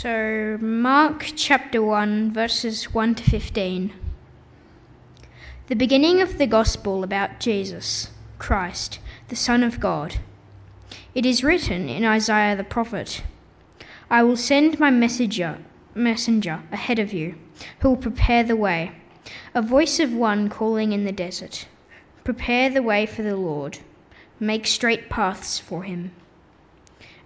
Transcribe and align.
So, 0.00 0.58
Mark 0.60 1.32
chapter 1.34 1.82
1, 1.82 2.30
verses 2.32 2.94
1 2.94 3.16
to 3.16 3.24
15. 3.24 3.92
The 5.66 5.74
beginning 5.74 6.20
of 6.20 6.38
the 6.38 6.46
gospel 6.46 7.02
about 7.02 7.40
Jesus, 7.40 8.08
Christ, 8.38 9.00
the 9.26 9.34
Son 9.34 9.64
of 9.64 9.80
God. 9.80 10.14
It 11.16 11.26
is 11.26 11.42
written 11.42 11.88
in 11.88 12.04
Isaiah 12.04 12.54
the 12.54 12.62
prophet 12.62 13.24
I 14.08 14.22
will 14.22 14.36
send 14.36 14.78
my 14.78 14.88
messenger, 14.88 15.58
messenger 15.96 16.62
ahead 16.70 17.00
of 17.00 17.12
you, 17.12 17.34
who 17.80 17.88
will 17.88 17.96
prepare 17.96 18.44
the 18.44 18.54
way, 18.54 18.92
a 19.52 19.60
voice 19.60 19.98
of 19.98 20.14
one 20.14 20.48
calling 20.48 20.92
in 20.92 21.06
the 21.06 21.10
desert. 21.10 21.66
Prepare 22.22 22.70
the 22.70 22.84
way 22.84 23.04
for 23.04 23.22
the 23.22 23.36
Lord, 23.36 23.80
make 24.38 24.64
straight 24.64 25.08
paths 25.10 25.58
for 25.58 25.82
him. 25.82 26.12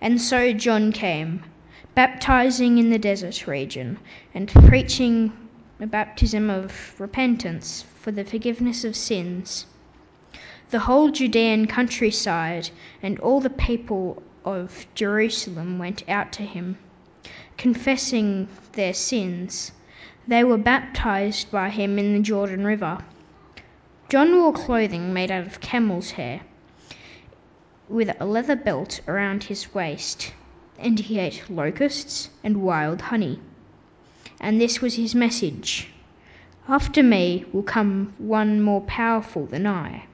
And 0.00 0.18
so 0.18 0.54
John 0.54 0.91
came, 0.91 1.45
baptizing 1.95 2.79
in 2.79 2.91
the 2.91 2.99
desert 2.99 3.46
region, 3.46 3.99
and 4.35 4.49
preaching 4.49 5.33
a 5.81 5.87
baptism 5.87 6.49
of 6.49 6.95
repentance 6.99 7.85
for 8.00 8.11
the 8.13 8.25
forgiveness 8.25 8.85
of 8.85 8.96
sins. 8.96 9.67
The 10.71 10.79
whole 10.79 11.11
Judean 11.11 11.67
countryside 11.67 12.71
and 13.03 13.19
all 13.21 13.41
the 13.41 13.50
people 13.50 14.23
of 14.45 14.86
Jerusalem 14.95 15.79
went 15.79 16.09
out 16.09 16.33
to 16.33 16.43
him, 16.43 16.79
confessing 17.59 18.49
their 18.72 18.95
sins. 18.95 19.72
They 20.27 20.45
were 20.45 20.59
baptized 20.59 21.50
by 21.50 21.69
him 21.69 21.99
in 21.99 22.14
the 22.14 22.22
Jordan 22.22 22.64
River. 22.64 22.99
John 24.09 24.35
wore 24.35 24.53
clothing 24.53 25.13
made 25.13 25.31
out 25.31 25.47
of 25.47 25.61
camel's 25.61 26.13
hair, 26.13 26.41
with 27.89 28.14
a 28.19 28.25
leather 28.25 28.57
belt 28.57 29.00
around 29.07 29.45
his 29.45 29.75
waist, 29.75 30.33
and 30.82 30.99
he 30.99 31.18
ate 31.18 31.49
locusts 31.49 32.28
and 32.42 32.62
wild 32.62 33.00
honey. 33.00 33.41
And 34.41 34.61
this 34.61 34.81
was 34.81 34.97
his 34.97 35.14
message 35.14 35.88
After 36.69 37.02
me 37.02 37.44
will 37.52 37.62
come 37.62 38.12
one 38.19 38.61
more 38.61 38.80
powerful 38.80 39.47
than 39.47 39.66
I 39.66 40.06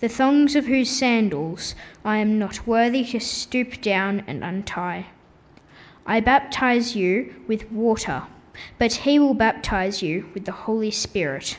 the 0.00 0.08
thongs 0.08 0.54
of 0.54 0.66
whose 0.66 0.90
sandals 0.90 1.74
I 2.04 2.18
am 2.18 2.38
not 2.38 2.66
worthy 2.66 3.04
to 3.06 3.20
stoop 3.20 3.80
down 3.80 4.22
and 4.26 4.44
untie. 4.44 5.06
I 6.06 6.20
baptize 6.20 6.94
you 6.94 7.34
with 7.48 7.72
water, 7.72 8.24
but 8.78 8.92
he 8.92 9.18
will 9.18 9.34
baptize 9.34 10.02
you 10.02 10.28
with 10.34 10.44
the 10.44 10.52
Holy 10.52 10.90
Spirit. 10.90 11.58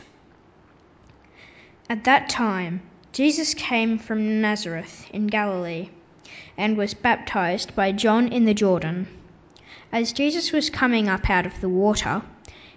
At 1.89 2.03
that 2.03 2.29
time, 2.29 2.81
Jesus 3.11 3.53
came 3.53 3.97
from 3.97 4.41
Nazareth 4.41 5.09
in 5.11 5.27
Galilee 5.27 5.89
and 6.57 6.75
was 6.75 6.95
baptized 6.95 7.75
by 7.75 7.91
John 7.91 8.27
in 8.29 8.45
the 8.45 8.53
Jordan. 8.55 9.05
As 9.91 10.11
Jesus 10.11 10.51
was 10.51 10.71
coming 10.71 11.07
up 11.07 11.29
out 11.29 11.45
of 11.45 11.61
the 11.61 11.69
water, 11.69 12.23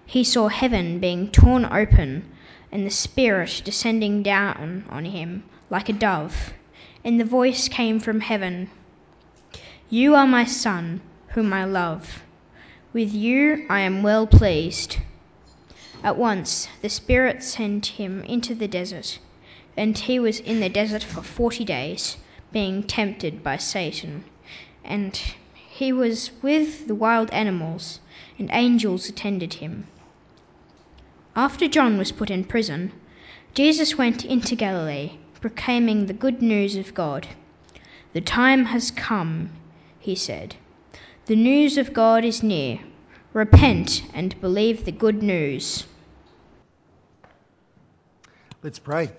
he 0.05 0.23
saw 0.23 0.49
heaven 0.49 0.99
being 0.99 1.29
torn 1.29 1.65
open 1.65 2.29
and 2.71 2.85
the 2.85 2.91
Spirit 2.91 3.63
descending 3.65 4.23
down 4.23 4.85
on 4.91 5.07
him 5.07 5.45
like 5.71 5.89
a 5.89 5.95
dove. 5.95 6.53
And 7.03 7.19
the 7.19 7.25
voice 7.25 7.69
came 7.69 8.01
from 8.01 8.21
heaven 8.21 8.69
You 9.89 10.15
are 10.15 10.27
my 10.27 10.45
Son, 10.45 11.01
whom 11.29 11.55
I 11.55 11.65
love. 11.65 12.23
With 12.93 13.15
you 13.15 13.65
I 13.71 13.81
am 13.81 14.03
well 14.03 14.27
pleased. 14.27 14.99
At 16.05 16.19
once 16.19 16.69
the 16.83 16.91
Spirit 16.91 17.43
sent 17.43 17.87
him 17.87 18.23
into 18.25 18.55
the 18.55 18.69
desert, 18.69 19.19
and 19.75 19.97
he 19.97 20.19
was 20.19 20.39
in 20.39 20.61
the 20.61 20.69
desert 20.69 21.03
for 21.03 21.23
forty 21.23 21.65
days, 21.65 22.19
being 22.53 22.83
tempted 22.83 23.43
by 23.43 23.57
Satan. 23.57 24.25
And 24.85 25.21
he 25.69 25.93
was 25.93 26.31
with 26.43 26.87
the 26.87 26.95
wild 26.95 27.31
animals, 27.31 28.01
and 28.39 28.49
angels 28.53 29.09
attended 29.09 29.55
him. 29.55 29.87
After 31.37 31.69
John 31.69 31.99
was 31.99 32.11
put 32.11 32.31
in 32.31 32.45
prison, 32.45 32.93
Jesus 33.55 33.97
went 33.97 34.25
into 34.25 34.56
Galilee, 34.56 35.19
proclaiming 35.41 36.06
the 36.06 36.12
good 36.12 36.43
news 36.43 36.77
of 36.77 36.95
God. 36.95 37.28
The 38.12 38.21
time 38.21 38.65
has 38.65 38.91
come, 38.91 39.51
he 40.01 40.15
said. 40.15 40.56
The 41.27 41.37
news 41.37 41.78
of 41.78 41.93
God 41.93 42.25
is 42.25 42.43
near. 42.43 42.81
Repent 43.33 44.03
and 44.15 44.41
believe 44.41 44.84
the 44.84 44.93
good 44.93 45.22
news. 45.22 45.84
Let's 48.62 48.78
pray. 48.78 49.11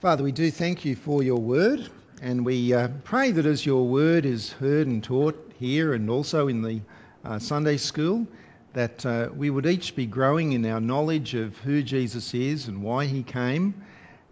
Father, 0.00 0.22
we 0.22 0.32
do 0.32 0.50
thank 0.50 0.84
you 0.84 0.96
for 0.96 1.22
your 1.22 1.40
word, 1.40 1.88
and 2.22 2.46
we 2.46 2.72
uh, 2.72 2.88
pray 3.04 3.30
that 3.30 3.44
as 3.44 3.66
your 3.66 3.86
word 3.86 4.24
is 4.24 4.50
heard 4.52 4.86
and 4.86 5.04
taught 5.04 5.52
here 5.58 5.92
and 5.92 6.08
also 6.08 6.48
in 6.48 6.62
the 6.62 6.80
uh, 7.24 7.38
Sunday 7.38 7.76
school, 7.76 8.26
that 8.72 9.04
uh, 9.04 9.28
we 9.34 9.50
would 9.50 9.66
each 9.66 9.94
be 9.94 10.06
growing 10.06 10.52
in 10.52 10.64
our 10.66 10.80
knowledge 10.80 11.34
of 11.34 11.56
who 11.58 11.82
Jesus 11.82 12.32
is 12.34 12.68
and 12.68 12.82
why 12.82 13.06
he 13.06 13.22
came. 13.22 13.82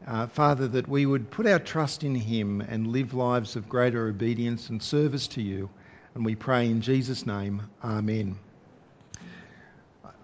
Uh, 0.06 0.26
Father, 0.26 0.68
that 0.68 0.88
we 0.88 1.06
would 1.06 1.30
put 1.30 1.46
our 1.46 1.58
trust 1.58 2.04
in 2.04 2.14
him 2.14 2.60
and 2.60 2.86
live 2.86 3.14
lives 3.14 3.56
of 3.56 3.68
greater 3.68 4.08
obedience 4.08 4.68
and 4.68 4.82
service 4.82 5.28
to 5.28 5.42
you. 5.42 5.70
And 6.14 6.24
we 6.24 6.34
pray 6.34 6.66
in 6.66 6.80
Jesus' 6.80 7.26
name, 7.26 7.62
Amen. 7.82 8.38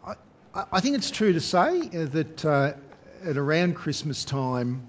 I, 0.06 0.14
I 0.54 0.80
think 0.80 0.96
it's 0.96 1.10
true 1.10 1.32
to 1.32 1.40
say 1.40 1.80
uh, 1.80 2.04
that 2.06 2.44
uh, 2.44 2.72
at 3.24 3.36
around 3.36 3.74
Christmas 3.74 4.24
time, 4.24 4.82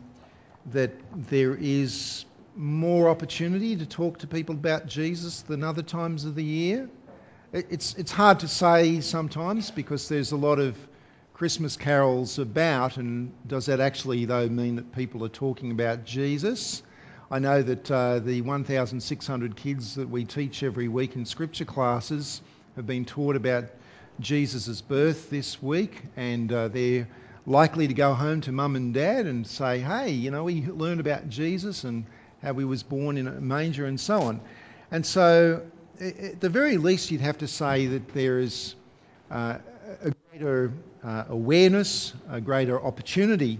that 0.67 0.91
there 1.29 1.55
is 1.55 2.25
more 2.55 3.09
opportunity 3.09 3.75
to 3.77 3.85
talk 3.85 4.19
to 4.19 4.27
people 4.27 4.55
about 4.55 4.87
Jesus 4.87 5.41
than 5.41 5.63
other 5.63 5.83
times 5.83 6.25
of 6.25 6.35
the 6.35 6.43
year. 6.43 6.89
It's, 7.53 7.95
it's 7.95 8.11
hard 8.11 8.39
to 8.39 8.47
say 8.47 9.01
sometimes 9.01 9.71
because 9.71 10.07
there's 10.07 10.31
a 10.31 10.37
lot 10.37 10.59
of 10.59 10.77
Christmas 11.33 11.75
carols 11.75 12.39
about, 12.39 12.97
and 12.97 13.33
does 13.47 13.65
that 13.65 13.79
actually, 13.79 14.25
though, 14.25 14.47
mean 14.47 14.75
that 14.75 14.93
people 14.93 15.25
are 15.25 15.29
talking 15.29 15.71
about 15.71 16.05
Jesus? 16.05 16.83
I 17.29 17.39
know 17.39 17.61
that 17.61 17.89
uh, 17.89 18.19
the 18.19 18.41
1,600 18.41 19.55
kids 19.55 19.95
that 19.95 20.09
we 20.09 20.25
teach 20.25 20.63
every 20.63 20.87
week 20.87 21.15
in 21.15 21.25
scripture 21.25 21.65
classes 21.65 22.41
have 22.75 22.85
been 22.85 23.05
taught 23.05 23.35
about 23.35 23.65
Jesus' 24.19 24.81
birth 24.81 25.29
this 25.29 25.61
week, 25.61 26.01
and 26.15 26.51
uh, 26.51 26.67
they're 26.67 27.07
likely 27.45 27.87
to 27.87 27.93
go 27.93 28.13
home 28.13 28.41
to 28.41 28.51
mum 28.51 28.75
and 28.75 28.93
dad 28.93 29.25
and 29.25 29.47
say, 29.47 29.79
hey, 29.79 30.11
you 30.11 30.29
know, 30.29 30.43
we 30.43 30.65
learned 30.65 30.99
about 30.99 31.27
Jesus 31.27 31.83
and 31.83 32.05
how 32.41 32.53
he 32.53 32.65
was 32.65 32.83
born 32.83 33.17
in 33.17 33.27
a 33.27 33.31
manger 33.31 33.85
and 33.85 33.99
so 33.99 34.21
on. 34.23 34.41
And 34.91 35.05
so 35.05 35.61
at 35.99 36.41
the 36.41 36.49
very 36.49 36.77
least, 36.77 37.11
you'd 37.11 37.21
have 37.21 37.37
to 37.39 37.47
say 37.47 37.85
that 37.87 38.13
there 38.13 38.39
is 38.39 38.75
uh, 39.29 39.57
a 40.03 40.11
greater 40.29 40.71
uh, 41.03 41.25
awareness, 41.29 42.13
a 42.29 42.41
greater 42.41 42.81
opportunity 42.81 43.59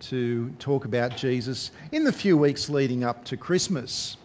to 0.00 0.50
talk 0.58 0.84
about 0.84 1.16
Jesus 1.16 1.70
in 1.90 2.04
the 2.04 2.12
few 2.12 2.36
weeks 2.36 2.68
leading 2.68 3.04
up 3.04 3.24
to 3.26 3.36
Christmas. 3.36 4.16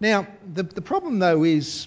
Now, 0.00 0.26
the, 0.54 0.62
the 0.62 0.82
problem 0.82 1.18
though 1.18 1.44
is 1.44 1.86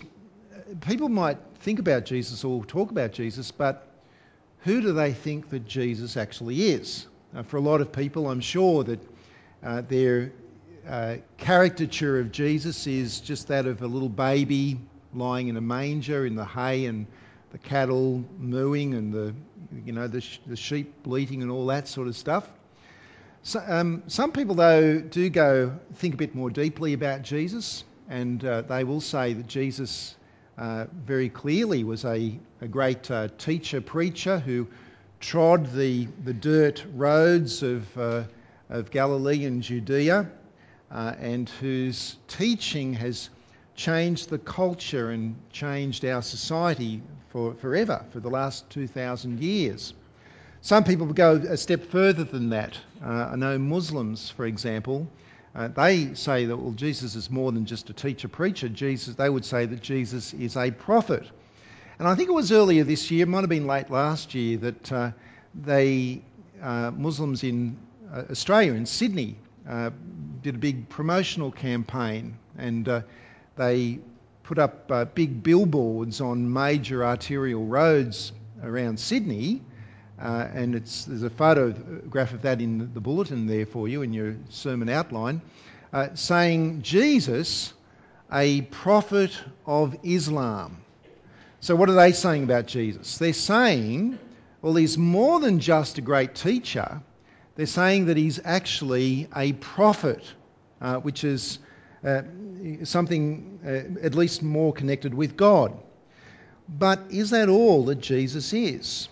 uh, 0.53 0.75
people 0.81 1.09
might 1.09 1.37
think 1.59 1.79
about 1.79 2.05
Jesus 2.05 2.43
or 2.43 2.65
talk 2.65 2.91
about 2.91 3.13
Jesus, 3.13 3.51
but 3.51 3.87
who 4.59 4.81
do 4.81 4.93
they 4.93 5.13
think 5.13 5.49
that 5.49 5.65
Jesus 5.65 6.17
actually 6.17 6.61
is? 6.69 7.07
Uh, 7.35 7.43
for 7.43 7.57
a 7.57 7.61
lot 7.61 7.81
of 7.81 7.91
people, 7.91 8.29
I'm 8.29 8.41
sure 8.41 8.83
that 8.83 8.99
uh, 9.63 9.81
their 9.81 10.31
uh, 10.87 11.17
caricature 11.37 12.19
of 12.19 12.31
Jesus 12.31 12.87
is 12.87 13.19
just 13.19 13.47
that 13.49 13.65
of 13.65 13.81
a 13.81 13.87
little 13.87 14.09
baby 14.09 14.79
lying 15.13 15.47
in 15.47 15.57
a 15.57 15.61
manger 15.61 16.25
in 16.25 16.35
the 16.35 16.45
hay 16.45 16.85
and 16.85 17.05
the 17.51 17.57
cattle 17.57 18.23
mooing 18.39 18.93
and 18.93 19.13
the 19.13 19.33
you 19.85 19.91
know 19.91 20.07
the, 20.07 20.21
sh- 20.21 20.39
the 20.47 20.55
sheep 20.55 21.03
bleating 21.03 21.41
and 21.41 21.51
all 21.51 21.67
that 21.67 21.87
sort 21.87 22.07
of 22.07 22.15
stuff. 22.15 22.47
So, 23.43 23.63
um, 23.65 24.03
some 24.07 24.31
people 24.31 24.55
though 24.55 24.99
do 24.99 25.29
go 25.29 25.77
think 25.95 26.13
a 26.13 26.17
bit 26.17 26.35
more 26.35 26.49
deeply 26.49 26.93
about 26.93 27.21
Jesus, 27.21 27.83
and 28.09 28.43
uh, 28.43 28.61
they 28.61 28.83
will 28.83 29.01
say 29.01 29.33
that 29.33 29.47
Jesus 29.47 30.15
uh, 30.57 30.85
very 31.05 31.29
clearly 31.29 31.83
was 31.83 32.05
a, 32.05 32.37
a 32.61 32.67
great 32.67 33.09
uh, 33.09 33.29
teacher 33.37 33.81
preacher 33.81 34.39
who 34.39 34.67
trod 35.19 35.73
the 35.73 36.07
the 36.23 36.33
dirt 36.33 36.85
roads 36.93 37.63
of 37.63 37.97
uh, 37.97 38.23
of 38.69 38.89
Galilee 38.91 39.45
and 39.45 39.61
Judea 39.61 40.29
and 40.91 41.49
whose 41.49 42.17
teaching 42.27 42.93
has 42.93 43.29
changed 43.75 44.29
the 44.29 44.37
culture 44.37 45.09
and 45.09 45.35
changed 45.51 46.05
our 46.05 46.21
society 46.21 47.01
for 47.29 47.53
forever, 47.55 48.05
for 48.11 48.19
the 48.19 48.29
last 48.29 48.69
2,000 48.69 49.39
years. 49.39 49.93
Some 50.61 50.83
people 50.83 51.07
go 51.07 51.33
a 51.33 51.57
step 51.57 51.85
further 51.85 52.23
than 52.23 52.51
that. 52.51 52.77
Uh, 53.03 53.29
I 53.31 53.35
know 53.35 53.57
Muslims, 53.57 54.29
for 54.29 54.45
example, 54.45 55.07
uh, 55.55 55.69
they 55.69 56.13
say 56.13 56.45
that 56.45 56.57
well, 56.57 56.73
Jesus 56.73 57.15
is 57.15 57.31
more 57.31 57.51
than 57.51 57.65
just 57.65 57.89
a 57.89 57.93
teacher 57.93 58.27
preacher. 58.27 58.69
Jesus, 58.69 59.15
they 59.15 59.29
would 59.29 59.45
say 59.45 59.65
that 59.65 59.81
Jesus 59.81 60.33
is 60.33 60.55
a 60.55 60.71
prophet. 60.71 61.29
And 61.97 62.07
I 62.07 62.15
think 62.15 62.29
it 62.29 62.33
was 62.33 62.51
earlier 62.51 62.83
this 62.83 63.09
year, 63.11 63.23
it 63.23 63.29
might 63.29 63.41
have 63.41 63.49
been 63.49 63.67
late 63.67 63.89
last 63.89 64.35
year, 64.35 64.57
that 64.57 64.91
uh, 64.91 65.11
they 65.55 66.21
uh, 66.61 66.91
Muslims 66.91 67.43
in 67.43 67.77
uh, 68.13 68.23
Australia, 68.29 68.73
in 68.73 68.85
Sydney, 68.85 69.35
uh, 69.35 69.50
did 69.65 70.55
a 70.55 70.57
big 70.57 70.89
promotional 70.89 71.51
campaign 71.51 72.37
and 72.57 72.87
uh, 72.87 73.01
they 73.57 73.99
put 74.43 74.59
up 74.59 74.91
uh, 74.91 75.05
big 75.05 75.43
billboards 75.43 76.21
on 76.21 76.51
major 76.51 77.05
arterial 77.05 77.65
roads 77.65 78.31
around 78.63 78.99
Sydney. 78.99 79.61
Uh, 80.19 80.47
and 80.53 80.73
there's 80.73 81.23
a 81.23 81.29
photograph 81.29 82.33
of 82.33 82.43
that 82.43 82.61
in 82.61 82.93
the 82.93 82.99
bulletin 82.99 83.47
there 83.47 83.65
for 83.65 83.87
you 83.87 84.03
in 84.03 84.13
your 84.13 84.35
sermon 84.49 84.87
outline, 84.87 85.41
uh, 85.93 86.09
saying 86.13 86.83
Jesus, 86.83 87.73
a 88.31 88.61
prophet 88.61 89.31
of 89.65 89.97
Islam. 90.03 90.77
So, 91.59 91.75
what 91.75 91.89
are 91.89 91.95
they 91.95 92.11
saying 92.11 92.43
about 92.43 92.67
Jesus? 92.67 93.17
They're 93.17 93.33
saying, 93.33 94.19
well, 94.61 94.75
he's 94.75 94.97
more 94.97 95.39
than 95.39 95.59
just 95.59 95.97
a 95.97 96.01
great 96.01 96.35
teacher. 96.35 97.01
They're 97.61 97.67
saying 97.67 98.07
that 98.07 98.17
he's 98.17 98.39
actually 98.43 99.27
a 99.35 99.53
prophet, 99.53 100.23
uh, 100.81 100.95
which 100.95 101.23
is 101.23 101.59
uh, 102.03 102.23
something 102.85 103.59
uh, 103.63 104.03
at 104.03 104.15
least 104.15 104.41
more 104.41 104.73
connected 104.73 105.13
with 105.13 105.37
God. 105.37 105.77
But 106.67 107.01
is 107.11 107.29
that 107.29 107.49
all 107.49 107.85
that 107.85 107.99
Jesus 107.99 108.51
is? 108.53 109.09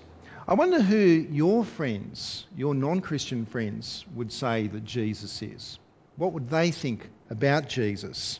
I 0.48 0.56
wonder 0.56 0.82
who 0.82 1.28
your 1.30 1.64
friends, 1.64 2.48
your 2.58 2.74
non 2.74 3.02
Christian 3.02 3.46
friends, 3.46 4.04
would 4.16 4.32
say 4.32 4.66
that 4.66 4.84
Jesus 4.84 5.44
is. 5.44 5.78
What 6.16 6.34
would 6.34 6.50
they 6.50 6.72
think 6.72 7.08
about 7.30 7.70
Jesus? 7.70 8.40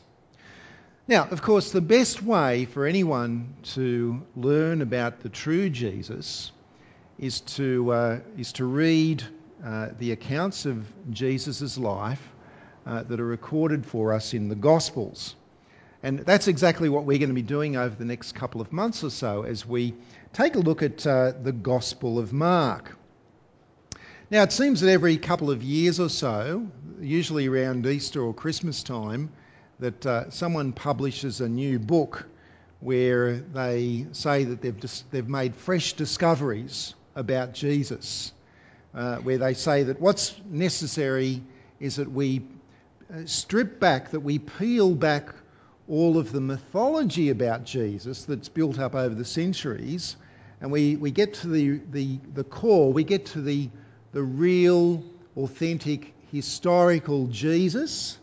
Now, 1.06 1.28
of 1.30 1.40
course, 1.40 1.70
the 1.70 1.80
best 1.80 2.20
way 2.20 2.64
for 2.64 2.84
anyone 2.84 3.54
to 3.74 4.26
learn 4.34 4.82
about 4.82 5.20
the 5.20 5.28
true 5.28 5.70
Jesus 5.70 6.50
is 7.16 7.42
to, 7.42 7.92
uh, 7.92 8.18
is 8.36 8.54
to 8.54 8.64
read 8.64 9.22
the 9.98 10.12
accounts 10.12 10.66
of 10.66 10.86
Jesus' 11.10 11.78
life 11.78 12.22
uh, 12.86 13.02
that 13.02 13.20
are 13.20 13.26
recorded 13.26 13.86
for 13.86 14.12
us 14.12 14.34
in 14.34 14.48
the 14.48 14.54
Gospels. 14.54 15.34
And 16.02 16.20
that's 16.20 16.48
exactly 16.48 16.88
what 16.88 17.04
we're 17.04 17.18
going 17.18 17.28
to 17.28 17.34
be 17.34 17.42
doing 17.42 17.76
over 17.76 17.94
the 17.94 18.06
next 18.06 18.32
couple 18.32 18.60
of 18.60 18.72
months 18.72 19.04
or 19.04 19.10
so 19.10 19.42
as 19.42 19.66
we 19.66 19.94
take 20.32 20.54
a 20.54 20.60
look 20.60 20.82
at 20.82 21.06
uh, 21.06 21.32
the 21.42 21.52
Gospel 21.52 22.18
of 22.18 22.32
Mark. 22.32 22.96
Now, 24.30 24.42
it 24.44 24.52
seems 24.52 24.80
that 24.80 24.90
every 24.90 25.18
couple 25.18 25.50
of 25.50 25.62
years 25.62 26.00
or 26.00 26.08
so, 26.08 26.68
usually 27.00 27.48
around 27.48 27.84
Easter 27.86 28.22
or 28.22 28.32
Christmas 28.32 28.82
time, 28.82 29.30
that 29.80 30.06
uh, 30.06 30.30
someone 30.30 30.72
publishes 30.72 31.40
a 31.40 31.48
new 31.48 31.78
book 31.78 32.26
where 32.78 33.36
they 33.36 34.06
say 34.12 34.44
that 34.44 34.62
they've, 34.62 34.78
dis- 34.78 35.04
they've 35.10 35.28
made 35.28 35.54
fresh 35.54 35.94
discoveries 35.94 36.94
about 37.14 37.52
Jesus, 37.54 38.32
uh, 38.32 38.39
where 38.92 39.38
they 39.38 39.54
say 39.54 39.84
that 39.84 40.00
what's 40.00 40.34
necessary 40.48 41.42
is 41.78 41.96
that 41.96 42.10
we 42.10 42.42
uh, 43.12 43.26
strip 43.26 43.80
back, 43.80 44.10
that 44.10 44.20
we 44.20 44.38
peel 44.38 44.94
back 44.94 45.34
all 45.88 46.18
of 46.18 46.30
the 46.30 46.40
mythology 46.40 47.30
about 47.30 47.64
Jesus 47.64 48.24
that's 48.24 48.48
built 48.48 48.78
up 48.78 48.94
over 48.94 49.14
the 49.14 49.24
centuries, 49.24 50.16
and 50.60 50.70
we, 50.70 50.96
we 50.96 51.10
get 51.10 51.34
to 51.34 51.48
the, 51.48 51.80
the, 51.90 52.18
the 52.34 52.44
core, 52.44 52.92
we 52.92 53.02
get 53.02 53.26
to 53.26 53.40
the, 53.40 53.70
the 54.12 54.22
real, 54.22 55.02
authentic, 55.36 56.12
historical 56.30 57.26
Jesus. 57.26 58.18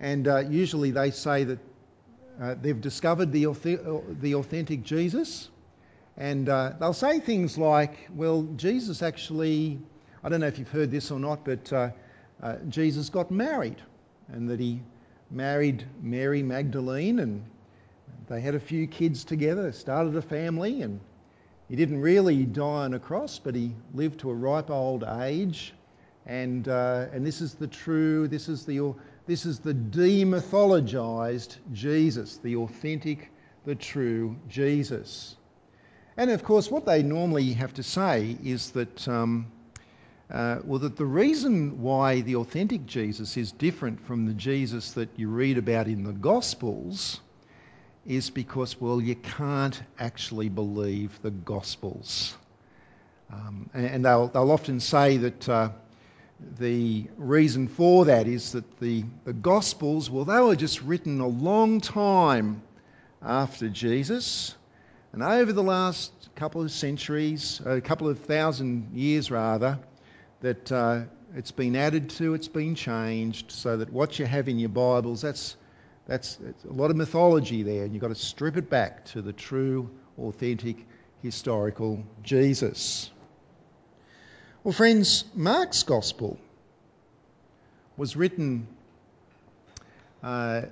And 0.00 0.26
uh, 0.26 0.38
usually 0.38 0.90
they 0.90 1.10
say 1.10 1.44
that 1.44 1.58
uh, 2.40 2.54
they've 2.60 2.80
discovered 2.80 3.32
the, 3.32 3.46
the 4.20 4.34
authentic 4.34 4.82
Jesus. 4.82 5.48
And 6.16 6.48
uh, 6.48 6.72
they'll 6.80 6.92
say 6.92 7.20
things 7.20 7.58
like, 7.58 8.08
well, 8.14 8.42
Jesus 8.56 9.02
actually, 9.02 9.78
I 10.26 10.28
don't 10.28 10.40
know 10.40 10.48
if 10.48 10.58
you've 10.58 10.68
heard 10.68 10.90
this 10.90 11.12
or 11.12 11.20
not, 11.20 11.44
but 11.44 11.72
uh, 11.72 11.90
uh, 12.42 12.56
Jesus 12.68 13.10
got 13.10 13.30
married 13.30 13.80
and 14.26 14.50
that 14.50 14.58
he 14.58 14.82
married 15.30 15.86
Mary 16.02 16.42
Magdalene 16.42 17.20
and 17.20 17.44
they 18.28 18.40
had 18.40 18.56
a 18.56 18.58
few 18.58 18.88
kids 18.88 19.22
together, 19.22 19.70
started 19.70 20.16
a 20.16 20.22
family, 20.22 20.82
and 20.82 20.98
he 21.68 21.76
didn't 21.76 22.00
really 22.00 22.44
die 22.44 22.86
on 22.86 22.94
a 22.94 22.98
cross, 22.98 23.38
but 23.38 23.54
he 23.54 23.72
lived 23.94 24.18
to 24.18 24.30
a 24.30 24.34
ripe 24.34 24.68
old 24.68 25.04
age. 25.04 25.74
And, 26.26 26.66
uh, 26.66 27.06
and 27.12 27.24
this 27.24 27.40
is 27.40 27.54
the 27.54 27.68
true, 27.68 28.26
this 28.26 28.48
is 28.48 28.66
the, 28.66 28.96
this 29.28 29.46
is 29.46 29.60
the 29.60 29.74
demythologized 29.74 31.58
Jesus, 31.72 32.38
the 32.38 32.56
authentic, 32.56 33.30
the 33.64 33.76
true 33.76 34.34
Jesus. 34.48 35.36
And 36.16 36.32
of 36.32 36.42
course, 36.42 36.68
what 36.68 36.84
they 36.84 37.04
normally 37.04 37.52
have 37.52 37.74
to 37.74 37.84
say 37.84 38.36
is 38.42 38.72
that 38.72 39.06
um, 39.06 39.52
uh, 40.30 40.58
well, 40.64 40.80
that 40.80 40.96
the 40.96 41.06
reason 41.06 41.82
why 41.82 42.20
the 42.20 42.36
authentic 42.36 42.84
Jesus 42.86 43.36
is 43.36 43.52
different 43.52 44.04
from 44.06 44.26
the 44.26 44.34
Jesus 44.34 44.92
that 44.92 45.08
you 45.16 45.28
read 45.28 45.56
about 45.56 45.86
in 45.86 46.02
the 46.02 46.12
Gospels 46.12 47.20
is 48.04 48.30
because, 48.30 48.80
well, 48.80 49.00
you 49.00 49.14
can't 49.14 49.80
actually 49.98 50.48
believe 50.48 51.16
the 51.22 51.30
Gospels. 51.30 52.34
Um, 53.32 53.70
and 53.72 54.04
they'll, 54.04 54.28
they'll 54.28 54.50
often 54.50 54.80
say 54.80 55.16
that 55.18 55.48
uh, 55.48 55.70
the 56.58 57.06
reason 57.16 57.68
for 57.68 58.06
that 58.06 58.26
is 58.26 58.52
that 58.52 58.80
the, 58.80 59.04
the 59.24 59.32
Gospels, 59.32 60.10
well, 60.10 60.24
they 60.24 60.40
were 60.40 60.56
just 60.56 60.82
written 60.82 61.20
a 61.20 61.26
long 61.26 61.80
time 61.80 62.62
after 63.22 63.68
Jesus. 63.68 64.54
And 65.12 65.22
over 65.22 65.52
the 65.52 65.62
last 65.62 66.12
couple 66.34 66.62
of 66.62 66.70
centuries, 66.72 67.60
a 67.64 67.80
couple 67.80 68.08
of 68.08 68.18
thousand 68.20 68.90
years 68.92 69.30
rather, 69.30 69.78
that 70.40 70.70
uh, 70.70 71.02
it's 71.34 71.50
been 71.50 71.76
added 71.76 72.10
to, 72.10 72.34
it's 72.34 72.48
been 72.48 72.74
changed, 72.74 73.50
so 73.50 73.78
that 73.78 73.92
what 73.92 74.18
you 74.18 74.26
have 74.26 74.48
in 74.48 74.58
your 74.58 74.68
Bibles, 74.68 75.22
that's, 75.22 75.56
that's 76.06 76.38
a 76.68 76.72
lot 76.72 76.90
of 76.90 76.96
mythology 76.96 77.62
there, 77.62 77.84
and 77.84 77.92
you've 77.92 78.02
got 78.02 78.08
to 78.08 78.14
strip 78.14 78.56
it 78.56 78.70
back 78.70 79.04
to 79.06 79.22
the 79.22 79.32
true, 79.32 79.90
authentic, 80.18 80.76
historical 81.22 82.04
Jesus. 82.22 83.10
Well, 84.62 84.72
friends, 84.72 85.24
Mark's 85.34 85.82
Gospel 85.82 86.38
was 87.96 88.16
written 88.16 88.66
uh, 90.22 90.62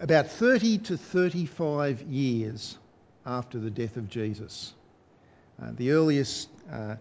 about 0.00 0.26
30 0.28 0.78
to 0.78 0.96
35 0.96 2.02
years 2.02 2.78
after 3.24 3.58
the 3.58 3.70
death 3.70 3.96
of 3.96 4.08
Jesus. 4.08 4.74
Uh, 5.62 5.70
the 5.76 5.92
earliest 5.92 6.48
uh, 6.70 6.96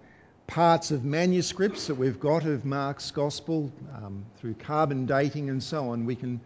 parts 0.51 0.91
of 0.91 1.05
manuscripts 1.05 1.87
that 1.87 1.95
we've 1.95 2.19
got 2.19 2.45
of 2.45 2.65
Mark's 2.65 3.09
Gospel 3.09 3.71
um, 3.95 4.25
through 4.35 4.53
carbon 4.55 5.05
dating 5.05 5.49
and 5.49 5.63
so 5.63 5.91
on, 5.91 6.05
we 6.05 6.13
can 6.13 6.41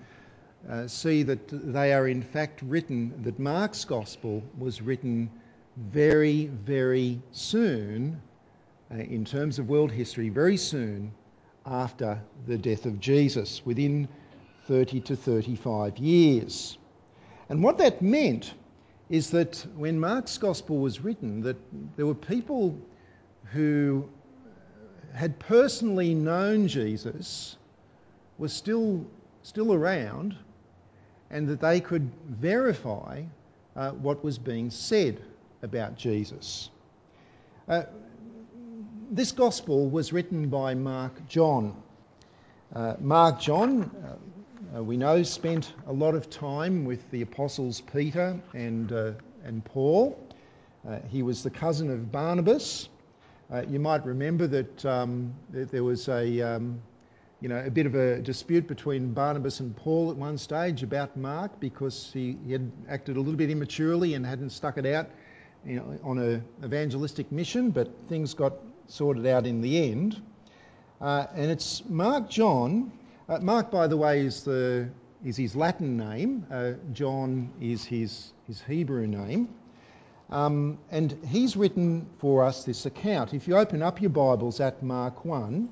uh, 0.70 0.86
see 0.88 1.24
that 1.24 1.48
they 1.48 1.92
are 1.92 2.08
in 2.08 2.22
fact 2.22 2.62
written, 2.62 3.24
that 3.24 3.40
Mark's 3.40 3.84
Gospel 3.84 4.44
was 4.60 4.80
written 4.80 5.32
very, 5.76 6.46
very 6.46 7.20
soon, 7.32 8.22
uh, 8.94 8.98
in 8.98 9.26
terms 9.26 9.58
of 9.58 9.70
world 9.70 9.92
history, 9.92 10.30
very 10.30 10.58
soon 10.58 11.12
after 11.66 12.22
the 12.46 12.60
death 12.60 12.86
of 12.86 13.00
Jesus, 13.00 13.66
within 13.66 14.08
30 14.68 15.02
to 15.02 15.16
35 15.16 15.98
years. 15.98 16.78
And 17.50 17.64
what 17.64 17.80
that 17.80 18.04
meant 18.04 18.54
is 19.10 19.32
that 19.32 19.66
when 19.76 20.00
Mark's 20.00 20.38
Gospel 20.38 20.78
was 20.78 21.02
written, 21.02 21.42
that 21.42 21.58
there 21.98 22.06
were 22.06 22.14
people 22.14 22.78
who 23.52 24.10
had 25.14 25.40
personally 25.40 26.14
known 26.14 26.68
Jesus 26.68 27.56
was 28.38 28.52
still, 28.54 29.06
still 29.44 29.74
around 29.74 30.36
and 31.30 31.48
that 31.48 31.62
they 31.62 31.80
could 31.80 32.12
verify 32.28 33.24
uh, 33.76 33.92
what 33.92 34.24
was 34.24 34.38
being 34.38 34.70
said 34.70 35.22
about 35.64 35.98
Jesus. 35.98 36.70
Uh, 37.68 37.84
this 39.12 39.32
gospel 39.32 39.90
was 39.90 40.14
written 40.14 40.50
by 40.50 40.76
Mark 40.76 41.28
John. 41.28 41.76
Uh, 42.74 42.96
Mark 43.00 43.40
John, 43.40 43.92
uh, 44.74 44.78
uh, 44.78 44.84
we 44.84 44.98
know, 44.98 45.24
spent 45.24 45.72
a 45.88 45.94
lot 45.94 46.16
of 46.16 46.30
time 46.30 46.86
with 46.86 47.10
the 47.12 47.22
apostles 47.22 47.82
Peter 47.82 48.40
and, 48.54 48.92
uh, 48.92 49.12
and 49.44 49.64
Paul. 49.64 50.20
he 51.10 51.24
was 51.24 51.44
the 51.44 51.50
cousin 51.50 51.90
of 51.90 52.12
Barnabas. 52.12 52.90
Uh, 53.52 53.64
you 53.70 53.80
might 53.80 54.06
remember 54.06 54.48
that, 54.48 54.86
um, 54.86 55.34
there 55.50 55.84
was 55.84 56.08
a, 56.10 56.42
um, 56.42 56.82
you 57.42 57.50
know, 57.50 57.64
a 57.64 57.70
bit 57.70 57.86
of 57.86 57.94
a 57.94 58.20
dispute 58.22 58.68
between 58.68 59.14
Barnabas 59.14 59.60
and 59.60 59.76
Paul 59.76 60.10
at 60.10 60.18
one 60.18 60.38
stage 60.38 60.82
about 60.82 61.16
Mark 61.16 61.60
because 61.60 62.10
he, 62.12 62.38
he 62.46 62.54
had 62.54 62.72
acted 62.90 63.18
a 63.18 63.20
little 63.20 63.36
bit 63.36 63.52
immaturely 63.52 64.16
and 64.16 64.26
hadn't 64.26 64.50
stuck 64.50 64.78
it 64.78 64.86
out 64.86 65.10
you 65.66 65.76
know, 65.76 66.00
on 66.04 66.18
an 66.18 66.44
evangelistic 66.64 67.32
mission, 67.32 67.72
but 67.72 67.90
things 68.08 68.34
got 68.34 68.54
sorted 68.88 69.26
out 69.28 69.46
in 69.46 69.62
the 69.62 69.92
end. 69.92 70.22
Uh, 71.02 71.28
and 71.36 71.52
it's 71.52 71.84
Mark 71.88 72.30
John. 72.30 72.92
Uh, 73.28 73.40
Mark, 73.40 73.70
by 73.70 73.88
the 73.88 73.98
way, 73.98 74.22
is, 74.22 74.44
the, 74.44 74.90
is 75.24 75.38
his 75.38 75.56
Latin 75.56 75.98
name. 75.98 76.46
Uh, 76.52 76.74
John 76.94 77.52
is 77.60 77.84
his, 77.84 78.34
his 78.48 78.62
Hebrew 78.62 79.08
name. 79.08 79.50
Um, 80.30 80.80
and 80.90 81.16
he's 81.28 81.56
written 81.56 82.08
for 82.20 82.44
us 82.44 82.64
this 82.64 82.86
account. 82.86 83.34
If 83.34 83.48
you 83.48 83.58
open 83.58 83.82
up 83.82 84.02
your 84.02 84.10
Bibles 84.10 84.60
at 84.60 84.82
Mark 84.82 85.24
1, 85.24 85.70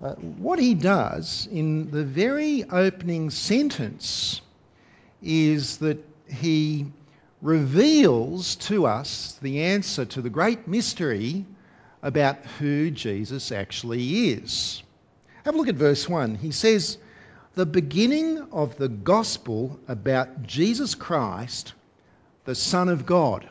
uh, 0.00 0.14
what 0.14 0.58
he 0.58 0.74
does 0.74 1.48
in 1.50 1.90
the 1.90 2.04
very 2.04 2.64
opening 2.64 3.30
sentence 3.30 4.40
is 5.22 5.78
that 5.78 5.98
he 6.28 6.86
reveals 7.42 8.56
to 8.56 8.86
us 8.86 9.38
the 9.42 9.62
answer 9.62 10.04
to 10.04 10.22
the 10.22 10.30
great 10.30 10.68
mystery 10.68 11.44
about 12.02 12.44
who 12.58 12.90
Jesus 12.90 13.50
actually 13.50 14.30
is. 14.30 14.82
Have 15.44 15.54
a 15.54 15.58
look 15.58 15.68
at 15.68 15.74
verse 15.74 16.08
1. 16.08 16.36
He 16.36 16.52
says, 16.52 16.96
The 17.54 17.66
beginning 17.66 18.48
of 18.52 18.76
the 18.76 18.88
gospel 18.88 19.80
about 19.88 20.42
Jesus 20.44 20.94
Christ, 20.94 21.72
the 22.44 22.54
Son 22.54 22.88
of 22.88 23.04
God. 23.04 23.48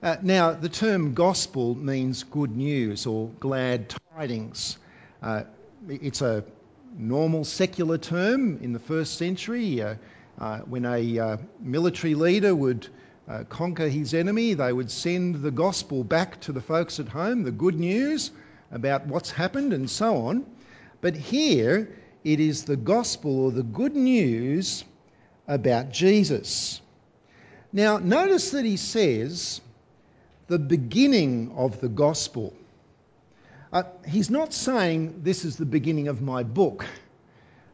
Uh, 0.00 0.16
now, 0.22 0.52
the 0.52 0.68
term 0.68 1.12
gospel 1.14 1.74
means 1.74 2.22
good 2.22 2.56
news 2.56 3.04
or 3.04 3.26
glad 3.40 3.92
tidings. 4.14 4.78
Uh, 5.20 5.42
it's 5.88 6.22
a 6.22 6.44
normal 6.96 7.44
secular 7.44 7.98
term 7.98 8.58
in 8.62 8.72
the 8.72 8.78
first 8.78 9.18
century. 9.18 9.82
Uh, 9.82 9.96
uh 10.38 10.58
when 10.58 10.84
a 10.84 11.18
uh, 11.18 11.36
military 11.58 12.14
leader 12.14 12.54
would 12.54 12.86
uh, 13.28 13.42
conquer 13.48 13.88
his 13.88 14.14
enemy, 14.14 14.54
they 14.54 14.72
would 14.72 14.88
send 14.88 15.42
the 15.42 15.50
gospel 15.50 16.04
back 16.04 16.40
to 16.42 16.52
the 16.52 16.60
folks 16.60 17.00
at 17.00 17.08
home, 17.08 17.42
the 17.42 17.50
good 17.50 17.74
news 17.74 18.30
about 18.70 19.04
what's 19.08 19.32
happened 19.32 19.72
and 19.72 19.90
so 19.90 20.26
on. 20.28 20.46
But 21.00 21.16
here, 21.16 21.92
it 22.22 22.38
is 22.38 22.64
the 22.64 22.76
gospel 22.76 23.46
or 23.46 23.50
the 23.50 23.64
good 23.64 23.96
news 23.96 24.84
about 25.48 25.90
Jesus. 25.90 26.80
Now, 27.72 27.98
notice 27.98 28.52
that 28.52 28.64
he 28.64 28.76
says 28.76 29.60
the 30.48 30.58
beginning 30.58 31.52
of 31.56 31.78
the 31.80 31.90
gospel. 31.90 32.54
Uh, 33.70 33.82
he's 34.06 34.30
not 34.30 34.54
saying 34.54 35.20
this 35.22 35.44
is 35.44 35.56
the 35.58 35.66
beginning 35.66 36.08
of 36.08 36.22
my 36.22 36.42
book, 36.42 36.86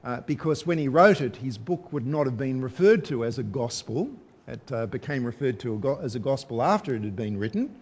uh, 0.03 0.21
because 0.23 0.67
when 0.67 0.77
he 0.77 0.89
wrote 0.89 1.21
it, 1.21 1.37
his 1.37 1.57
book 1.57 1.93
would 1.93 2.05
not 2.05 2.27
have 2.27 2.37
been 2.37 2.61
referred 2.61 3.05
to 3.05 3.25
as 3.25 3.39
a 3.39 3.45
gospel. 3.45 4.11
It 4.49 4.73
uh, 4.73 4.87
became 4.87 5.25
referred 5.25 5.61
to 5.61 5.99
as 6.03 6.17
a 6.17 6.19
gospel 6.19 6.61
after 6.61 6.97
it 6.97 7.03
had 7.03 7.15
been 7.15 7.39
written. 7.39 7.77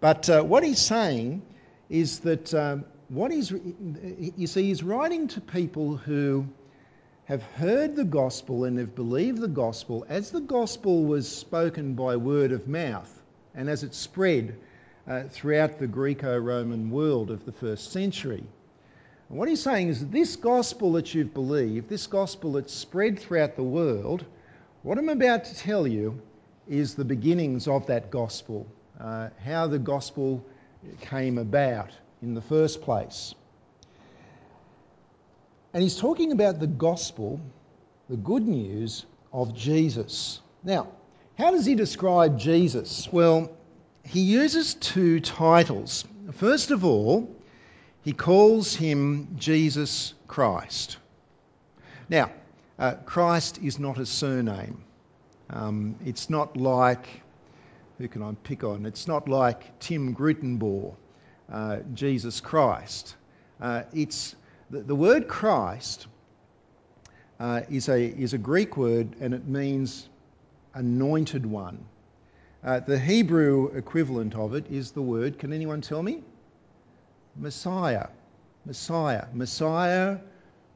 But 0.00 0.28
uh, 0.28 0.42
what 0.42 0.64
he's 0.64 0.80
saying 0.80 1.42
is 1.88 2.18
that 2.20 2.52
um, 2.52 2.84
what 3.10 3.30
he's, 3.30 3.52
you 3.52 4.48
see, 4.48 4.64
he's 4.64 4.82
writing 4.82 5.28
to 5.28 5.40
people 5.40 5.96
who 5.96 6.48
have 7.26 7.44
heard 7.44 7.94
the 7.94 8.04
gospel 8.04 8.64
and 8.64 8.76
have 8.78 8.96
believed 8.96 9.40
the 9.40 9.46
gospel 9.46 10.04
as 10.08 10.32
the 10.32 10.40
gospel 10.40 11.04
was 11.04 11.30
spoken 11.30 11.94
by 11.94 12.16
word 12.16 12.50
of 12.50 12.66
mouth 12.66 13.21
and 13.54 13.68
as 13.68 13.82
it 13.82 13.94
spread 13.94 14.56
uh, 15.06 15.24
throughout 15.30 15.78
the 15.78 15.86
Greco 15.86 16.38
Roman 16.38 16.90
world 16.90 17.30
of 17.30 17.44
the 17.44 17.52
first 17.52 17.92
century. 17.92 18.44
And 19.28 19.38
what 19.38 19.48
he's 19.48 19.62
saying 19.62 19.88
is 19.88 20.06
this 20.08 20.36
gospel 20.36 20.92
that 20.92 21.14
you've 21.14 21.34
believed, 21.34 21.88
this 21.88 22.06
gospel 22.06 22.52
that's 22.52 22.72
spread 22.72 23.18
throughout 23.18 23.56
the 23.56 23.62
world, 23.62 24.24
what 24.82 24.98
I'm 24.98 25.08
about 25.08 25.44
to 25.46 25.54
tell 25.54 25.86
you 25.86 26.20
is 26.68 26.94
the 26.94 27.04
beginnings 27.04 27.66
of 27.66 27.86
that 27.86 28.10
gospel, 28.10 28.66
uh, 29.00 29.30
how 29.44 29.66
the 29.66 29.78
gospel 29.78 30.44
came 31.00 31.38
about 31.38 31.90
in 32.20 32.34
the 32.34 32.40
first 32.40 32.82
place. 32.82 33.34
And 35.74 35.82
he's 35.82 35.96
talking 35.96 36.32
about 36.32 36.60
the 36.60 36.66
gospel, 36.66 37.40
the 38.08 38.16
good 38.16 38.46
news 38.46 39.06
of 39.32 39.54
Jesus. 39.54 40.40
Now, 40.62 40.88
how 41.38 41.50
does 41.50 41.66
he 41.66 41.74
describe 41.74 42.38
Jesus? 42.38 43.08
Well, 43.10 43.50
he 44.04 44.20
uses 44.20 44.74
two 44.74 45.20
titles. 45.20 46.04
First 46.32 46.70
of 46.70 46.84
all, 46.84 47.34
he 48.02 48.12
calls 48.12 48.74
him 48.74 49.36
Jesus 49.36 50.14
Christ. 50.26 50.98
Now, 52.08 52.30
uh, 52.78 52.94
Christ 53.04 53.58
is 53.62 53.78
not 53.78 53.98
a 53.98 54.06
surname. 54.06 54.84
Um, 55.48 55.96
it's 56.04 56.28
not 56.28 56.56
like, 56.56 57.06
who 57.98 58.08
can 58.08 58.22
I 58.22 58.32
pick 58.42 58.64
on? 58.64 58.86
It's 58.86 59.06
not 59.06 59.28
like 59.28 59.78
Tim 59.78 60.14
Grutenbaugh, 60.14 60.94
uh, 61.50 61.78
Jesus 61.94 62.40
Christ. 62.40 63.14
Uh, 63.60 63.82
it's 63.92 64.34
the, 64.70 64.80
the, 64.80 64.94
word 64.94 65.28
Christ 65.28 66.06
uh, 67.38 67.62
is, 67.70 67.88
a, 67.88 68.02
is 68.02 68.34
a 68.34 68.38
Greek 68.38 68.76
word 68.76 69.14
and 69.20 69.34
it 69.34 69.46
means 69.46 70.08
anointed 70.74 71.46
one. 71.46 71.84
Uh, 72.64 72.80
the 72.80 72.98
Hebrew 72.98 73.76
equivalent 73.76 74.34
of 74.34 74.54
it 74.54 74.70
is 74.70 74.92
the 74.92 75.02
word, 75.02 75.38
can 75.38 75.52
anyone 75.52 75.80
tell 75.80 76.02
me? 76.02 76.22
Messiah. 77.36 78.08
Messiah. 78.64 79.26
Messiah, 79.32 80.18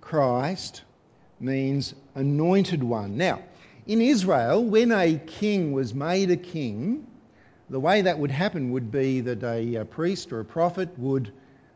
Christ, 0.00 0.82
means 1.38 1.94
anointed 2.14 2.82
one. 2.82 3.16
Now, 3.16 3.42
in 3.86 4.00
Israel, 4.00 4.64
when 4.64 4.90
a 4.90 5.16
king 5.18 5.72
was 5.72 5.94
made 5.94 6.30
a 6.30 6.36
king, 6.36 7.06
the 7.70 7.78
way 7.80 8.02
that 8.02 8.18
would 8.18 8.30
happen 8.30 8.72
would 8.72 8.90
be 8.90 9.20
that 9.20 9.42
a, 9.42 9.76
a 9.76 9.84
priest 9.84 10.32
or 10.32 10.40
a 10.40 10.44
prophet 10.44 10.88
would, 10.98 11.32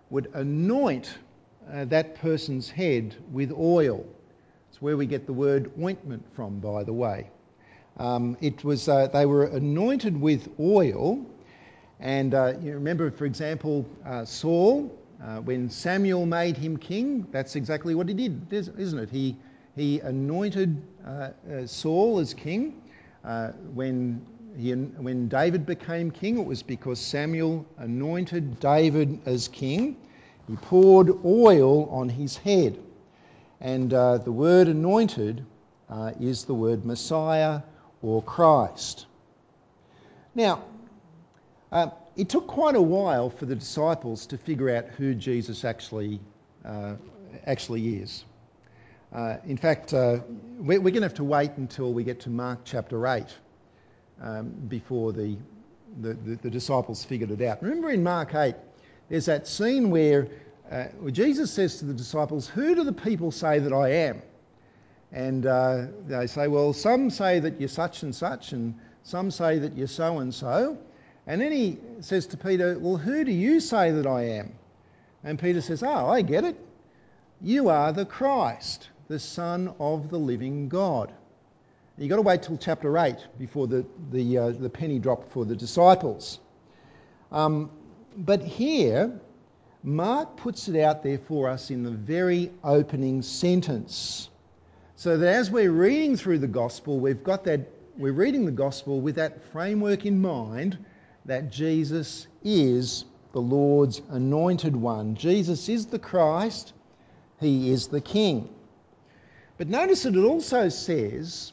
would 0.08 0.30
anoint 0.34 1.16
uh, 1.72 1.84
that 1.86 2.16
person's 2.16 2.68
head 2.68 3.14
with 3.32 3.52
oil. 3.52 4.04
It's 4.70 4.82
where 4.82 4.96
we 4.96 5.06
get 5.06 5.26
the 5.26 5.32
word 5.32 5.70
ointment 5.80 6.24
from, 6.34 6.58
by 6.58 6.84
the 6.84 6.92
way. 6.92 7.30
Um, 7.99 8.37
it 8.40 8.64
was, 8.64 8.88
uh, 8.88 9.09
they 9.09 9.26
were 9.26 9.44
anointed 9.44 10.18
with 10.18 10.49
oil. 10.59 11.25
And 11.99 12.32
uh, 12.32 12.54
you 12.62 12.73
remember, 12.73 13.11
for 13.11 13.26
example, 13.26 13.87
uh, 14.06 14.25
Saul, 14.25 14.90
uh, 15.23 15.40
when 15.40 15.68
Samuel 15.68 16.25
made 16.25 16.56
him 16.56 16.78
king, 16.78 17.26
that's 17.30 17.56
exactly 17.56 17.94
what 17.94 18.09
he 18.09 18.14
did, 18.14 18.50
isn't 18.50 18.99
it? 18.99 19.11
He, 19.11 19.37
he 19.76 20.00
anointed 20.00 20.82
uh, 21.06 21.30
uh, 21.52 21.66
Saul 21.66 22.18
as 22.20 22.32
king. 22.32 22.80
when, 23.75 24.25
he, 24.56 24.73
when 24.73 25.28
David 25.28 25.66
became 25.66 26.11
king, 26.11 26.38
it 26.38 26.47
was 26.47 26.62
because 26.62 26.99
Samuel 26.99 27.66
anointed 27.76 28.61
David 28.61 29.20
as 29.26 29.49
king. 29.49 29.97
He 30.49 30.56
poured 30.56 31.11
oil 31.23 31.85
on 31.90 32.09
his 32.09 32.38
head. 32.38 32.78
And 33.61 33.90
the 33.90 34.32
word 34.32 34.68
anointed 34.68 35.44
is 36.18 36.44
the 36.44 36.54
word 36.54 36.87
Messiah 36.87 37.61
or 38.02 38.23
Christ. 38.23 39.07
Now, 40.35 40.62
uh, 41.73 41.90
it 42.16 42.28
took 42.28 42.47
quite 42.47 42.75
a 42.75 42.83
while 42.83 43.30
for 43.30 43.47
the 43.47 43.54
disciples 43.54 44.26
to 44.26 44.38
figure 44.38 44.75
out 44.75 44.87
who 44.87 45.14
Jesus 45.14 45.64
actually, 45.64 46.21
uh, 46.64 46.95
actually 47.47 47.97
is. 47.97 48.25
Uh, 49.12 49.37
in 49.45 49.57
fact, 49.57 49.92
uh, 49.92 50.19
we're, 50.59 50.80
we're 50.80 50.90
going 50.90 51.02
to 51.02 51.09
have 51.09 51.14
to 51.14 51.25
wait 51.25 51.52
until 51.57 51.92
we 51.92 52.04
get 52.04 52.21
to 52.21 52.30
Mark 52.30 52.61
chapter 52.64 53.07
8 53.07 53.25
um, 54.21 54.50
before 54.69 55.12
the, 55.12 55.37
the, 56.00 56.14
the, 56.14 56.37
the, 56.37 56.50
disciples 56.50 57.04
figured 57.04 57.30
it 57.30 57.42
out. 57.42 57.62
Remember 57.62 57.90
in 57.90 58.02
Mark 58.02 58.35
8, 58.35 58.54
there's 59.09 59.26
that 59.26 59.49
scene 59.49 59.90
where, 59.90 60.28
uh, 60.71 60.85
where 61.00 61.11
Jesus 61.11 61.50
says 61.50 61.78
to 61.78 61.87
the 61.87 61.95
disciples, 61.95 62.47
Who 62.49 62.75
do 62.76 62.85
the 62.85 62.92
people 62.92 63.33
say 63.33 63.59
that 63.59 63.73
I 63.73 63.88
am? 63.88 64.23
And 65.12 65.45
uh, 65.45 65.87
they 66.07 66.26
say, 66.26 66.47
well, 66.49 66.73
some 66.73 67.11
say 67.11 67.40
that 67.40 67.61
you're 67.61 67.69
such 67.69 68.02
and 68.02 68.14
such, 68.14 68.52
and 68.52 68.75
some 69.02 69.31
say 69.31 69.59
that 69.59 69.76
you're 69.76 69.88
so 69.88 70.19
and 70.19 70.33
so. 70.33 70.79
And 71.26 71.40
then 71.40 71.52
he 71.52 71.79
says 72.00 72.26
to 72.29 72.37
Peter, 72.37 72.79
well, 72.79 72.97
who 72.97 73.25
do 73.25 73.33
you 73.33 73.61
say 73.61 73.90
that 73.90 74.07
I 74.07 74.38
am? 74.38 74.52
And 75.23 75.38
Peter 75.38 75.61
says, 75.61 75.83
oh, 75.83 76.07
I 76.07 76.23
get 76.23 76.45
it. 76.45 76.57
You 77.40 77.69
are 77.69 77.93
the 77.93 78.05
Christ, 78.05 78.88
the 79.09 79.19
Son 79.19 79.75
of 79.79 80.11
the 80.11 80.19
living 80.19 80.69
God. 80.69 81.12
You've 81.99 82.09
got 82.09 82.17
to 82.17 82.23
wait 82.23 82.43
till 82.43 82.57
chapter 82.57 82.97
8 82.97 83.17
before 83.38 83.67
the, 83.67 83.85
the, 84.11 84.38
uh, 84.38 84.50
the 84.50 84.71
penny 84.71 84.99
dropped 84.99 85.33
for 85.33 85.45
the 85.45 85.55
disciples. 85.55 86.38
Um, 87.31 87.71
but 88.17 88.43
here, 88.43 89.21
Mark 89.83 90.37
puts 90.37 90.69
it 90.69 90.81
out 90.81 91.02
there 91.02 91.19
for 91.19 91.49
us 91.49 91.71
in 91.71 91.83
the 91.83 91.90
very 91.90 92.52
opening 92.64 93.23
sentence. 93.23 94.31
So 95.00 95.16
that 95.16 95.35
as 95.35 95.50
we're 95.50 95.73
reading 95.73 96.19
through 96.19 96.40
the 96.40 96.47
gospel, 96.47 97.00
we've 97.00 97.25
got 97.25 97.45
that, 97.45 97.71
we're 97.97 98.12
reading 98.12 98.45
the 98.45 98.52
gospel 98.52 99.00
with 99.00 99.14
that 99.14 99.42
framework 99.50 100.04
in 100.04 100.21
mind 100.21 100.76
that 101.25 101.50
Jesus 101.50 102.26
is 102.45 103.07
the 103.33 103.40
Lord's 103.40 104.02
anointed 104.11 104.76
one. 104.76 105.14
Jesus 105.14 105.71
is 105.71 105.87
the 105.87 105.99
Christ, 105.99 106.75
he 107.40 107.71
is 107.71 107.87
the 107.87 108.02
King. 108.02 108.50
But 109.57 109.69
notice 109.69 110.02
that 110.02 110.14
it 110.14 110.23
also 110.23 110.69
says 110.69 111.50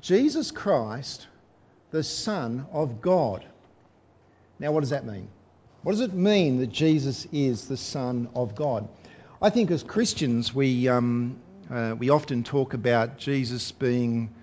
Jesus 0.00 0.50
Christ, 0.50 1.26
the 1.90 2.02
Son 2.02 2.64
of 2.72 3.02
God. 3.02 3.44
Now, 4.58 4.72
what 4.72 4.80
does 4.80 4.90
that 4.90 5.04
mean? 5.04 5.28
What 5.82 5.92
does 5.92 6.00
it 6.00 6.14
mean 6.14 6.56
that 6.60 6.72
Jesus 6.72 7.28
is 7.32 7.68
the 7.68 7.76
Son 7.76 8.30
of 8.34 8.54
God? 8.54 8.88
I 9.42 9.50
think 9.50 9.70
as 9.70 9.82
Christians, 9.82 10.54
we, 10.54 10.88
um, 10.88 11.36
uh, 11.70 11.94
we 11.98 12.10
often 12.10 12.44
talk 12.44 12.74
about 12.74 13.18
Jesus 13.18 13.72
being 13.72 14.34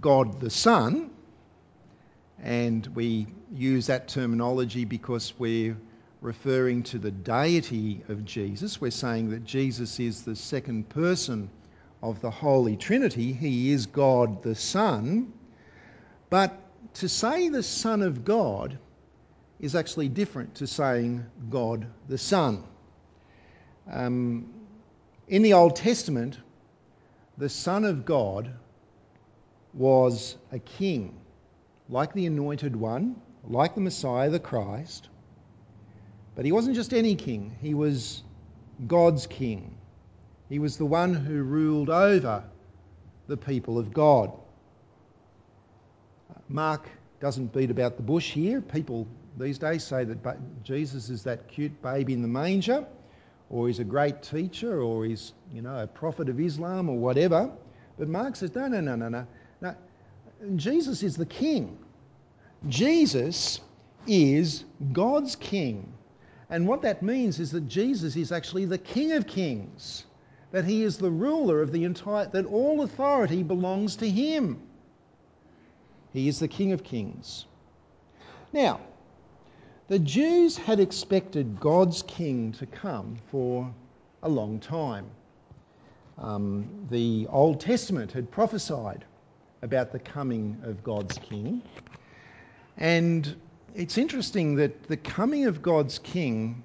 God 0.00 0.40
the 0.40 0.50
Son, 0.50 1.10
and 2.42 2.86
we 2.88 3.26
use 3.52 3.86
that 3.86 4.08
terminology 4.08 4.84
because 4.84 5.32
we're 5.38 5.76
referring 6.20 6.82
to 6.84 6.98
the 6.98 7.10
deity 7.10 8.02
of 8.08 8.24
Jesus. 8.24 8.80
We're 8.80 8.90
saying 8.90 9.30
that 9.30 9.44
Jesus 9.44 10.00
is 10.00 10.22
the 10.22 10.36
second 10.36 10.88
person 10.88 11.50
of 12.02 12.20
the 12.20 12.30
Holy 12.30 12.76
Trinity. 12.76 13.32
He 13.32 13.70
is 13.70 13.86
God 13.86 14.42
the 14.42 14.54
Son. 14.54 15.32
But 16.30 16.58
to 16.94 17.08
say 17.08 17.48
the 17.48 17.62
Son 17.62 18.02
of 18.02 18.24
God 18.24 18.78
is 19.60 19.74
actually 19.74 20.08
different 20.08 20.56
to 20.56 20.66
saying 20.66 21.24
God 21.50 21.86
the 22.08 22.18
Son. 22.18 22.64
Um, 23.90 24.52
in 25.28 25.42
the 25.42 25.54
Old 25.54 25.76
Testament, 25.76 26.38
the 27.36 27.48
Son 27.48 27.84
of 27.84 28.04
God 28.04 28.52
was 29.72 30.36
a 30.52 30.58
king, 30.58 31.14
like 31.88 32.12
the 32.12 32.26
Anointed 32.26 32.76
One, 32.76 33.16
like 33.46 33.74
the 33.74 33.80
Messiah, 33.80 34.30
the 34.30 34.38
Christ. 34.38 35.08
But 36.36 36.44
he 36.44 36.52
wasn't 36.52 36.76
just 36.76 36.92
any 36.92 37.14
king, 37.14 37.56
he 37.60 37.74
was 37.74 38.22
God's 38.86 39.26
king. 39.26 39.76
He 40.48 40.58
was 40.58 40.76
the 40.76 40.86
one 40.86 41.14
who 41.14 41.42
ruled 41.42 41.90
over 41.90 42.44
the 43.26 43.36
people 43.36 43.78
of 43.78 43.92
God. 43.92 44.32
Mark 46.48 46.88
doesn't 47.20 47.52
beat 47.52 47.70
about 47.70 47.96
the 47.96 48.02
bush 48.02 48.30
here. 48.32 48.60
People 48.60 49.06
these 49.38 49.58
days 49.58 49.82
say 49.82 50.04
that 50.04 50.62
Jesus 50.62 51.08
is 51.08 51.24
that 51.24 51.48
cute 51.48 51.82
baby 51.82 52.12
in 52.12 52.22
the 52.22 52.28
manger, 52.28 52.86
or 53.50 53.68
he's 53.68 53.78
a 53.78 53.84
great 53.84 54.22
teacher, 54.22 54.80
or 54.80 55.04
he's, 55.04 55.32
you 55.52 55.62
know, 55.62 55.78
a 55.78 55.86
prophet 55.86 56.28
of 56.28 56.40
Islam, 56.40 56.88
or 56.88 56.96
whatever. 56.96 57.50
But 57.98 58.08
Mark 58.08 58.36
says, 58.36 58.54
no, 58.54 58.68
no, 58.68 58.80
no, 58.80 58.96
no, 58.96 59.08
no. 59.08 59.26
no. 59.60 59.74
Jesus 60.56 61.02
is 61.02 61.16
the 61.16 61.26
king. 61.26 61.78
Jesus 62.68 63.60
is 64.06 64.64
God's 64.92 65.36
king. 65.36 65.92
And 66.50 66.68
what 66.68 66.82
that 66.82 67.02
means 67.02 67.40
is 67.40 67.50
that 67.52 67.68
Jesus 67.68 68.16
is 68.16 68.30
actually 68.32 68.66
the 68.66 68.78
King 68.78 69.12
of 69.12 69.26
Kings, 69.26 70.04
that 70.52 70.64
he 70.64 70.82
is 70.82 70.98
the 70.98 71.10
ruler 71.10 71.62
of 71.62 71.72
the 71.72 71.84
entire, 71.84 72.26
that 72.26 72.46
all 72.46 72.82
authority 72.82 73.42
belongs 73.42 73.96
to 73.96 74.08
him. 74.08 74.60
He 76.12 76.28
is 76.28 76.38
the 76.38 76.48
King 76.48 76.72
of 76.72 76.84
Kings. 76.84 77.46
Now, 78.52 78.80
the 79.88 79.98
Jews 79.98 80.56
had 80.56 80.80
expected 80.80 81.60
God's 81.60 82.02
king 82.02 82.52
to 82.52 82.66
come 82.66 83.16
for 83.30 83.72
a 84.22 84.28
long 84.28 84.58
time. 84.58 85.06
Um, 86.16 86.86
the 86.90 87.26
Old 87.28 87.60
Testament 87.60 88.12
had 88.12 88.30
prophesied 88.30 89.04
about 89.62 89.92
the 89.92 89.98
coming 89.98 90.58
of 90.64 90.82
God's 90.82 91.18
king. 91.18 91.62
And 92.78 93.36
it's 93.74 93.98
interesting 93.98 94.56
that 94.56 94.84
the 94.84 94.96
coming 94.96 95.46
of 95.46 95.60
God's 95.60 95.98
king 95.98 96.62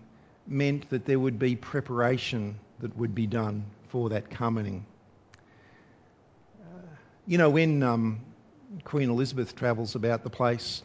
meant 0.47 0.89
that 0.89 1.05
there 1.05 1.19
would 1.19 1.39
be 1.39 1.55
preparation 1.55 2.59
that 2.79 2.95
would 2.97 3.13
be 3.13 3.27
done 3.27 3.65
for 3.89 4.09
that 4.09 4.29
coming. 4.29 4.85
Uh, 6.61 6.79
you 7.27 7.37
know, 7.37 7.49
when 7.49 7.83
um, 7.83 8.21
Queen 8.83 9.09
Elizabeth 9.09 9.55
travels 9.55 9.95
about 9.95 10.23
the 10.23 10.29
place 10.29 10.83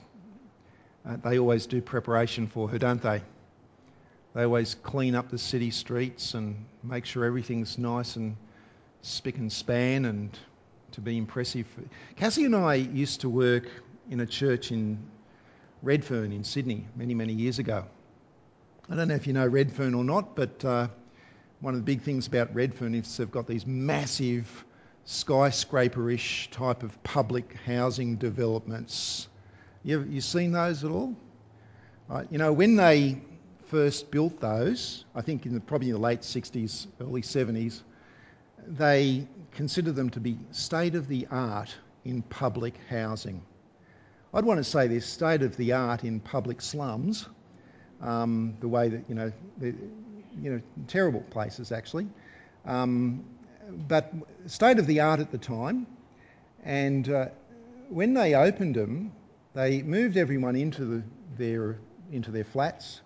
uh, 1.06 1.16
they 1.16 1.38
always 1.38 1.66
do 1.66 1.82
preparation 1.82 2.46
for 2.46 2.68
her, 2.68 2.78
don't 2.78 3.02
they? 3.02 3.22
They 4.34 4.44
always 4.44 4.74
clean 4.74 5.14
up 5.14 5.30
the 5.30 5.38
city 5.38 5.70
streets 5.70 6.34
and 6.34 6.64
make 6.82 7.04
sure 7.04 7.24
everything's 7.24 7.78
nice 7.78 8.16
and 8.16 8.36
spick 9.02 9.36
and 9.36 9.52
span 9.52 10.06
and 10.06 10.36
to 10.92 11.00
be 11.00 11.18
impressive. 11.18 11.66
Cassie 12.16 12.44
and 12.44 12.56
I 12.56 12.74
used 12.74 13.20
to 13.20 13.28
work 13.28 13.64
in 14.10 14.20
a 14.20 14.26
church 14.26 14.72
in 14.72 14.98
Redfern 15.82 16.32
in 16.32 16.42
Sydney 16.42 16.86
many, 16.96 17.14
many 17.14 17.32
years 17.32 17.58
ago. 17.58 17.84
I 18.88 18.96
don't 18.96 19.08
know 19.08 19.14
if 19.14 19.26
you 19.26 19.32
know 19.32 19.46
Redfern 19.46 19.94
or 19.94 20.04
not, 20.04 20.34
but 20.34 20.64
uh, 20.64 20.88
one 21.60 21.74
of 21.74 21.80
the 21.80 21.84
big 21.84 22.02
things 22.02 22.26
about 22.26 22.54
Redfern 22.54 22.94
is 22.94 23.16
they've 23.16 23.30
got 23.30 23.46
these 23.46 23.66
massive 23.66 24.64
skyscraper-ish 25.04 26.50
type 26.50 26.82
of 26.82 27.02
public 27.02 27.54
housing 27.66 28.16
developments 28.16 29.28
you 29.84 30.02
you 30.02 30.20
seen 30.20 30.52
those 30.52 30.82
at 30.82 30.90
all? 30.90 31.14
Right, 32.08 32.26
you 32.30 32.38
know, 32.38 32.52
when 32.52 32.76
they 32.76 33.20
first 33.66 34.10
built 34.10 34.40
those, 34.40 35.04
I 35.14 35.22
think 35.22 35.46
in 35.46 35.54
the, 35.54 35.60
probably 35.60 35.88
in 35.88 35.94
the 35.94 36.00
late 36.00 36.20
60s, 36.20 36.86
early 37.00 37.22
70s, 37.22 37.80
they 38.66 39.26
considered 39.52 39.94
them 39.96 40.10
to 40.10 40.20
be 40.20 40.38
state 40.52 40.94
of 40.94 41.08
the 41.08 41.26
art 41.30 41.74
in 42.04 42.22
public 42.22 42.74
housing. 42.90 43.42
I'd 44.32 44.44
want 44.44 44.58
to 44.58 44.64
say 44.64 44.88
they're 44.88 45.00
state 45.00 45.42
of 45.42 45.56
the 45.56 45.72
art 45.72 46.04
in 46.04 46.20
public 46.20 46.60
slums, 46.60 47.26
um, 48.02 48.56
the 48.60 48.68
way 48.68 48.88
that, 48.88 49.04
you 49.08 49.14
know, 49.14 49.32
you 49.60 50.50
know, 50.50 50.60
terrible 50.88 51.20
places 51.20 51.72
actually. 51.72 52.08
Um, 52.66 53.24
but 53.88 54.12
state 54.46 54.78
of 54.78 54.86
the 54.86 55.00
art 55.00 55.20
at 55.20 55.30
the 55.30 55.38
time, 55.38 55.86
and 56.64 57.08
uh, 57.08 57.26
when 57.88 58.14
they 58.14 58.34
opened 58.34 58.74
them, 58.74 59.12
they 59.54 59.82
moved 59.82 60.16
everyone 60.16 60.56
into, 60.56 60.84
the, 60.84 61.02
their, 61.38 61.78
into 62.10 62.30
their 62.30 62.44
flats, 62.44 63.00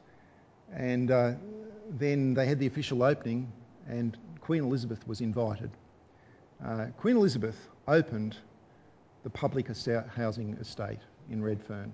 and 0.75 1.11
uh, 1.11 1.33
then 1.99 2.35
they 2.35 2.47
had 2.47 2.59
the 2.59 2.67
official 2.67 3.03
opening, 3.03 3.51
and 3.87 4.17
Queen 4.41 4.63
Elizabeth 4.63 5.07
was 5.07 5.21
invited. 5.21 5.71
Uh, 6.65 6.87
Queen 6.97 7.17
Elizabeth 7.17 7.69
opened 7.87 8.37
the 9.23 9.31
public 9.31 9.69
housing 10.15 10.55
estate 10.61 11.01
in 11.31 11.43
Redfern. 11.43 11.93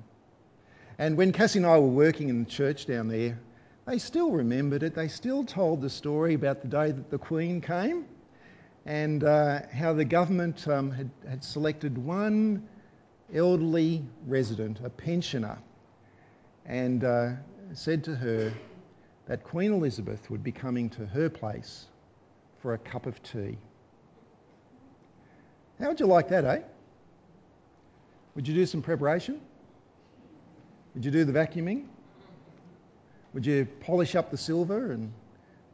And 0.98 1.16
when 1.16 1.32
Cassie 1.32 1.58
and 1.58 1.66
I 1.66 1.78
were 1.78 1.88
working 1.88 2.28
in 2.28 2.44
the 2.44 2.50
church 2.50 2.86
down 2.86 3.08
there, 3.08 3.38
they 3.86 3.98
still 3.98 4.30
remembered 4.30 4.82
it. 4.82 4.94
They 4.94 5.08
still 5.08 5.44
told 5.44 5.82
the 5.82 5.90
story 5.90 6.34
about 6.34 6.62
the 6.62 6.68
day 6.68 6.92
that 6.92 7.10
the 7.10 7.18
Queen 7.18 7.60
came 7.60 8.06
and 8.86 9.24
uh, 9.24 9.62
how 9.72 9.92
the 9.92 10.04
government 10.04 10.66
um, 10.68 10.90
had, 10.90 11.10
had 11.28 11.42
selected 11.42 11.98
one 11.98 12.66
elderly 13.32 14.04
resident, 14.26 14.80
a 14.84 14.90
pensioner, 14.90 15.58
and 16.66 17.04
uh, 17.04 17.30
said 17.72 18.04
to 18.04 18.14
her 18.14 18.52
that 19.26 19.44
Queen 19.44 19.72
Elizabeth 19.72 20.30
would 20.30 20.42
be 20.42 20.52
coming 20.52 20.90
to 20.90 21.06
her 21.06 21.30
place 21.30 21.86
for 22.60 22.74
a 22.74 22.78
cup 22.78 23.06
of 23.06 23.22
tea. 23.22 23.56
How 25.80 25.88
would 25.88 26.00
you 26.00 26.06
like 26.06 26.28
that, 26.28 26.44
eh? 26.44 26.60
Would 28.34 28.48
you 28.48 28.54
do 28.54 28.66
some 28.66 28.82
preparation? 28.82 29.40
Would 30.94 31.04
you 31.04 31.10
do 31.10 31.24
the 31.24 31.32
vacuuming? 31.32 31.86
Would 33.32 33.46
you 33.46 33.66
polish 33.80 34.14
up 34.14 34.30
the 34.30 34.36
silver 34.36 34.92
and 34.92 35.12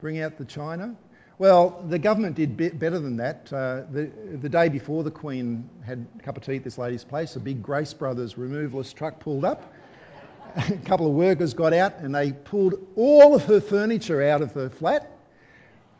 bring 0.00 0.20
out 0.20 0.38
the 0.38 0.44
china? 0.44 0.96
Well, 1.40 1.82
the 1.88 1.98
government 1.98 2.36
did 2.36 2.54
better 2.78 2.98
than 2.98 3.16
that. 3.16 3.50
Uh, 3.50 3.84
the, 3.90 4.10
the 4.42 4.48
day 4.50 4.68
before 4.68 5.02
the 5.02 5.10
Queen 5.10 5.70
had 5.82 6.06
a 6.18 6.22
cup 6.22 6.36
of 6.36 6.42
tea 6.42 6.56
at 6.56 6.64
this 6.64 6.76
lady's 6.76 7.02
place, 7.02 7.34
a 7.34 7.40
big 7.40 7.62
Grace 7.62 7.94
Brothers 7.94 8.34
removalist 8.34 8.92
truck 8.92 9.18
pulled 9.20 9.46
up. 9.46 9.72
a 10.56 10.76
couple 10.84 11.06
of 11.06 11.14
workers 11.14 11.54
got 11.54 11.72
out 11.72 12.00
and 12.00 12.14
they 12.14 12.32
pulled 12.32 12.74
all 12.94 13.34
of 13.34 13.42
her 13.44 13.58
furniture 13.58 14.22
out 14.22 14.42
of 14.42 14.52
the 14.52 14.68
flat, 14.68 15.16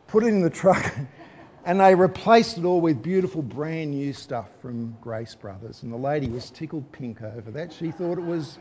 put 0.05 0.23
it 0.23 0.27
in 0.27 0.43
the 0.43 0.49
truck, 0.51 0.93
and 1.65 1.79
they 1.79 1.95
replaced 1.95 2.59
it 2.59 2.63
all 2.63 2.79
with 2.79 3.01
beautiful 3.01 3.41
brand 3.41 3.89
new 3.89 4.13
stuff 4.13 4.47
from 4.61 4.95
Grace 5.01 5.33
Brothers. 5.33 5.81
And 5.81 5.91
the 5.91 5.97
lady 5.97 6.27
was 6.27 6.51
tickled 6.51 6.91
pink 6.91 7.23
over 7.23 7.49
that. 7.49 7.73
She 7.73 7.89
thought 7.89 8.19
it 8.19 8.23
was, 8.23 8.59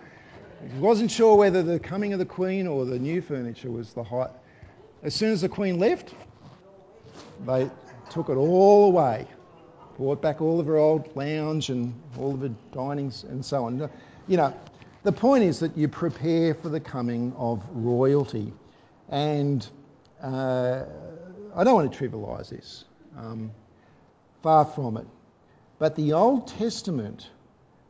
she 0.73 0.79
wasn't 0.79 1.11
sure 1.11 1.37
whether 1.37 1.63
the 1.63 1.79
coming 1.79 2.15
of 2.15 2.19
the 2.19 2.25
Queen 2.25 2.67
or 2.67 2.87
the 2.87 2.99
new 2.99 3.21
furniture 3.21 3.71
was 3.71 3.93
the 3.93 4.03
height. 4.03 4.31
As 5.03 5.15
soon 5.15 5.31
as 5.33 5.43
the 5.43 5.49
Queen 5.51 5.79
left, 5.79 6.15
they 7.47 7.71
took 8.11 8.29
it 8.29 8.37
all 8.37 8.87
away, 8.87 9.27
brought 9.97 10.21
back 10.21 10.41
all 10.41 10.61
of 10.61 10.67
her 10.67 10.77
old 10.77 11.15
lounge 11.17 11.71
and 11.71 11.95
all 12.19 12.35
of 12.35 12.41
her 12.41 12.55
dinings 12.73 13.25
and 13.25 13.45
so 13.45 13.65
on. 13.65 13.91
You 14.29 14.37
know, 14.37 14.55
the 15.03 15.13
point 15.13 15.45
is 15.45 15.61
that 15.61 15.77
you 15.77 15.89
prepare 15.89 16.55
for 16.55 16.69
the 16.69 16.81
coming 16.81 17.33
of 17.37 17.63
royalty. 17.73 18.53
And 19.09 19.67
uh, 20.23 20.85
I 21.55 21.65
don't 21.65 21.75
want 21.75 21.93
to 21.93 21.99
trivialise 21.99 22.51
this, 22.51 22.85
um, 23.17 23.51
far 24.43 24.65
from 24.65 24.97
it. 24.97 25.07
But 25.79 25.97
the 25.97 26.13
Old 26.13 26.47
Testament 26.47 27.31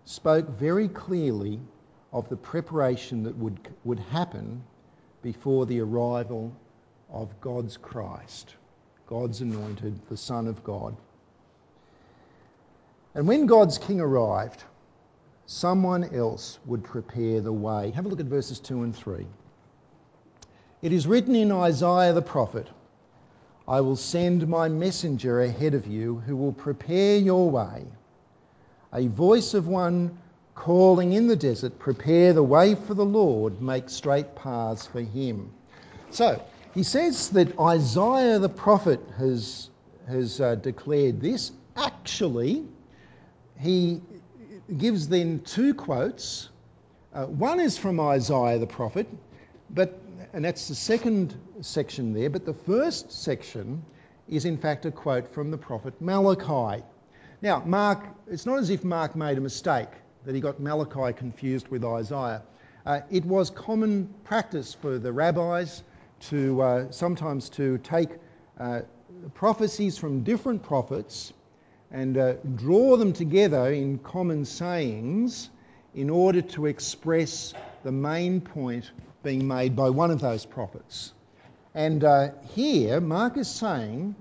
spoke 0.05 0.49
very 0.49 0.89
clearly 0.89 1.61
of 2.13 2.29
the 2.29 2.37
preparation 2.37 3.25
that 3.25 3.37
would, 3.37 3.59
would 3.85 3.99
happen 3.99 4.63
before 5.23 5.67
the 5.67 5.81
arrival 5.81 6.53
of 7.11 7.41
God's 7.41 7.77
Christ. 7.77 8.55
God's 9.11 9.41
anointed, 9.41 9.99
the 10.09 10.17
Son 10.17 10.47
of 10.47 10.63
God. 10.63 10.97
And 13.13 13.27
when 13.27 13.47
God's 13.47 13.77
king 13.77 14.01
arrived, 14.01 14.63
someone 15.47 16.15
else 16.15 16.61
would 16.65 16.85
prepare 16.85 17.41
the 17.41 17.53
way. 17.53 17.91
Have 17.91 18.07
a 18.07 18.09
look 18.09 18.21
at 18.21 18.27
verses 18.27 18.61
2 18.61 18.85
and 18.85 18.95
3. 18.95 19.27
It 20.83 20.93
is 20.93 21.09
written 21.09 21.35
in 21.35 21.51
Isaiah 21.51 22.13
the 22.13 22.23
prophet 22.23 22.69
I 23.67 23.81
will 23.81 23.97
send 23.97 24.47
my 24.47 24.69
messenger 24.69 25.41
ahead 25.41 25.75
of 25.75 25.89
you 25.89 26.23
who 26.27 26.37
will 26.37 26.53
prepare 26.53 27.17
your 27.17 27.51
way. 27.51 27.87
A 28.93 29.09
voice 29.09 29.55
of 29.55 29.67
one 29.67 30.19
calling 30.55 31.15
in 31.15 31.27
the 31.27 31.37
desert, 31.37 31.81
Prepare 31.81 32.33
the 32.33 32.45
way 32.45 32.77
for 32.77 32.95
the 32.95 33.05
Lord, 33.05 33.61
make 33.61 33.91
straight 33.91 34.37
paths 34.37 34.87
for 34.87 35.01
him. 35.01 35.51
So, 36.11 36.41
he 36.75 36.83
says 36.83 37.31
that 37.31 37.59
Isaiah 37.59 38.39
the 38.39 38.49
prophet 38.49 39.01
has, 39.19 39.71
has 40.09 40.41
uh, 40.41 40.55
declared 40.57 41.21
this. 41.21 41.53
Actually, 41.77 42.65
he, 43.59 44.01
gives 44.79 45.09
then 45.09 45.41
two 45.41 45.75
quotes. 45.75 46.49
Uh, 47.13 47.27
one 47.27 47.59
is 47.59 47.77
from 47.77 47.99
Isaiah 47.99 48.59
the 48.59 48.67
prophet, 48.67 49.09
but 49.71 50.01
and 50.33 50.45
that's 50.45 50.69
the 50.69 50.75
second 50.75 51.35
section 51.61 52.13
there. 52.13 52.31
But 52.31 52.47
the 52.47 52.55
first 52.55 53.11
section 53.11 53.83
is 54.29 54.45
in 54.45 54.57
fact 54.57 54.87
a 54.87 54.93
quote 54.93 55.33
from 55.35 55.51
the 55.51 55.59
prophet 55.59 56.01
Malachi. 56.01 56.85
Now, 57.43 57.63
Mark, 57.65 58.05
it's 58.29 58.47
not 58.47 58.59
as 58.59 58.71
if 58.71 58.85
Mark 58.85 59.17
made 59.17 59.39
a 59.39 59.41
mistake 59.41 59.89
that 60.25 60.35
he 60.35 60.41
got 60.41 60.61
Malachi 60.61 61.13
confused 61.15 61.69
with 61.69 61.85
Isaiah. 61.85 62.43
Uh, 62.87 63.01
it 63.11 63.25
was 63.25 63.51
common 63.51 64.13
practice 64.25 64.75
for 64.75 64.99
the 64.99 65.13
rabbis 65.13 65.83
to 66.29 66.63
uh, 66.63 66.91
sometimes 66.91 67.49
to 67.51 67.79
take 67.79 68.09
uh, 68.59 68.81
prophecies 69.35 69.99
from 69.99 70.23
different 70.23 70.63
prophets 70.63 71.33
and 71.91 72.17
uh, 72.17 72.35
draw 72.55 72.97
them 72.97 73.13
together 73.13 73.73
in 73.73 73.99
common 73.99 74.45
sayings 74.45 75.51
in 75.95 76.09
order 76.11 76.41
to 76.41 76.67
express 76.67 77.53
the 77.83 77.93
main 77.93 78.41
point 78.41 78.91
being 79.23 79.47
made 79.47 79.75
by 79.75 79.91
one 79.91 80.11
of 80.11 80.21
those 80.21 80.47
prophets. 80.47 81.13
And 81.75 82.05
here, 82.55 83.01
Mark 83.01 83.37
is 83.37 83.49
saying 83.49 84.15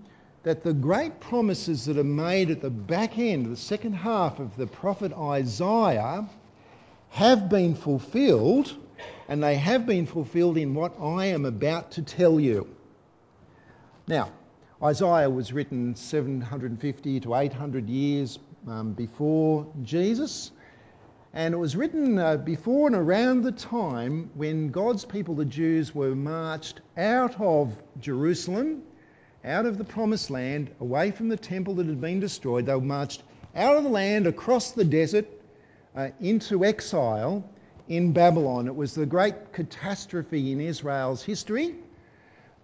that 0.44 0.64
the 0.64 0.74
great 0.74 1.20
promises 1.20 1.86
that 1.86 1.98
are 1.98 2.04
made 2.04 2.50
at 2.50 2.62
the 2.62 2.70
back 2.70 3.18
end, 3.18 3.46
the 3.46 3.58
second 3.58 3.94
half 3.94 4.40
of 4.40 4.56
the 4.56 4.68
prophet 4.68 5.12
Isaiah, 5.14 6.28
have 7.10 7.50
been 7.50 7.76
fulfilled, 7.76 8.76
and 9.30 9.44
they 9.44 9.56
have 9.56 9.86
been 9.86 10.08
fulfilled 10.08 10.58
in 10.58 10.74
what 10.74 11.00
I 11.00 11.28
am 11.28 11.46
about 11.46 11.92
to 11.92 12.02
tell 12.02 12.40
you. 12.40 12.68
Now, 14.08 14.32
Isaiah 14.82 15.30
was 15.30 15.54
written 15.54 15.96
750 15.96 17.20
to 17.20 17.36
800 17.36 17.88
years 17.88 18.40
um, 18.68 18.94
before 18.94 19.72
Jesus. 19.84 20.52
And 21.32 21.54
it 21.54 21.58
was 21.58 21.76
written 21.76 22.18
uh, 22.18 22.38
before 22.38 22.88
and 22.88 22.96
around 22.96 23.44
the 23.44 23.52
time 23.52 24.32
when 24.34 24.72
God's 24.72 25.06
people, 25.06 25.36
the 25.36 25.46
Jews, 25.46 25.94
were 25.94 26.16
marched 26.16 26.82
out 26.98 27.40
of 27.40 27.76
Jerusalem, 28.00 28.82
out 29.46 29.68
of 29.68 29.78
the 29.78 29.84
promised 29.84 30.32
land, 30.32 30.72
away 30.80 31.12
from 31.12 31.30
the 31.30 31.38
temple 31.38 31.76
that 31.76 31.86
had 31.86 32.02
been 32.02 32.20
destroyed. 32.20 32.66
They 32.66 32.74
were 32.74 32.82
marched 32.82 33.22
out 33.56 33.78
of 33.78 33.84
the 33.84 33.92
land, 33.92 34.26
across 34.26 34.72
the 34.72 34.86
desert, 34.86 35.28
uh, 35.96 36.10
into 36.20 36.66
exile 36.66 37.44
in 37.90 38.14
Babylon. 38.14 38.68
It 38.68 38.76
was 38.76 38.94
the 38.94 39.06
great 39.06 39.52
catastrophe 39.52 40.52
in 40.54 40.62
Israel's 40.62 41.24
history, 41.24 41.76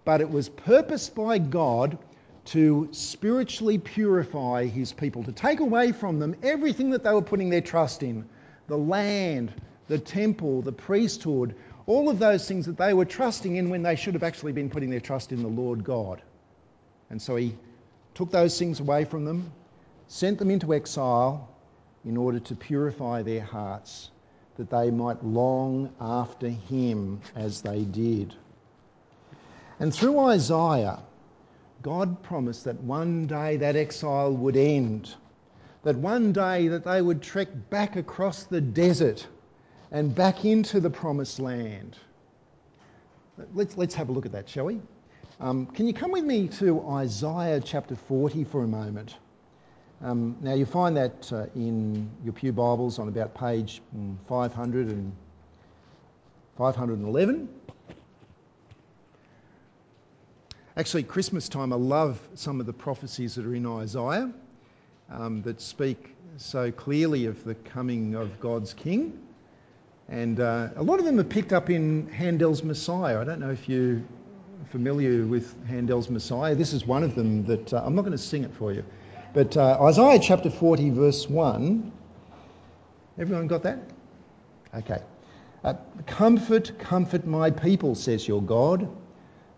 but 0.04 0.20
it 0.20 0.30
was 0.30 0.48
purposed 0.48 1.14
by 1.14 1.38
God 1.38 1.98
to 2.46 2.88
spiritually 2.92 3.76
purify 3.76 4.66
his 4.66 4.92
people, 4.92 5.24
to 5.24 5.32
take 5.32 5.58
away 5.58 5.90
from 5.90 6.20
them 6.20 6.36
everything 6.44 6.90
that 6.90 7.02
they 7.02 7.12
were 7.12 7.22
putting 7.22 7.50
their 7.50 7.60
trust 7.60 8.04
in 8.04 8.24
the 8.68 8.78
land, 8.78 9.52
the 9.88 9.98
temple, 9.98 10.62
the 10.62 10.72
priesthood, 10.72 11.56
all 11.86 12.08
of 12.08 12.20
those 12.20 12.46
things 12.46 12.66
that 12.66 12.76
they 12.76 12.94
were 12.94 13.04
trusting 13.04 13.56
in 13.56 13.68
when 13.68 13.82
they 13.82 13.96
should 13.96 14.14
have 14.14 14.22
actually 14.22 14.52
been 14.52 14.70
putting 14.70 14.90
their 14.90 15.00
trust 15.00 15.32
in 15.32 15.42
the 15.42 15.48
Lord 15.48 15.84
God. 15.84 16.22
And 17.10 17.20
so 17.20 17.36
he 17.36 17.56
took 18.14 18.30
those 18.30 18.58
things 18.58 18.80
away 18.80 19.04
from 19.04 19.24
them, 19.24 19.52
sent 20.06 20.38
them 20.38 20.50
into 20.50 20.72
exile 20.72 21.48
in 22.04 22.16
order 22.16 22.38
to 22.38 22.54
purify 22.54 23.22
their 23.22 23.42
hearts, 23.42 24.10
that 24.56 24.70
they 24.70 24.90
might 24.90 25.24
long 25.24 25.92
after 26.00 26.48
him 26.48 27.20
as 27.34 27.62
they 27.62 27.82
did. 27.84 28.34
And 29.78 29.94
through 29.94 30.18
Isaiah, 30.18 31.00
God 31.82 32.22
promised 32.22 32.64
that 32.64 32.80
one 32.80 33.26
day 33.26 33.58
that 33.58 33.76
exile 33.76 34.32
would 34.32 34.56
end 34.56 35.14
that 35.86 35.96
one 35.98 36.32
day 36.32 36.66
that 36.66 36.82
they 36.82 37.00
would 37.00 37.22
trek 37.22 37.46
back 37.70 37.94
across 37.94 38.42
the 38.42 38.60
desert 38.60 39.24
and 39.92 40.12
back 40.12 40.44
into 40.44 40.80
the 40.80 40.90
promised 40.90 41.38
land. 41.38 41.96
Let's, 43.54 43.76
let's 43.76 43.94
have 43.94 44.08
a 44.08 44.12
look 44.12 44.26
at 44.26 44.32
that, 44.32 44.48
shall 44.48 44.64
we? 44.64 44.80
Um, 45.38 45.66
can 45.66 45.86
you 45.86 45.94
come 45.94 46.10
with 46.10 46.24
me 46.24 46.48
to 46.58 46.84
Isaiah 46.88 47.60
chapter 47.60 47.94
40 47.94 48.42
for 48.42 48.64
a 48.64 48.66
moment? 48.66 49.14
Um, 50.02 50.36
now, 50.42 50.52
you 50.52 50.66
find 50.66 50.94
that 50.98 51.32
uh, 51.32 51.46
in 51.54 52.10
your 52.22 52.34
Pew 52.34 52.52
Bibles 52.52 52.98
on 52.98 53.08
about 53.08 53.34
page 53.34 53.80
mm, 53.96 54.14
500 54.28 54.88
and 54.88 55.10
511. 56.58 57.48
Actually, 60.76 61.02
Christmas 61.02 61.48
time, 61.48 61.72
I 61.72 61.76
love 61.76 62.20
some 62.34 62.60
of 62.60 62.66
the 62.66 62.74
prophecies 62.74 63.36
that 63.36 63.46
are 63.46 63.54
in 63.54 63.64
Isaiah 63.64 64.30
um, 65.10 65.40
that 65.42 65.62
speak 65.62 66.14
so 66.36 66.70
clearly 66.70 67.24
of 67.24 67.42
the 67.44 67.54
coming 67.54 68.14
of 68.14 68.38
God's 68.38 68.74
King. 68.74 69.18
And 70.10 70.40
uh, 70.40 70.68
a 70.76 70.82
lot 70.82 70.98
of 70.98 71.06
them 71.06 71.18
are 71.18 71.24
picked 71.24 71.54
up 71.54 71.70
in 71.70 72.06
Handel's 72.08 72.62
Messiah. 72.62 73.18
I 73.18 73.24
don't 73.24 73.40
know 73.40 73.50
if 73.50 73.66
you're 73.66 74.02
familiar 74.70 75.24
with 75.24 75.54
Handel's 75.66 76.10
Messiah. 76.10 76.54
This 76.54 76.74
is 76.74 76.86
one 76.86 77.02
of 77.02 77.14
them 77.14 77.46
that 77.46 77.72
uh, 77.72 77.82
I'm 77.82 77.94
not 77.94 78.02
going 78.02 78.12
to 78.12 78.18
sing 78.18 78.44
it 78.44 78.52
for 78.52 78.74
you. 78.74 78.84
But 79.36 79.54
uh, 79.54 79.76
Isaiah 79.82 80.18
chapter 80.18 80.48
40, 80.48 80.88
verse 80.88 81.28
1. 81.28 81.92
Everyone 83.18 83.46
got 83.46 83.64
that? 83.64 83.80
Okay. 84.74 85.02
Uh, 85.62 85.74
comfort, 86.06 86.78
comfort 86.78 87.26
my 87.26 87.50
people, 87.50 87.94
says 87.94 88.26
your 88.26 88.40
God. 88.40 88.88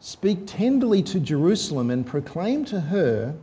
Speak 0.01 0.49
tenderly 0.49 1.05
to 1.05 1.21
Jerusalem 1.21 1.91
and 1.91 2.05
proclaim 2.05 2.64
to 2.64 2.81
her 2.81 3.37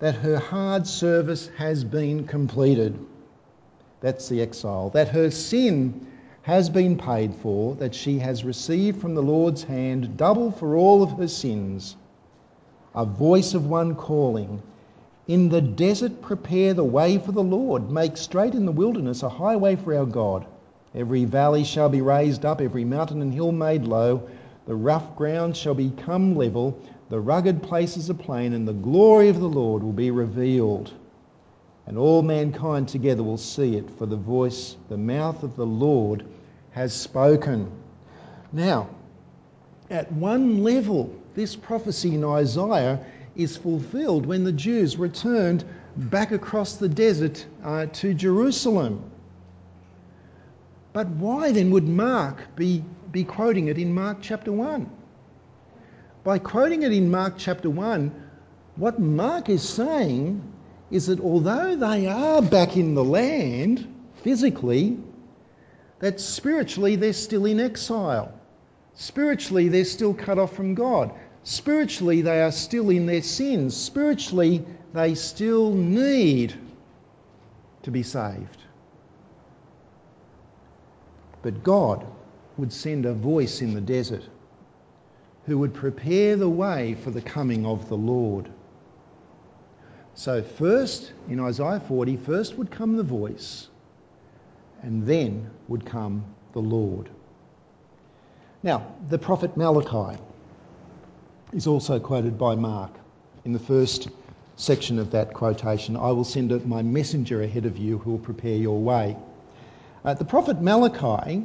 that 0.00 0.16
her 0.16 0.40
hard 0.40 0.88
service 0.88 1.50
has 1.56 1.84
been 1.84 2.26
completed. 2.26 2.98
That's 4.00 4.28
the 4.28 4.42
exile. 4.42 4.90
That 4.90 5.10
her 5.10 5.30
sin 5.30 6.04
has 6.42 6.68
been 6.68 6.98
paid 6.98 7.32
for, 7.36 7.76
that 7.76 7.94
she 7.94 8.18
has 8.18 8.42
received 8.42 9.00
from 9.00 9.14
the 9.14 9.22
Lord's 9.22 9.62
hand 9.62 10.16
double 10.16 10.50
for 10.50 10.74
all 10.74 11.04
of 11.04 11.12
her 11.12 11.28
sins. 11.28 11.94
A 12.92 13.04
voice 13.04 13.54
of 13.54 13.66
one 13.66 13.94
calling, 13.94 14.60
In 15.28 15.48
the 15.48 15.60
desert 15.60 16.22
prepare 16.22 16.72
the 16.72 16.84
way 16.84 17.18
for 17.18 17.32
the 17.32 17.42
Lord, 17.42 17.90
make 17.90 18.16
straight 18.16 18.54
in 18.54 18.64
the 18.64 18.72
wilderness 18.72 19.24
a 19.24 19.28
highway 19.28 19.74
for 19.74 19.94
our 19.94 20.06
God. 20.06 20.46
Every 20.94 21.24
valley 21.24 21.64
shall 21.64 21.88
be 21.88 22.00
raised 22.00 22.44
up, 22.44 22.60
every 22.60 22.84
mountain 22.84 23.20
and 23.20 23.34
hill 23.34 23.50
made 23.50 23.84
low. 23.84 24.28
The 24.66 24.76
rough 24.76 25.16
ground 25.16 25.56
shall 25.56 25.74
become 25.74 26.36
level, 26.36 26.78
the 27.08 27.20
rugged 27.20 27.62
places 27.62 28.08
are 28.08 28.14
plain, 28.14 28.52
and 28.52 28.66
the 28.66 28.72
glory 28.72 29.28
of 29.28 29.40
the 29.40 29.48
Lord 29.48 29.82
will 29.82 29.92
be 29.92 30.10
revealed. 30.10 30.92
And 31.86 31.98
all 31.98 32.22
mankind 32.22 32.88
together 32.88 33.22
will 33.22 33.36
see 33.36 33.76
it, 33.76 33.90
for 33.98 34.06
the 34.06 34.16
voice, 34.16 34.76
the 34.88 34.96
mouth 34.96 35.42
of 35.42 35.56
the 35.56 35.66
Lord 35.66 36.24
has 36.70 36.94
spoken. 36.94 37.70
Now, 38.52 38.88
at 39.90 40.10
one 40.12 40.62
level, 40.64 41.14
this 41.34 41.54
prophecy 41.54 42.14
in 42.14 42.24
Isaiah 42.24 43.04
is 43.36 43.56
fulfilled 43.56 44.26
when 44.26 44.44
the 44.44 44.52
Jews 44.52 44.96
returned 44.96 45.64
back 45.96 46.32
across 46.32 46.76
the 46.76 46.88
desert 46.88 47.44
uh, 47.64 47.86
to 47.86 48.14
Jerusalem. 48.14 49.10
But 50.92 51.08
why 51.08 51.52
then 51.52 51.70
would 51.72 51.86
Mark 51.86 52.56
be, 52.56 52.82
be 53.12 53.24
quoting 53.24 53.68
it 53.68 53.78
in 53.78 53.94
Mark 53.94 54.18
chapter 54.22 54.52
1? 54.52 54.90
by 56.26 56.40
quoting 56.40 56.82
it 56.82 56.92
in 56.92 57.08
Mark 57.08 57.34
chapter 57.38 57.70
1, 57.70 58.10
what 58.74 58.98
Mark 58.98 59.48
is 59.48 59.62
saying 59.62 60.42
is 60.90 61.06
that 61.06 61.20
although 61.20 61.76
they 61.76 62.08
are 62.08 62.42
back 62.42 62.76
in 62.76 62.96
the 62.96 63.04
land 63.04 63.86
physically, 64.24 64.98
that 66.00 66.20
spiritually 66.20 66.96
they're 66.96 67.12
still 67.12 67.46
in 67.46 67.60
exile. 67.60 68.32
Spiritually, 68.94 69.68
they're 69.68 69.84
still 69.84 70.14
cut 70.14 70.40
off 70.40 70.56
from 70.56 70.74
God. 70.74 71.12
Spiritually, 71.48 72.22
they 72.22 72.42
are 72.42 72.50
still 72.50 72.90
in 72.90 73.06
their 73.06 73.22
sins. 73.22 73.76
Spiritually, 73.76 74.64
they 74.92 75.14
still 75.14 75.72
need 75.72 76.52
to 77.84 77.92
be 77.92 78.02
saved. 78.02 78.58
But 81.42 81.62
God 81.62 82.04
would 82.56 82.72
send 82.72 83.06
a 83.06 83.14
voice 83.14 83.62
in 83.62 83.74
the 83.74 83.80
desert 83.80 84.24
who 85.44 85.58
would 85.58 85.72
prepare 85.72 86.34
the 86.34 86.50
way 86.50 86.94
for 86.94 87.12
the 87.12 87.22
coming 87.22 87.64
of 87.64 87.88
the 87.88 87.96
Lord. 87.96 88.50
So, 90.16 90.42
first 90.42 91.12
in 91.28 91.38
Isaiah 91.38 91.78
40, 91.78 92.16
first 92.16 92.58
would 92.58 92.72
come 92.72 92.96
the 92.96 93.04
voice, 93.04 93.68
and 94.82 95.06
then 95.06 95.48
would 95.68 95.86
come 95.86 96.24
the 96.54 96.58
Lord. 96.58 97.08
Now, 98.64 98.96
the 99.08 99.18
prophet 99.18 99.56
Malachi 99.56 100.20
is 101.52 101.66
also 101.66 101.98
quoted 101.98 102.38
by 102.38 102.54
Mark 102.54 102.92
in 103.44 103.52
the 103.52 103.58
first 103.58 104.08
section 104.56 104.98
of 104.98 105.10
that 105.10 105.32
quotation 105.34 105.96
I 105.96 106.10
will 106.12 106.24
send 106.24 106.66
my 106.66 106.82
messenger 106.82 107.42
ahead 107.42 107.66
of 107.66 107.76
you 107.76 107.98
who 107.98 108.12
will 108.12 108.18
prepare 108.18 108.56
your 108.56 108.80
way. 108.80 109.16
Uh, 110.04 110.14
the 110.14 110.24
prophet 110.24 110.60
Malachi 110.60 111.44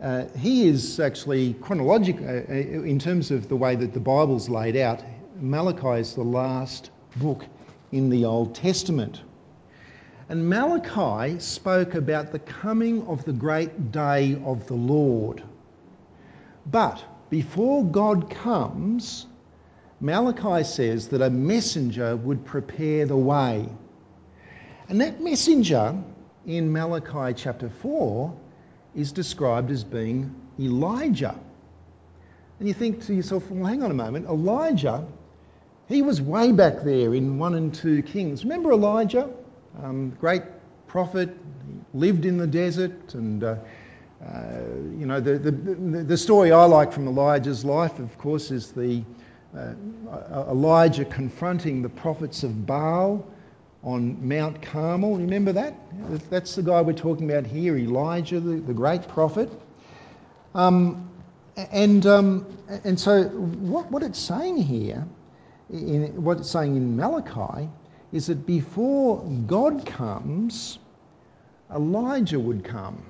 uh, 0.00 0.26
he 0.38 0.68
is 0.68 1.00
actually 1.00 1.54
chronological 1.54 2.24
uh, 2.24 2.30
uh, 2.30 2.52
in 2.52 3.00
terms 3.00 3.32
of 3.32 3.48
the 3.48 3.56
way 3.56 3.74
that 3.74 3.92
the 3.92 4.00
Bible's 4.00 4.48
laid 4.48 4.76
out. 4.76 5.02
Malachi 5.40 6.00
is 6.00 6.14
the 6.14 6.22
last 6.22 6.90
book 7.16 7.44
in 7.90 8.08
the 8.08 8.24
Old 8.24 8.54
Testament. 8.54 9.20
And 10.28 10.48
Malachi 10.48 11.40
spoke 11.40 11.94
about 11.94 12.30
the 12.30 12.38
coming 12.38 13.06
of 13.06 13.24
the 13.24 13.32
great 13.32 13.90
day 13.90 14.40
of 14.44 14.66
the 14.68 14.74
Lord. 14.74 15.42
But 16.66 17.02
before 17.30 17.84
God 17.84 18.30
comes, 18.30 19.26
Malachi 20.00 20.62
says 20.64 21.08
that 21.08 21.22
a 21.22 21.30
messenger 21.30 22.16
would 22.16 22.44
prepare 22.44 23.04
the 23.06 23.16
way. 23.16 23.68
And 24.88 25.00
that 25.00 25.20
messenger 25.20 25.96
in 26.46 26.72
Malachi 26.72 27.34
chapter 27.34 27.68
4 27.68 28.32
is 28.94 29.12
described 29.12 29.70
as 29.70 29.84
being 29.84 30.34
Elijah. 30.58 31.38
And 32.58 32.68
you 32.68 32.74
think 32.74 33.04
to 33.06 33.14
yourself, 33.14 33.50
well, 33.50 33.66
hang 33.66 33.82
on 33.82 33.90
a 33.90 33.94
moment, 33.94 34.26
Elijah, 34.26 35.04
he 35.88 36.02
was 36.02 36.20
way 36.20 36.52
back 36.52 36.82
there 36.82 37.14
in 37.14 37.38
1 37.38 37.54
and 37.54 37.74
2 37.74 38.02
Kings. 38.02 38.44
Remember 38.44 38.72
Elijah, 38.72 39.28
um, 39.82 40.10
great 40.20 40.42
prophet, 40.86 41.36
lived 41.94 42.24
in 42.24 42.36
the 42.36 42.46
desert, 42.46 43.14
and 43.14 43.44
uh, 43.44 43.56
uh, 44.24 44.60
you 44.98 45.06
know, 45.06 45.20
the, 45.20 45.38
the, 45.38 45.52
the 45.52 46.16
story 46.16 46.50
I 46.50 46.64
like 46.64 46.92
from 46.92 47.06
Elijah's 47.06 47.64
life, 47.64 47.98
of 47.98 48.16
course, 48.18 48.50
is 48.50 48.72
the 48.72 49.02
Elijah 49.54 51.04
confronting 51.04 51.82
the 51.82 51.88
prophets 51.88 52.42
of 52.42 52.66
Baal 52.66 53.26
on 53.82 54.28
Mount 54.28 54.60
Carmel. 54.60 55.16
Remember 55.16 55.52
that? 55.52 55.74
That's 56.30 56.54
the 56.54 56.62
guy 56.62 56.82
we're 56.82 56.92
talking 56.92 57.30
about 57.30 57.46
here, 57.46 57.76
Elijah, 57.76 58.40
the, 58.40 58.56
the 58.56 58.74
great 58.74 59.08
prophet. 59.08 59.50
Um, 60.54 61.10
and, 61.56 62.06
um, 62.06 62.46
and 62.84 62.98
so, 62.98 63.24
what, 63.24 63.90
what 63.90 64.02
it's 64.02 64.18
saying 64.18 64.58
here, 64.58 65.06
in, 65.70 66.22
what 66.22 66.38
it's 66.38 66.50
saying 66.50 66.76
in 66.76 66.96
Malachi, 66.96 67.68
is 68.12 68.28
that 68.28 68.46
before 68.46 69.22
God 69.46 69.84
comes, 69.86 70.78
Elijah 71.72 72.40
would 72.40 72.64
come. 72.64 73.02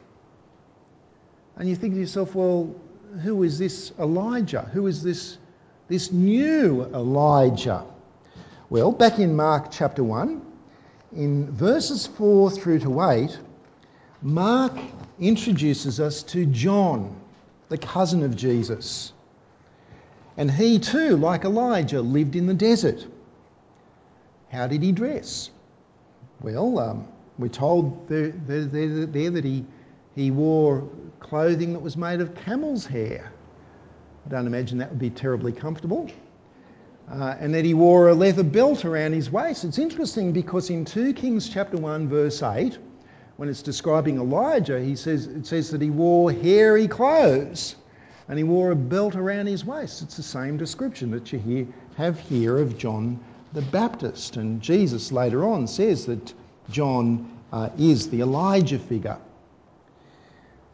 And 1.57 1.69
you 1.69 1.77
think 1.77 1.95
to 1.95 2.01
yourself, 2.01 2.35
well, 2.35 2.75
who 3.23 3.43
is 3.43 3.59
this 3.59 3.93
Elijah? 3.99 4.63
Who 4.73 4.87
is 4.87 5.03
this, 5.03 5.39
this 5.89 6.13
new 6.13 6.83
Elijah? 6.83 7.85
Well, 8.71 8.93
back 8.93 9.19
in 9.19 9.35
Mark 9.35 9.71
chapter 9.71 10.05
1, 10.05 10.43
in 11.13 11.51
verses 11.51 12.07
4 12.07 12.51
through 12.51 12.81
to 12.81 13.03
8, 13.03 13.39
Mark 14.21 14.79
introduces 15.19 16.01
us 16.01 16.23
to 16.25 16.45
John 16.45 17.17
the 17.69 17.79
cousin 17.79 18.23
of 18.23 18.37
Jesus. 18.37 19.13
And 20.37 20.51
he 20.51 20.79
too, 20.79 21.17
like 21.17 21.45
Elijah, 21.45 22.03
lived 22.03 22.37
in 22.37 22.47
the 22.47 22.55
desert. 22.55 23.07
How 24.51 24.67
did 24.67 24.83
he 24.83 24.93
dress? 24.93 25.51
Well, 26.41 26.79
um, 26.79 27.09
we're 27.39 27.49
told 27.49 28.09
there, 28.09 28.29
there, 28.29 28.65
there, 28.65 29.07
there, 29.07 29.31
that 29.31 29.45
he, 29.45 29.65
he 30.15 30.31
wore 30.31 30.89
clothing 31.21 31.73
that 31.73 31.81
was 31.81 31.97
made 31.97 32.21
of 32.21 32.35
camel's 32.35 32.87
hair. 32.87 33.33
I 34.29 34.31
don't 34.31 34.47
imagine 34.47 34.77
that 34.79 34.91
would 34.91 34.99
be 34.99 35.09
terribly 35.09 35.53
comfortable. 35.53 36.11
Uh, 37.11 37.35
and 37.41 37.55
that 37.55 37.65
he 37.65 37.73
wore 37.73 38.09
a 38.09 38.15
leather 38.15 38.43
belt 38.43 38.85
around 38.85 39.15
his 39.15 39.31
waist. 39.31 39.65
It's 39.65 39.79
interesting 39.79 40.33
because 40.33 40.69
in 40.69 40.85
2 40.85 41.15
Kings 41.15 41.49
chapter 41.49 41.79
1 41.79 42.11
verse 42.11 42.43
8, 42.43 42.77
when 43.39 43.49
it's 43.49 43.63
describing 43.63 44.19
Elijah, 44.19 44.79
he 44.79 44.97
says, 44.97 45.27
it 45.27 45.47
says 45.47 45.71
that 45.71 45.81
he 45.81 45.89
wore 45.89 46.31
hairy 46.31 46.89
clothes 46.89 47.75
and 48.29 48.37
he 48.37 48.45
wore 48.45 48.71
a 48.71 48.77
belt 48.77 49.17
around 49.17 49.47
his 49.47 49.65
waist. 49.65 50.03
It's 50.03 50.19
the 50.19 50.23
same 50.23 50.59
description 50.59 51.11
that 51.13 51.33
you 51.33 51.39
hear, 51.39 51.67
have 51.97 52.21
here 52.21 52.59
of 52.59 52.77
John 52.77 53.19
the 53.55 53.63
Baptist. 53.63 54.37
And 54.37 54.61
Jesus 54.61 55.11
later 55.11 55.43
on 55.43 55.67
says 55.67 56.05
that 56.05 56.35
John 56.69 57.31
uh, 57.51 57.71
is 57.79 58.11
the 58.11 58.21
Elijah 58.21 58.79
figure. 58.79 59.17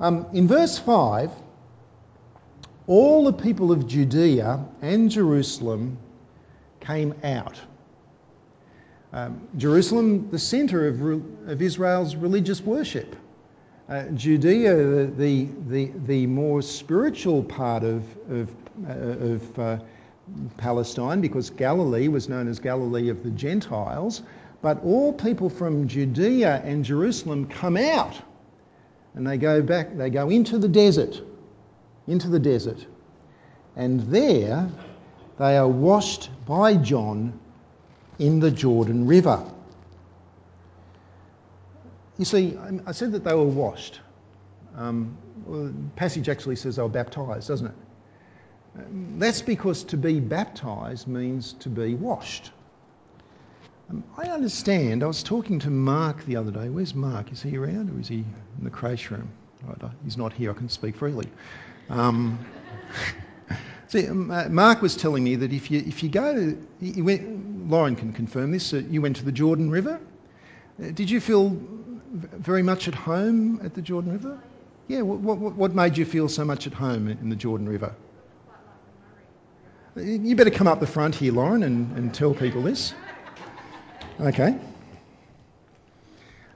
Um, 0.01 0.27
in 0.33 0.49
verse 0.49 0.77
5, 0.77 1.31
all 2.87 3.25
the 3.25 3.33
people 3.33 3.73
of 3.73 3.87
Judea 3.87 4.65
and 4.83 5.11
Jerusalem 5.11 5.99
came 6.81 7.15
out. 7.25 7.61
Um, 9.13 9.49
Jerusalem, 9.57 10.29
the 10.31 10.39
centre 10.39 10.89
of, 10.89 11.49
of, 11.49 11.63
Israel's 11.63 12.17
religious 12.17 12.61
worship. 12.61 13.15
Uh, 13.89 14.07
Judea, 14.09 14.75
the, 14.75 15.13
the, 15.17 15.49
the, 15.69 15.93
the, 16.07 16.27
more 16.27 16.63
spiritual 16.63 17.45
part 17.45 17.85
of, 17.85 18.03
of, 18.29 18.51
uh, 18.89 18.93
of 18.93 19.59
uh, 19.59 19.79
Palestine, 20.57 21.21
because 21.21 21.51
Galilee 21.51 22.09
was 22.09 22.29
known 22.29 22.49
as 22.49 22.59
Galilee 22.59 23.09
of 23.09 23.23
the 23.23 23.31
Gentiles, 23.31 24.23
but 24.63 24.83
all 24.83 25.13
people 25.13 25.49
from 25.49 25.87
Judea 25.87 26.61
and 26.65 26.85
Jerusalem 26.85 27.47
come 27.47 27.77
out 27.77 28.21
and 29.15 29.27
they 29.27 29.37
go 29.37 29.63
back, 29.63 29.97
they 29.97 30.11
go 30.11 30.29
into 30.29 30.59
the 30.59 30.69
desert, 30.69 31.23
into 32.07 32.29
the 32.29 32.39
desert. 32.39 32.85
And 33.77 34.01
there 34.01 34.69
they 35.39 35.57
are 35.57 35.69
washed 35.69 36.31
by 36.47 36.77
John 36.77 37.39
in 38.19 38.41
the 38.41 38.51
Jordan 38.51 39.07
River. 39.07 39.45
You 42.19 42.25
see, 42.25 42.57
I 42.87 42.93
said 42.93 43.13
that 43.13 43.25
they 43.25 43.35
were 43.35 43.45
washed. 43.45 44.01
Um, 44.77 45.17
well, 45.47 45.65
the 45.65 45.73
passage 45.97 46.29
actually 46.29 46.57
says 46.57 46.77
they 46.77 46.83
were 46.83 46.89
baptised, 46.89 47.49
doesn't 47.49 47.67
it? 47.67 47.75
That's 49.19 49.43
because 49.43 49.85
to 49.85 49.97
be 49.97 50.21
baptised 50.21 51.09
means 51.09 51.55
to 51.55 51.69
be 51.69 51.95
washed. 51.95 52.53
Um, 53.91 54.03
I 54.17 54.29
understand. 54.29 55.03
I 55.03 55.07
was 55.07 55.23
talking 55.23 55.59
to 55.61 55.71
Mark 55.71 56.25
the 56.25 56.37
other 56.37 56.51
day. 56.51 56.69
Where's 56.69 56.95
Mark? 56.95 57.33
Is 57.33 57.43
he 57.43 57.57
around 57.57 57.91
or 57.91 58.01
is 58.01 58.09
he 58.09 58.25
in 58.59 58.65
the 58.65 58.71
creche 58.71 59.11
room? 59.11 59.29
Right, 59.65 59.91
he's 60.05 60.17
not 60.17 60.33
here. 60.33 60.51
I 60.51 60.55
can 60.55 60.69
speak 60.69 60.97
freely. 60.97 61.29
Um, 61.89 62.39
See, 63.95 64.09
uh, 64.09 64.49
Mark 64.49 64.83
was 64.83 64.97
telling 64.97 65.23
me 65.23 65.37
that 65.37 65.53
if 65.53 65.71
you, 65.71 65.79
if 65.87 66.03
you 66.03 66.09
go 66.09 66.35
to, 66.35 66.67
you 66.81 67.05
went, 67.05 67.71
Lauren 67.71 67.95
can 67.95 68.13
confirm 68.13 68.51
this, 68.51 68.73
uh, 68.75 68.83
you 68.91 69.01
went 69.01 69.15
to 69.17 69.25
the 69.25 69.31
Jordan 69.31 69.71
River. 69.71 70.01
Uh, 70.83 70.91
did 70.91 71.09
you 71.09 71.21
feel 71.21 71.57
very 72.11 72.65
much 72.65 72.89
at 72.89 72.95
home 72.97 73.61
at 73.63 73.75
the 73.75 73.81
Jordan 73.81 74.11
River? 74.11 74.43
Yeah, 74.89 75.03
what, 75.03 75.39
what, 75.39 75.55
what 75.55 75.75
made 75.77 75.97
you 75.97 76.05
feel 76.05 76.29
so 76.29 76.45
much 76.45 76.67
at 76.67 76.73
home 76.73 77.07
in 77.07 77.29
the 77.29 77.37
Jordan 77.37 77.69
River? 77.69 77.95
You 79.95 80.35
better 80.35 80.51
come 80.51 80.67
up 80.67 80.81
the 80.81 80.89
front 80.89 81.15
here, 81.15 81.33
Lauren, 81.33 81.63
and, 81.63 81.97
and 81.97 82.13
tell 82.13 82.35
people 82.35 82.63
this. 82.63 82.95
Okay. 84.19 84.59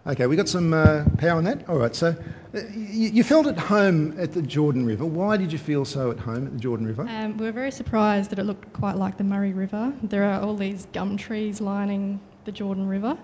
Okay, 0.08 0.26
we 0.26 0.34
got 0.34 0.48
some 0.48 0.72
uh, 0.72 1.04
power 1.18 1.36
on 1.38 1.44
that. 1.44 1.68
All 1.68 1.78
right, 1.78 1.94
so 1.94 2.08
uh, 2.08 2.14
you, 2.54 3.10
you, 3.10 3.24
felt 3.24 3.46
at 3.46 3.58
home 3.58 4.18
at 4.18 4.32
the 4.32 4.42
Jordan 4.42 4.86
River. 4.86 5.04
Why 5.04 5.36
did 5.36 5.52
you 5.52 5.58
feel 5.58 5.84
so 5.84 6.10
at 6.10 6.18
home 6.18 6.46
at 6.46 6.52
the 6.52 6.58
Jordan 6.58 6.86
River? 6.86 7.06
Um, 7.08 7.36
we 7.36 7.46
were 7.46 7.52
very 7.52 7.70
surprised 7.70 8.30
that 8.30 8.38
it 8.38 8.44
looked 8.44 8.72
quite 8.72 8.96
like 8.96 9.18
the 9.18 9.24
Murray 9.24 9.52
River. 9.52 9.92
There 10.02 10.24
are 10.24 10.40
all 10.40 10.56
these 10.56 10.86
gum 10.92 11.16
trees 11.16 11.60
lining 11.60 12.20
the 12.44 12.52
Jordan 12.52 12.88
River. 12.88 13.18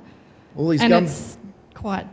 All 0.57 0.69
these 0.69 0.83
and 0.83 0.91
gum. 0.91 1.05
it's 1.05 1.39
quite 1.75 2.07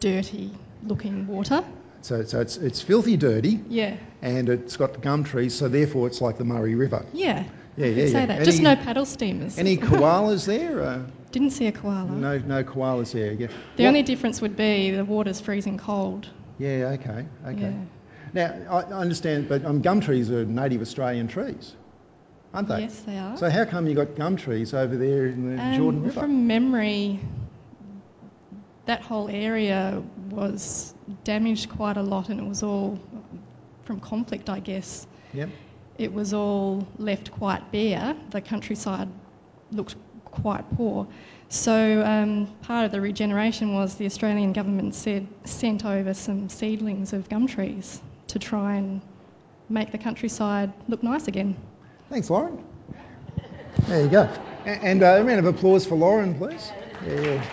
dirty 0.00 0.52
looking 0.84 1.26
water. 1.26 1.64
So, 2.02 2.24
so 2.24 2.40
it's, 2.40 2.56
it's 2.56 2.80
filthy 2.80 3.16
dirty. 3.16 3.60
Yeah. 3.68 3.96
And 4.22 4.48
it's 4.48 4.76
got 4.76 5.00
gum 5.00 5.24
trees, 5.24 5.54
so 5.54 5.68
therefore 5.68 6.06
it's 6.06 6.20
like 6.20 6.38
the 6.38 6.44
Murray 6.44 6.74
River. 6.74 7.04
Yeah. 7.12 7.44
Yeah, 7.76 7.86
yeah, 7.86 8.06
say 8.06 8.12
yeah. 8.12 8.26
that. 8.26 8.36
Any, 8.36 8.44
Just 8.44 8.60
no 8.60 8.76
paddle 8.76 9.06
steamers. 9.06 9.58
Any 9.58 9.76
koalas 9.78 10.46
there? 10.46 10.82
Uh, 10.82 11.02
Didn't 11.30 11.50
see 11.50 11.66
a 11.66 11.72
koala. 11.72 12.10
No, 12.10 12.38
no 12.38 12.62
koalas 12.64 13.12
there. 13.12 13.32
Yeah. 13.32 13.46
The 13.76 13.84
what? 13.84 13.88
only 13.88 14.02
difference 14.02 14.40
would 14.40 14.56
be 14.56 14.90
the 14.90 15.04
water's 15.04 15.40
freezing 15.40 15.78
cold. 15.78 16.28
Yeah. 16.58 16.96
Okay. 17.00 17.26
Okay. 17.46 17.74
Yeah. 18.34 18.58
Now 18.66 18.76
I 18.76 18.82
understand, 18.84 19.48
but 19.48 19.64
um, 19.64 19.82
gum 19.82 20.00
trees 20.00 20.30
are 20.30 20.44
native 20.44 20.80
Australian 20.80 21.28
trees, 21.28 21.74
aren't 22.54 22.68
they? 22.68 22.80
Yes, 22.80 23.00
they 23.00 23.18
are. 23.18 23.36
So 23.36 23.50
how 23.50 23.64
come 23.64 23.86
you 23.86 23.94
got 23.94 24.14
gum 24.16 24.36
trees 24.36 24.72
over 24.72 24.96
there 24.96 25.26
in 25.26 25.56
the 25.56 25.62
um, 25.62 25.74
Jordan 25.74 26.02
River? 26.02 26.20
From 26.20 26.46
memory, 26.46 27.20
that 28.86 29.02
whole 29.02 29.28
area 29.28 30.02
was 30.30 30.94
damaged 31.24 31.68
quite 31.68 31.98
a 31.98 32.02
lot, 32.02 32.30
and 32.30 32.40
it 32.40 32.46
was 32.46 32.62
all 32.62 32.98
from 33.84 34.00
conflict, 34.00 34.48
I 34.48 34.60
guess. 34.60 35.06
Yep 35.34 35.50
it 35.98 36.12
was 36.12 36.32
all 36.32 36.86
left 36.98 37.30
quite 37.32 37.70
bare. 37.72 38.16
The 38.30 38.40
countryside 38.40 39.08
looked 39.70 39.96
quite 40.24 40.64
poor. 40.76 41.06
So 41.52 42.02
um, 42.02 42.46
part 42.62 42.86
of 42.86 42.92
the 42.92 43.00
regeneration 43.02 43.74
was 43.74 43.96
the 43.96 44.06
Australian 44.06 44.54
government 44.54 44.94
said, 44.94 45.28
sent 45.44 45.84
over 45.84 46.14
some 46.14 46.48
seedlings 46.48 47.12
of 47.12 47.28
gum 47.28 47.46
trees 47.46 48.00
to 48.28 48.38
try 48.38 48.76
and 48.76 49.02
make 49.68 49.92
the 49.92 49.98
countryside 49.98 50.72
look 50.88 51.02
nice 51.02 51.28
again. 51.28 51.54
Thanks, 52.08 52.30
Lauren. 52.30 52.64
There 53.80 54.02
you 54.02 54.08
go. 54.08 54.30
And 54.64 55.02
uh, 55.02 55.06
a 55.06 55.24
round 55.24 55.40
of 55.40 55.44
applause 55.44 55.84
for 55.84 55.94
Lauren, 55.94 56.34
please. 56.34 56.72
Yeah. 57.06 57.44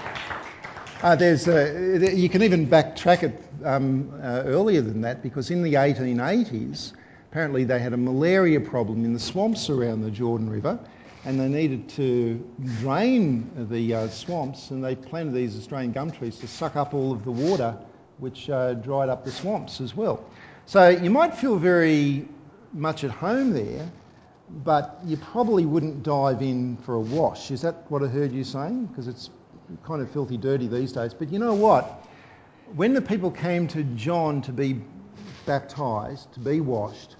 Uh, 1.03 1.17
there's, 1.17 1.49
uh, 1.49 1.99
you 2.15 2.29
can 2.29 2.41
even 2.41 2.67
backtrack 2.67 3.23
it 3.23 3.43
um, 3.65 4.13
uh, 4.23 4.43
earlier 4.45 4.79
than 4.79 5.01
that 5.01 5.21
because 5.21 5.51
in 5.51 5.61
the 5.61 5.73
1880s, 5.73 6.93
Apparently, 7.31 7.63
they 7.63 7.77
had 7.77 7.93
a 7.93 7.97
malaria 7.97 8.59
problem 8.59 9.05
in 9.05 9.13
the 9.13 9.19
swamps 9.19 9.69
around 9.69 10.01
the 10.01 10.09
Jordan 10.09 10.49
River, 10.49 10.79
and 11.25 11.39
they 11.39 11.47
needed 11.47 11.89
to 11.89 12.45
drain 12.79 13.67
the 13.69 13.93
uh, 13.93 14.07
swamps, 14.09 14.71
and 14.71 14.83
they 14.83 14.95
planted 14.95 15.33
these 15.33 15.57
Australian 15.57 15.91
gum 15.91 16.11
trees 16.11 16.37
to 16.39 16.47
suck 16.47 16.75
up 16.75 16.93
all 16.93 17.11
of 17.11 17.25
the 17.25 17.31
water 17.31 17.77
which 18.19 18.49
uh, 18.49 18.73
dried 18.75 19.09
up 19.09 19.25
the 19.25 19.31
swamps 19.31 19.81
as 19.81 19.95
well. 19.95 20.23
So 20.65 20.89
you 20.89 21.09
might 21.09 21.35
feel 21.35 21.57
very 21.57 22.27
much 22.73 23.03
at 23.03 23.11
home 23.11 23.51
there, 23.51 23.89
but 24.49 24.99
you 25.05 25.17
probably 25.17 25.65
wouldn't 25.65 26.03
dive 26.03 26.41
in 26.41 26.77
for 26.77 26.95
a 26.95 26.99
wash. 26.99 27.51
Is 27.51 27.61
that 27.61 27.89
what 27.89 28.03
I 28.03 28.07
heard 28.07 28.31
you 28.31 28.43
saying? 28.43 28.85
Because 28.87 29.07
it's 29.07 29.29
kind 29.83 30.01
of 30.01 30.11
filthy 30.11 30.37
dirty 30.37 30.67
these 30.67 30.91
days. 30.91 31.13
But 31.13 31.31
you 31.31 31.39
know 31.39 31.53
what? 31.53 32.05
When 32.75 32.93
the 32.93 33.01
people 33.01 33.31
came 33.31 33.67
to 33.69 33.83
John 33.83 34.41
to 34.43 34.51
be 34.51 34.81
baptized, 35.45 36.31
to 36.33 36.39
be 36.39 36.61
washed, 36.61 37.15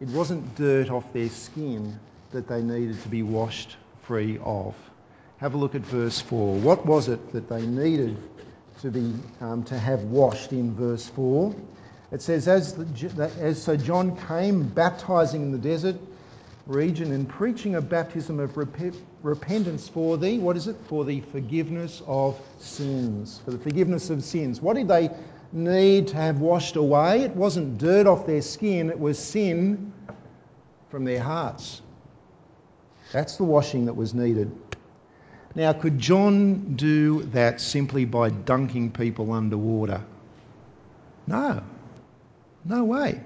it 0.00 0.08
wasn't 0.08 0.54
dirt 0.54 0.90
off 0.90 1.12
their 1.12 1.28
skin 1.28 1.98
that 2.32 2.48
they 2.48 2.62
needed 2.62 3.00
to 3.02 3.08
be 3.08 3.22
washed 3.22 3.76
free 4.02 4.38
of. 4.42 4.74
Have 5.38 5.54
a 5.54 5.56
look 5.56 5.74
at 5.74 5.82
verse 5.82 6.20
4. 6.20 6.56
What 6.56 6.86
was 6.86 7.08
it 7.08 7.32
that 7.32 7.48
they 7.48 7.66
needed 7.66 8.16
to, 8.80 8.90
be, 8.90 9.14
um, 9.40 9.64
to 9.64 9.78
have 9.78 10.04
washed 10.04 10.52
in 10.52 10.74
verse 10.74 11.08
4? 11.08 11.54
It 12.12 12.22
says, 12.22 12.46
as, 12.46 12.74
the, 12.74 13.30
as 13.40 13.62
so 13.62 13.76
John 13.76 14.16
came 14.28 14.68
baptizing 14.68 15.42
in 15.42 15.52
the 15.52 15.58
desert 15.58 15.96
region 16.66 17.10
and 17.10 17.28
preaching 17.28 17.74
a 17.74 17.80
baptism 17.80 18.38
of 18.38 18.56
rep- 18.56 18.94
repentance 19.22 19.88
for 19.88 20.16
the, 20.16 20.38
what 20.38 20.56
is 20.56 20.68
it? 20.68 20.76
For 20.86 21.04
the 21.04 21.20
forgiveness 21.20 22.02
of 22.06 22.40
sins. 22.58 23.40
For 23.44 23.50
the 23.50 23.58
forgiveness 23.58 24.10
of 24.10 24.22
sins. 24.22 24.60
What 24.60 24.76
did 24.76 24.88
they 24.88 25.10
need 25.52 26.08
to 26.08 26.16
have 26.16 26.38
washed 26.38 26.76
away? 26.76 27.22
It 27.22 27.34
wasn't 27.34 27.78
dirt 27.78 28.06
off 28.06 28.26
their 28.26 28.42
skin, 28.42 28.90
it 28.90 29.00
was 29.00 29.18
sin 29.18 29.92
from 30.90 31.04
their 31.04 31.20
hearts. 31.20 31.80
That's 33.12 33.36
the 33.36 33.44
washing 33.44 33.86
that 33.86 33.94
was 33.94 34.14
needed. 34.14 34.50
Now, 35.54 35.74
could 35.74 35.98
John 35.98 36.76
do 36.76 37.24
that 37.24 37.60
simply 37.60 38.06
by 38.06 38.30
dunking 38.30 38.92
people 38.92 39.32
underwater? 39.32 40.02
No. 41.26 41.62
No 42.64 42.84
way. 42.84 43.20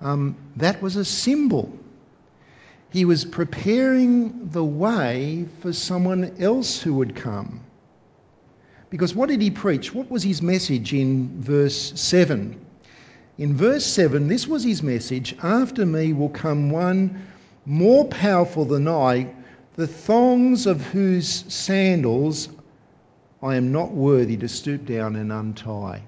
Um, 0.00 0.36
that 0.56 0.80
was 0.80 0.96
a 0.96 1.04
symbol. 1.04 1.76
He 2.90 3.04
was 3.04 3.24
preparing 3.24 4.50
the 4.50 4.64
way 4.64 5.46
for 5.60 5.72
someone 5.72 6.36
else 6.38 6.80
who 6.80 6.94
would 6.94 7.16
come. 7.16 7.60
Because 8.90 9.14
what 9.14 9.28
did 9.28 9.40
he 9.40 9.50
preach? 9.50 9.94
What 9.94 10.10
was 10.10 10.22
his 10.22 10.42
message 10.42 10.92
in 10.92 11.40
verse 11.40 11.98
7? 12.00 12.60
In 13.38 13.56
verse 13.56 13.86
7, 13.86 14.28
this 14.28 14.46
was 14.46 14.62
his 14.62 14.82
message 14.82 15.34
After 15.42 15.86
me 15.86 16.12
will 16.12 16.28
come 16.28 16.70
one 16.70 17.26
more 17.64 18.04
powerful 18.06 18.64
than 18.64 18.88
I, 18.88 19.34
the 19.74 19.86
thongs 19.86 20.66
of 20.66 20.80
whose 20.80 21.28
sandals 21.52 22.48
I 23.42 23.56
am 23.56 23.72
not 23.72 23.90
worthy 23.92 24.36
to 24.38 24.48
stoop 24.48 24.86
down 24.86 25.16
and 25.16 25.32
untie. 25.32 26.02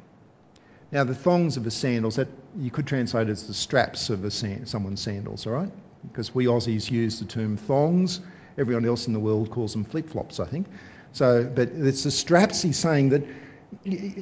Now, 0.92 1.02
the 1.02 1.14
thongs 1.14 1.56
of 1.56 1.64
the 1.64 1.70
sandals, 1.70 2.16
that 2.16 2.28
you 2.56 2.70
could 2.70 2.86
translate 2.86 3.28
as 3.28 3.48
the 3.48 3.54
straps 3.54 4.10
of 4.10 4.32
someone's 4.32 5.00
sandals, 5.00 5.46
all 5.46 5.54
right? 5.54 5.72
Because 6.06 6.32
we 6.32 6.46
Aussies 6.46 6.90
use 6.90 7.18
the 7.18 7.24
term 7.24 7.56
thongs. 7.56 8.20
Everyone 8.56 8.84
else 8.84 9.08
in 9.08 9.12
the 9.12 9.18
world 9.18 9.50
calls 9.50 9.72
them 9.72 9.84
flip 9.84 10.08
flops, 10.08 10.38
I 10.38 10.44
think. 10.44 10.66
So, 11.12 11.44
but 11.44 11.70
it's 11.74 12.04
the 12.04 12.12
straps. 12.12 12.62
He's 12.62 12.76
saying 12.76 13.08
that 13.08 13.22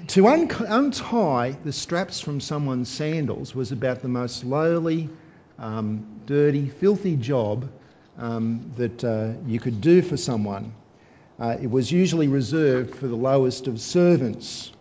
to 0.08 0.26
un- 0.28 0.50
untie 0.66 1.56
the 1.64 1.72
straps 1.72 2.20
from 2.20 2.40
someone's 2.40 2.88
sandals 2.88 3.54
was 3.54 3.72
about 3.72 4.00
the 4.00 4.08
most 4.08 4.44
lowly 4.44 5.10
um, 5.62 6.04
dirty, 6.26 6.68
filthy 6.68 7.16
job 7.16 7.70
um, 8.18 8.70
that 8.76 9.02
uh, 9.04 9.32
you 9.46 9.58
could 9.58 9.80
do 9.80 10.02
for 10.02 10.16
someone. 10.16 10.74
Uh, 11.38 11.56
it 11.62 11.70
was 11.70 11.90
usually 11.90 12.28
reserved 12.28 12.94
for 12.94 13.06
the 13.06 13.16
lowest 13.16 13.66
of 13.68 13.80
servants. 13.80 14.72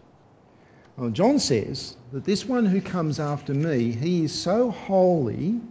Well, 0.97 1.11
John 1.11 1.39
says 1.39 1.95
that 2.11 2.25
this 2.25 2.45
one 2.45 2.65
who 2.65 2.81
comes 2.81 3.19
after 3.19 3.53
me, 3.53 3.91
he 3.91 4.25
is 4.25 4.33
so 4.33 4.71
holy 4.71 5.61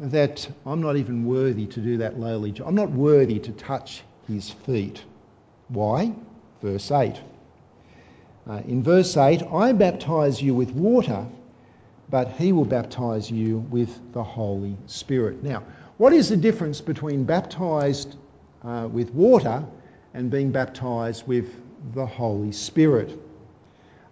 that 0.00 0.48
I'm 0.66 0.82
not 0.82 0.96
even 0.96 1.24
worthy 1.24 1.66
to 1.66 1.80
do 1.80 1.98
that 1.98 2.18
lowly 2.18 2.50
job. 2.50 2.66
I'm 2.66 2.74
not 2.74 2.90
worthy 2.90 3.38
to 3.38 3.52
touch 3.52 4.02
his 4.26 4.50
feet. 4.50 5.04
Why? 5.68 6.12
Verse 6.62 6.90
8. 6.90 7.20
Uh, 8.48 8.60
in 8.66 8.82
verse 8.82 9.16
8, 9.16 9.42
I 9.44 9.72
baptize 9.72 10.42
you 10.42 10.54
with 10.54 10.72
water 10.72 11.26
but 12.10 12.32
he 12.32 12.52
will 12.52 12.64
baptize 12.64 13.30
you 13.30 13.58
with 13.70 14.12
the 14.12 14.22
Holy 14.22 14.76
Spirit. 14.86 15.42
Now, 15.42 15.62
what 15.96 16.12
is 16.12 16.28
the 16.28 16.36
difference 16.36 16.80
between 16.80 17.24
baptized 17.24 18.16
uh, 18.62 18.88
with 18.90 19.10
water 19.12 19.64
and 20.12 20.30
being 20.30 20.50
baptized 20.50 21.26
with 21.26 21.54
the 21.94 22.06
Holy 22.06 22.52
Spirit? 22.52 23.18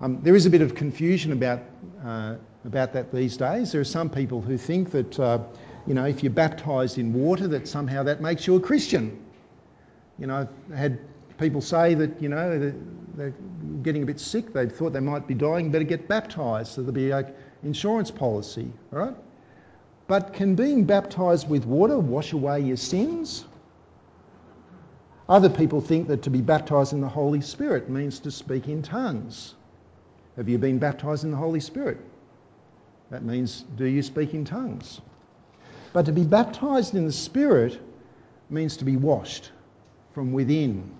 Um, 0.00 0.20
there 0.22 0.34
is 0.34 0.46
a 0.46 0.50
bit 0.50 0.62
of 0.62 0.74
confusion 0.74 1.32
about, 1.32 1.60
uh, 2.04 2.36
about 2.64 2.92
that 2.92 3.12
these 3.12 3.36
days. 3.36 3.72
There 3.72 3.80
are 3.80 3.84
some 3.84 4.10
people 4.10 4.40
who 4.40 4.56
think 4.56 4.90
that, 4.90 5.18
uh, 5.18 5.38
you 5.86 5.94
know, 5.94 6.04
if 6.04 6.22
you're 6.22 6.32
baptized 6.32 6.98
in 6.98 7.12
water, 7.12 7.46
that 7.48 7.68
somehow 7.68 8.02
that 8.04 8.20
makes 8.20 8.46
you 8.46 8.56
a 8.56 8.60
Christian. 8.60 9.24
You 10.18 10.26
know, 10.26 10.48
I've 10.70 10.76
had 10.76 10.98
people 11.38 11.60
say 11.60 11.94
that, 11.94 12.20
you 12.22 12.28
know, 12.28 12.72
they're 13.14 13.34
getting 13.82 14.02
a 14.02 14.06
bit 14.06 14.20
sick, 14.20 14.52
they 14.52 14.68
thought 14.68 14.92
they 14.92 15.00
might 15.00 15.26
be 15.26 15.34
dying, 15.34 15.70
better 15.70 15.84
get 15.84 16.08
baptized 16.08 16.72
so 16.72 16.82
they'll 16.82 16.92
be 16.92 17.12
like 17.12 17.34
insurance 17.62 18.10
policy, 18.10 18.70
right? 18.90 19.14
But 20.06 20.32
can 20.32 20.54
being 20.54 20.84
baptized 20.84 21.48
with 21.48 21.64
water 21.64 21.98
wash 21.98 22.32
away 22.32 22.60
your 22.60 22.76
sins? 22.76 23.44
Other 25.28 25.48
people 25.48 25.80
think 25.80 26.08
that 26.08 26.22
to 26.22 26.30
be 26.30 26.40
baptized 26.40 26.92
in 26.92 27.00
the 27.00 27.08
Holy 27.08 27.40
Spirit 27.40 27.88
means 27.88 28.18
to 28.20 28.30
speak 28.30 28.68
in 28.68 28.82
tongues. 28.82 29.54
Have 30.36 30.48
you 30.48 30.58
been 30.58 30.78
baptized 30.78 31.24
in 31.24 31.30
the 31.30 31.36
Holy 31.36 31.60
Spirit? 31.60 31.98
That 33.10 33.24
means, 33.24 33.64
do 33.76 33.84
you 33.84 34.02
speak 34.02 34.34
in 34.34 34.44
tongues? 34.44 35.00
But 35.92 36.06
to 36.06 36.12
be 36.12 36.24
baptized 36.24 36.94
in 36.94 37.06
the 37.06 37.12
Spirit 37.12 37.80
means 38.50 38.76
to 38.78 38.84
be 38.84 38.96
washed 38.96 39.52
from 40.12 40.32
within, 40.32 40.90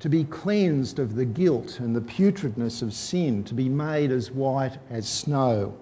to 0.00 0.08
be 0.08 0.24
cleansed 0.24 0.98
of 0.98 1.14
the 1.14 1.24
guilt 1.24 1.80
and 1.80 1.94
the 1.94 2.00
putridness 2.00 2.82
of 2.82 2.92
sin, 2.92 3.44
to 3.44 3.54
be 3.54 3.68
made 3.68 4.10
as 4.10 4.30
white 4.30 4.76
as 4.90 5.08
snow. 5.08 5.74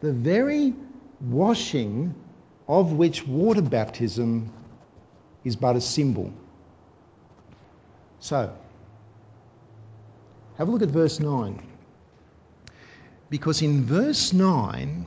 The 0.00 0.12
very 0.12 0.74
washing 1.20 2.14
of 2.68 2.92
which 2.92 3.26
water 3.26 3.62
baptism 3.62 4.52
is 5.44 5.56
but 5.56 5.76
a 5.76 5.80
symbol. 5.80 6.32
So, 8.20 8.54
have 10.56 10.68
a 10.68 10.70
look 10.70 10.82
at 10.82 10.88
verse 10.88 11.18
9. 11.18 11.60
Because 13.30 13.62
in 13.62 13.84
verse 13.84 14.32
9, 14.32 15.06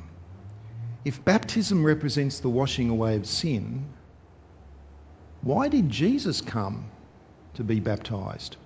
if 1.05 1.23
baptism 1.23 1.85
represents 1.85 2.39
the 2.39 2.49
washing 2.49 2.89
away 2.89 3.15
of 3.15 3.27
sin, 3.27 3.85
why 5.41 5.67
did 5.67 5.89
Jesus 5.89 6.41
come? 6.41 6.89
To 7.55 7.63
be 7.63 7.79
baptized. 7.79 8.57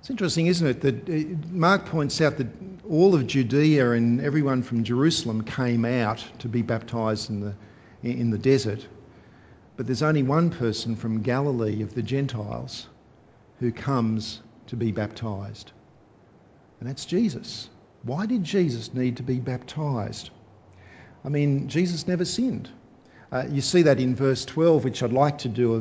It's 0.00 0.10
interesting, 0.10 0.46
isn't 0.46 0.66
it, 0.66 0.80
that 0.82 1.08
uh, 1.08 1.36
Mark 1.50 1.86
points 1.86 2.20
out 2.20 2.36
that 2.38 2.46
all 2.88 3.14
of 3.14 3.26
Judea 3.26 3.92
and 3.92 4.20
everyone 4.20 4.62
from 4.62 4.84
Jerusalem 4.84 5.42
came 5.42 5.84
out 5.84 6.24
to 6.38 6.48
be 6.48 6.62
baptized 6.62 7.30
in 7.30 7.40
the, 7.40 7.54
in 8.02 8.30
the 8.30 8.38
desert. 8.38 8.86
But 9.76 9.86
there's 9.86 10.02
only 10.02 10.22
one 10.22 10.50
person 10.50 10.96
from 10.96 11.22
Galilee 11.22 11.82
of 11.82 11.94
the 11.94 12.02
Gentiles 12.02 12.86
who 13.60 13.72
comes 13.72 14.40
to 14.68 14.76
be 14.76 14.92
baptized, 14.92 15.72
and 16.80 16.88
that's 16.88 17.04
Jesus. 17.04 17.68
Why 18.02 18.26
did 18.26 18.44
Jesus 18.44 18.94
need 18.94 19.16
to 19.16 19.22
be 19.22 19.40
baptized? 19.40 20.30
I 21.24 21.28
mean, 21.28 21.68
Jesus 21.68 22.06
never 22.06 22.24
sinned. 22.24 22.70
Uh, 23.30 23.44
you 23.50 23.60
see 23.60 23.82
that 23.82 24.00
in 24.00 24.14
verse 24.14 24.44
12, 24.46 24.84
which 24.84 25.02
I'd 25.02 25.12
like 25.12 25.36
to 25.38 25.48
do. 25.48 25.80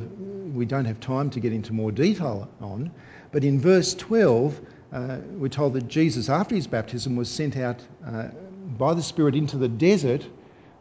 We 0.54 0.66
don't 0.66 0.84
have 0.86 1.00
time 1.00 1.30
to 1.30 1.40
get 1.40 1.54
into 1.54 1.72
more 1.72 1.94
detail 1.94 2.50
on. 2.60 2.92
But 3.32 3.46
in 3.46 3.60
verse 3.60 3.96
12, 3.96 4.60
uh, 4.92 5.18
we're 5.32 5.48
told 5.48 5.74
that 5.74 5.88
Jesus, 5.88 6.28
after 6.28 6.56
his 6.56 6.68
baptism, 6.68 7.16
was 7.16 7.30
sent 7.30 7.56
out 7.56 7.82
uh, 8.06 8.30
by 8.78 8.94
the 8.94 9.02
Spirit 9.02 9.36
into 9.36 9.58
the 9.58 9.70
desert 9.70 10.26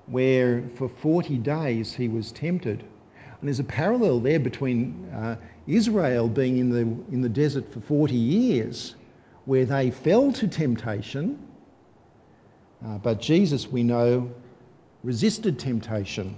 where 0.06 0.62
for 0.74 0.88
40 0.88 1.38
days 1.38 1.92
he 1.92 2.08
was 2.08 2.32
tempted. 2.32 2.80
And 2.80 3.48
there's 3.48 3.60
a 3.60 3.64
parallel 3.64 4.18
there 4.18 4.40
between 4.40 5.08
uh, 5.14 5.36
Israel 5.68 6.28
being 6.28 6.58
in 6.58 6.70
the, 6.70 6.80
in 7.12 7.20
the 7.20 7.28
desert 7.28 7.72
for 7.72 7.80
40 7.80 8.14
years, 8.14 8.96
where 9.44 9.66
they 9.66 9.92
fell 9.92 10.32
to 10.32 10.48
temptation. 10.48 11.38
Uh, 12.84 12.98
but 12.98 13.20
Jesus, 13.20 13.68
we 13.68 13.84
know, 13.84 14.30
resisted 15.04 15.58
temptation 15.60 16.36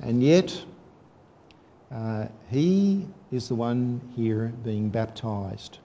and 0.00 0.22
yet, 0.22 0.64
uh, 1.90 2.26
he 2.50 3.06
is 3.32 3.48
the 3.48 3.54
one 3.54 4.00
here 4.14 4.52
being 4.64 4.88
baptized. 4.88 5.78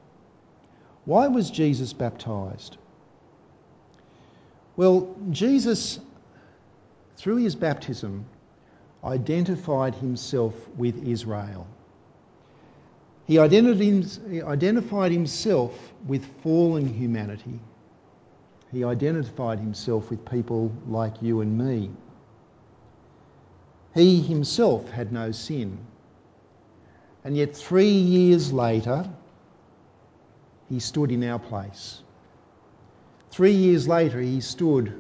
Why 1.05 1.27
was 1.27 1.49
Jesus 1.49 1.93
baptized? 1.93 2.77
Well, 4.75 5.15
Jesus, 5.29 5.99
through 7.17 7.37
his 7.37 7.55
baptism, 7.55 8.25
identified 9.03 9.95
himself 9.95 10.53
with 10.77 11.07
Israel. 11.07 11.67
He 13.27 13.39
identified 13.39 15.11
himself 15.11 15.93
with 16.07 16.25
fallen 16.41 16.93
humanity. 16.93 17.59
He 18.71 18.83
identified 18.83 19.59
himself 19.59 20.09
with 20.09 20.29
people 20.29 20.71
like 20.87 21.21
you 21.21 21.41
and 21.41 21.57
me. 21.57 21.91
He 23.93 24.21
himself 24.21 24.89
had 24.89 25.11
no 25.11 25.31
sin. 25.31 25.77
And 27.23 27.35
yet, 27.35 27.55
three 27.55 27.91
years 27.91 28.51
later, 28.51 29.09
he 30.69 30.79
stood 30.79 31.11
in 31.11 31.23
our 31.23 31.39
place. 31.39 32.01
Three 33.29 33.53
years 33.53 33.87
later, 33.87 34.19
he 34.19 34.41
stood, 34.41 34.93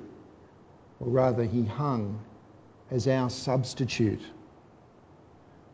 or 0.99 1.07
rather, 1.07 1.43
he 1.43 1.63
hung 1.63 2.19
as 2.91 3.07
our 3.07 3.29
substitute. 3.29 4.21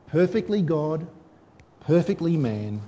Perfectly 0.07 0.61
God, 0.61 1.07
perfectly 1.81 2.37
man, 2.37 2.81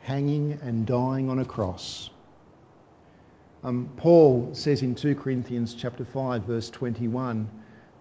hanging 0.00 0.58
and 0.62 0.86
dying 0.86 1.28
on 1.28 1.38
a 1.38 1.44
cross. 1.44 2.10
Um, 3.62 3.90
Paul 3.96 4.50
says 4.54 4.82
in 4.82 4.94
2 4.94 5.14
Corinthians 5.16 5.74
chapter 5.74 6.04
5 6.04 6.44
verse 6.44 6.70
21 6.70 7.48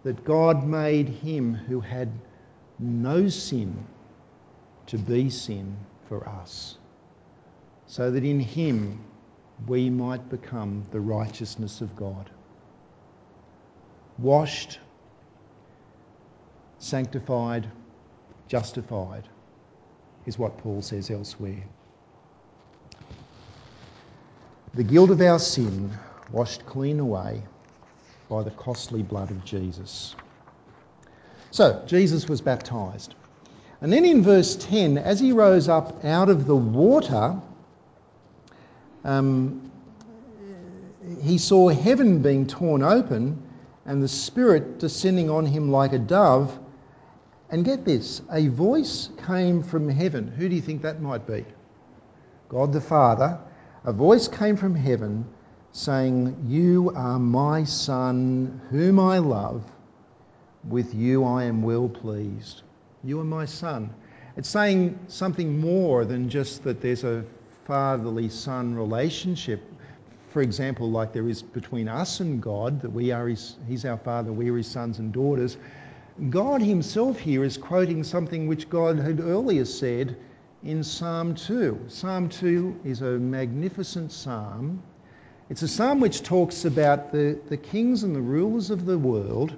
that 0.07 0.23
God 0.23 0.65
made 0.65 1.09
him 1.09 1.53
who 1.53 1.81
had 1.81 2.09
no 2.79 3.27
sin 3.27 3.85
to 4.85 4.97
be 4.97 5.29
sin 5.29 5.75
for 6.07 6.25
us, 6.29 6.77
so 7.87 8.09
that 8.09 8.23
in 8.23 8.39
him 8.39 9.03
we 9.67 9.89
might 9.89 10.29
become 10.29 10.85
the 10.91 10.99
righteousness 11.01 11.81
of 11.81 11.93
God. 11.97 12.29
Washed, 14.17 14.79
sanctified, 16.79 17.67
justified 18.47 19.27
is 20.25 20.39
what 20.39 20.57
Paul 20.59 20.81
says 20.81 21.11
elsewhere. 21.11 21.65
The 24.73 24.85
guilt 24.85 25.09
of 25.09 25.19
our 25.19 25.37
sin 25.39 25.91
washed 26.31 26.65
clean 26.65 27.01
away 27.01 27.43
by 28.29 28.43
the 28.43 28.51
costly 28.51 29.03
blood 29.03 29.31
of 29.31 29.43
Jesus. 29.45 30.15
So, 31.51 31.83
Jesus 31.87 32.27
was 32.27 32.41
baptized. 32.41 33.15
And 33.81 33.93
then 33.93 34.05
in 34.05 34.23
verse 34.23 34.55
10, 34.55 34.97
as 34.97 35.19
he 35.19 35.31
rose 35.31 35.69
up 35.69 36.03
out 36.03 36.29
of 36.29 36.45
the 36.45 36.55
water, 36.55 37.39
um, 39.03 39.71
he 41.21 41.37
saw 41.37 41.69
heaven 41.69 42.21
being 42.21 42.47
torn 42.47 42.83
open 42.83 43.41
and 43.85 44.03
the 44.03 44.07
Spirit 44.07 44.79
descending 44.79 45.29
on 45.29 45.45
him 45.45 45.71
like 45.71 45.93
a 45.93 45.99
dove. 45.99 46.57
And 47.49 47.63
get 47.63 47.85
this 47.85 48.21
a 48.29 48.49
voice 48.49 49.09
came 49.25 49.63
from 49.63 49.87
heaven. 49.87 50.27
Who 50.27 50.49
do 50.49 50.55
you 50.55 50.61
think 50.61 50.81
that 50.81 51.01
might 51.01 51.25
be? 51.25 51.45
God 52.49 52.73
the 52.73 52.81
Father. 52.81 53.39
A 53.85 53.93
voice 53.93 54.27
came 54.27 54.57
from 54.57 54.75
heaven 54.75 55.25
saying, 55.77 56.45
You 56.47 56.91
are 56.95 57.19
my 57.19 57.63
Son, 57.63 58.61
whom 58.71 58.99
I 58.99 59.19
love. 59.19 59.63
With 60.67 60.95
you 60.95 61.23
I 61.23 61.43
am 61.43 61.61
well 61.61 61.87
pleased. 61.87 62.63
You 63.03 63.19
are 63.19 63.23
my 63.23 63.45
Son. 63.45 63.91
It's 64.35 64.49
saying 64.49 64.97
something 65.07 65.61
more 65.61 66.03
than 66.03 66.29
just 66.29 66.63
that 66.63 66.81
there's 66.81 67.03
a 67.03 67.23
fatherly 67.65 68.29
son 68.29 68.75
relationship. 68.75 69.61
For 70.29 70.41
example, 70.41 70.89
like 70.89 71.13
there 71.13 71.29
is 71.29 71.43
between 71.43 71.87
us 71.87 72.21
and 72.21 72.41
God, 72.41 72.81
that 72.81 72.91
we 72.91 73.11
are 73.11 73.27
his, 73.27 73.57
He's 73.67 73.85
our 73.85 73.97
Father, 73.97 74.31
we 74.31 74.49
are 74.49 74.57
His 74.57 74.67
sons 74.67 74.99
and 74.99 75.13
daughters. 75.13 75.57
God 76.29 76.61
Himself 76.61 77.19
here 77.19 77.43
is 77.43 77.57
quoting 77.57 78.03
something 78.03 78.47
which 78.47 78.69
God 78.69 78.97
had 78.97 79.19
earlier 79.19 79.65
said 79.65 80.17
in 80.63 80.83
Psalm 80.83 81.35
2. 81.35 81.85
Psalm 81.87 82.29
2 82.29 82.81
is 82.83 83.01
a 83.01 83.19
magnificent 83.19 84.11
psalm. 84.11 84.81
It's 85.49 85.61
a 85.61 85.67
psalm 85.67 86.01
which 86.01 86.23
talks 86.23 86.65
about 86.65 87.13
the, 87.13 87.39
the 87.47 87.55
kings 87.55 88.03
and 88.03 88.13
the 88.13 88.21
rulers 88.21 88.69
of 88.69 88.85
the 88.85 88.97
world 88.97 89.55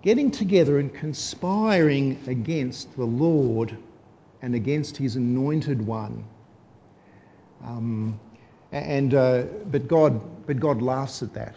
getting 0.00 0.30
together 0.30 0.78
and 0.78 0.92
conspiring 0.92 2.18
against 2.26 2.96
the 2.96 3.04
Lord 3.04 3.76
and 4.40 4.54
against 4.54 4.96
his 4.96 5.16
anointed 5.16 5.84
one. 5.86 6.24
Um, 7.64 8.18
and, 8.72 9.14
uh, 9.14 9.42
but, 9.70 9.88
God, 9.88 10.46
but 10.46 10.58
God 10.58 10.80
laughs 10.80 11.22
at 11.22 11.34
that. 11.34 11.54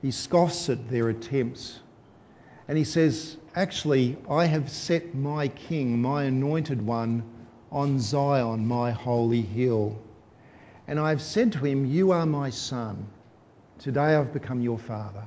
He 0.00 0.10
scoffs 0.10 0.68
at 0.70 0.90
their 0.90 1.10
attempts. 1.10 1.80
And 2.68 2.76
he 2.76 2.84
says, 2.84 3.36
Actually, 3.54 4.16
I 4.30 4.46
have 4.46 4.70
set 4.70 5.14
my 5.14 5.48
king, 5.48 6.00
my 6.00 6.24
anointed 6.24 6.84
one, 6.84 7.22
on 7.70 7.98
Zion, 7.98 8.66
my 8.66 8.90
holy 8.90 9.42
hill. 9.42 9.98
And 10.88 11.00
I 11.00 11.10
have 11.10 11.22
said 11.22 11.52
to 11.52 11.58
him, 11.58 11.84
You 11.84 12.12
are 12.12 12.26
my 12.26 12.50
son. 12.50 13.06
Today 13.78 14.14
I've 14.14 14.32
become 14.32 14.60
your 14.60 14.78
father. 14.78 15.24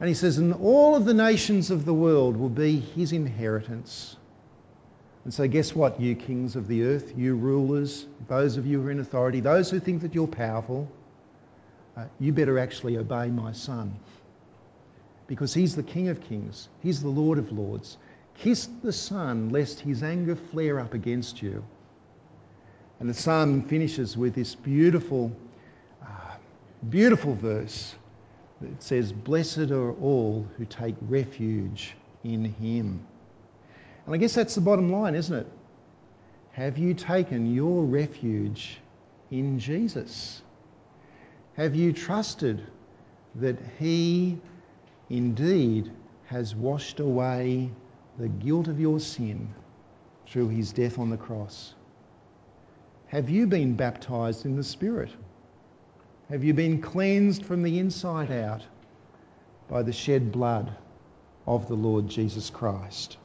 And 0.00 0.08
he 0.08 0.14
says, 0.14 0.38
And 0.38 0.54
all 0.54 0.96
of 0.96 1.04
the 1.04 1.14
nations 1.14 1.70
of 1.70 1.84
the 1.84 1.94
world 1.94 2.36
will 2.36 2.48
be 2.48 2.78
his 2.78 3.12
inheritance. 3.12 4.16
And 5.24 5.34
so, 5.34 5.46
guess 5.46 5.74
what, 5.74 6.00
you 6.00 6.14
kings 6.14 6.56
of 6.56 6.68
the 6.68 6.84
earth, 6.84 7.12
you 7.16 7.34
rulers, 7.36 8.06
those 8.28 8.56
of 8.56 8.66
you 8.66 8.80
who 8.80 8.88
are 8.88 8.90
in 8.90 9.00
authority, 9.00 9.40
those 9.40 9.70
who 9.70 9.78
think 9.78 10.00
that 10.02 10.14
you're 10.14 10.26
powerful, 10.26 10.90
uh, 11.96 12.04
you 12.18 12.32
better 12.32 12.58
actually 12.58 12.96
obey 12.96 13.26
my 13.28 13.52
son. 13.52 13.94
Because 15.26 15.52
he's 15.52 15.76
the 15.76 15.82
King 15.82 16.08
of 16.08 16.22
kings, 16.22 16.68
he's 16.82 17.02
the 17.02 17.08
Lord 17.08 17.38
of 17.38 17.52
lords. 17.52 17.98
Kiss 18.38 18.68
the 18.82 18.92
Son, 18.92 19.50
lest 19.50 19.80
his 19.80 20.02
anger 20.02 20.36
flare 20.36 20.78
up 20.80 20.94
against 20.94 21.42
you. 21.42 21.62
And 23.00 23.08
the 23.08 23.14
psalm 23.14 23.62
finishes 23.62 24.16
with 24.16 24.34
this 24.34 24.54
beautiful, 24.54 25.32
uh, 26.02 26.36
beautiful 26.88 27.34
verse 27.34 27.94
it 28.62 28.82
says, 28.82 29.12
Blessed 29.12 29.70
are 29.70 29.92
all 29.92 30.46
who 30.56 30.64
take 30.64 30.96
refuge 31.02 31.94
in 32.24 32.44
him. 32.44 33.06
And 34.04 34.14
I 34.14 34.18
guess 34.18 34.34
that's 34.34 34.54
the 34.54 34.60
bottom 34.60 34.90
line, 34.90 35.14
isn't 35.14 35.34
it? 35.34 35.46
Have 36.52 36.76
you 36.76 36.94
taken 36.94 37.54
your 37.54 37.84
refuge 37.84 38.80
in 39.30 39.60
Jesus? 39.60 40.42
Have 41.54 41.76
you 41.76 41.92
trusted 41.92 42.66
that 43.36 43.58
he 43.78 44.38
indeed 45.08 45.92
has 46.26 46.54
washed 46.54 46.98
away 46.98 47.70
the 48.18 48.28
guilt 48.28 48.66
of 48.66 48.80
your 48.80 48.98
sin 48.98 49.54
through 50.26 50.48
his 50.48 50.72
death 50.72 50.98
on 50.98 51.10
the 51.10 51.16
cross? 51.16 51.74
Have 53.08 53.30
you 53.30 53.46
been 53.46 53.74
baptized 53.74 54.44
in 54.44 54.54
the 54.54 54.62
Spirit? 54.62 55.10
Have 56.28 56.44
you 56.44 56.52
been 56.52 56.82
cleansed 56.82 57.42
from 57.42 57.62
the 57.62 57.78
inside 57.78 58.30
out 58.30 58.60
by 59.66 59.82
the 59.82 59.94
shed 59.94 60.30
blood 60.30 60.70
of 61.46 61.68
the 61.68 61.74
Lord 61.74 62.06
Jesus 62.06 62.50
Christ? 62.50 63.16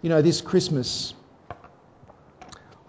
You 0.00 0.10
know, 0.10 0.22
this 0.22 0.40
Christmas, 0.40 1.14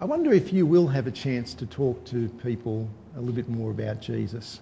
I 0.00 0.04
wonder 0.04 0.32
if 0.32 0.52
you 0.52 0.64
will 0.64 0.86
have 0.86 1.08
a 1.08 1.10
chance 1.10 1.54
to 1.54 1.66
talk 1.66 2.04
to 2.06 2.28
people 2.44 2.88
a 3.16 3.18
little 3.18 3.34
bit 3.34 3.48
more 3.48 3.72
about 3.72 4.00
Jesus. 4.00 4.60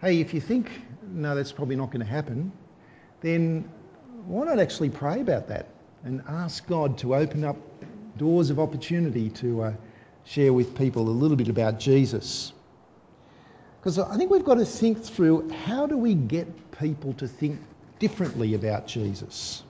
Hey, 0.00 0.20
if 0.20 0.32
you 0.32 0.40
think, 0.40 0.70
no, 1.10 1.34
that's 1.34 1.50
probably 1.50 1.74
not 1.74 1.86
going 1.90 2.06
to 2.06 2.12
happen, 2.12 2.52
then 3.22 3.68
why 4.26 4.44
not 4.44 4.60
actually 4.60 4.90
pray 4.90 5.20
about 5.20 5.48
that 5.48 5.66
and 6.04 6.22
ask 6.28 6.64
God 6.68 6.96
to 6.98 7.16
open 7.16 7.42
up 7.42 7.56
doors 8.16 8.50
of 8.50 8.58
opportunity 8.58 9.30
to 9.30 9.62
uh, 9.62 9.72
share 10.24 10.52
with 10.52 10.76
people 10.76 11.08
a 11.08 11.10
little 11.10 11.36
bit 11.36 11.48
about 11.48 11.78
Jesus. 11.78 12.52
Because 13.80 13.98
I 13.98 14.16
think 14.16 14.30
we've 14.30 14.44
got 14.44 14.54
to 14.56 14.64
think 14.64 15.02
through 15.02 15.50
how 15.50 15.86
do 15.86 15.96
we 15.96 16.14
get 16.14 16.70
people 16.78 17.14
to 17.14 17.26
think 17.26 17.60
differently 17.98 18.54
about 18.54 18.86
Jesus? 18.86 19.62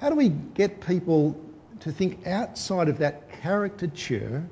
How 0.00 0.10
do 0.10 0.16
we 0.16 0.28
get 0.28 0.80
people 0.80 1.40
to 1.80 1.92
think 1.92 2.26
outside 2.26 2.88
of 2.88 2.98
that 2.98 3.40
caricature 3.40 4.44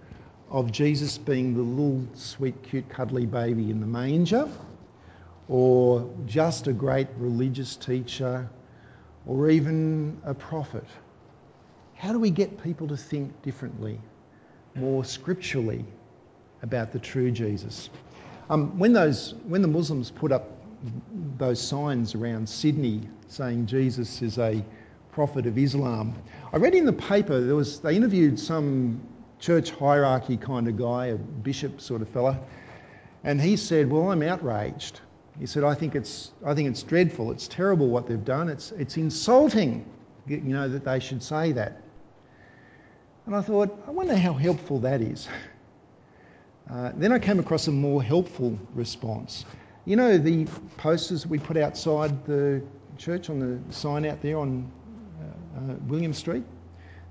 of 0.51 0.71
Jesus 0.71 1.19
being 1.19 1.55
the 1.55 1.63
little 1.63 2.07
sweet, 2.15 2.63
cute, 2.63 2.89
cuddly 2.89 3.27
baby 3.27 3.71
in 3.71 3.81
the 3.81 3.87
manger, 3.87 4.49
or 5.49 6.09
just 6.27 6.69
a 6.69 6.73
great 6.73 7.09
religious 7.17 7.75
teacher, 7.77 8.49
or 9.27 9.51
even 9.51 10.21
a 10.25 10.35
prophet? 10.35 10.87
How 12.01 12.15
do 12.15 12.19
we 12.19 12.31
get 12.31 12.63
people 12.63 12.89
to 12.89 12.97
think 12.97 13.43
differently, 13.43 14.01
more 14.75 15.05
scripturally, 15.05 15.85
about 16.63 16.93
the 16.93 16.99
true 16.99 17.31
Jesus? 17.31 17.91
Um, 18.49 18.79
when, 18.79 18.95
those, 18.95 19.35
when 19.47 19.61
the 19.61 19.69
Muslims 19.69 20.11
put 20.11 20.33
up 20.33 20.49
those 21.37 21.61
signs 21.61 22.15
around 22.15 22.49
Sydney 22.49 23.03
saying 23.29 23.67
Jesus 23.67 24.23
is 24.23 24.39
a 24.39 24.65
prophet 25.13 25.45
of 25.45 25.59
Islam, 25.59 26.15
I 26.55 26.57
read 26.57 26.75
in 26.75 26.87
the 26.87 26.93
paper 26.95 27.39
there 27.39 27.55
was 27.55 27.81
they 27.81 27.97
interviewed 27.97 28.41
some 28.41 29.03
church 29.39 29.71
hierarchy 29.71 30.39
kind 30.39 30.69
of 30.69 30.79
guy, 30.79 31.09
a 31.09 31.17
bishop 31.17 31.83
sort 31.83 32.01
of 32.01 32.09
fella, 32.09 32.41
and 33.25 33.39
he 33.39 33.57
said, 33.57 33.91
"Well, 33.91 34.11
I'm 34.11 34.23
outraged. 34.23 35.01
He 35.39 35.45
said, 35.45 35.65
I 35.65 35.75
think 35.75 35.95
it's, 35.95 36.33
I 36.47 36.55
think 36.55 36.71
it's 36.71 36.83
dreadful. 36.83 37.31
It's 37.31 37.47
terrible 37.47 37.89
what 37.89 38.07
they've 38.07 38.25
done. 38.25 38.49
It's, 38.49 38.73
it's 38.73 38.97
insulting, 38.97 39.85
you 40.27 40.39
know, 40.39 40.67
that 40.67 40.85
they 40.85 40.99
should 40.99 41.23
say 41.23 41.53
that. 41.53 41.83
And 43.31 43.39
I 43.39 43.43
thought, 43.43 43.85
I 43.87 43.93
wonder 43.93 44.17
how 44.17 44.33
helpful 44.33 44.81
that 44.81 45.01
is. 45.01 45.29
Uh, 46.69 46.91
then 46.97 47.13
I 47.13 47.21
came 47.21 47.39
across 47.39 47.69
a 47.69 47.71
more 47.71 48.03
helpful 48.03 48.59
response. 48.75 49.45
You 49.85 49.95
know 49.95 50.19
the 50.19 50.47
posters 50.79 51.29
we 51.29 51.39
put 51.39 51.57
outside 51.57 52.27
the 52.27 52.61
church 52.99 53.31
on 53.31 53.39
the 53.39 53.73
sign 53.73 54.05
out 54.05 54.21
there 54.21 54.37
on 54.37 54.69
uh, 55.21 55.59
uh, 55.61 55.75
William 55.87 56.13
Street? 56.13 56.43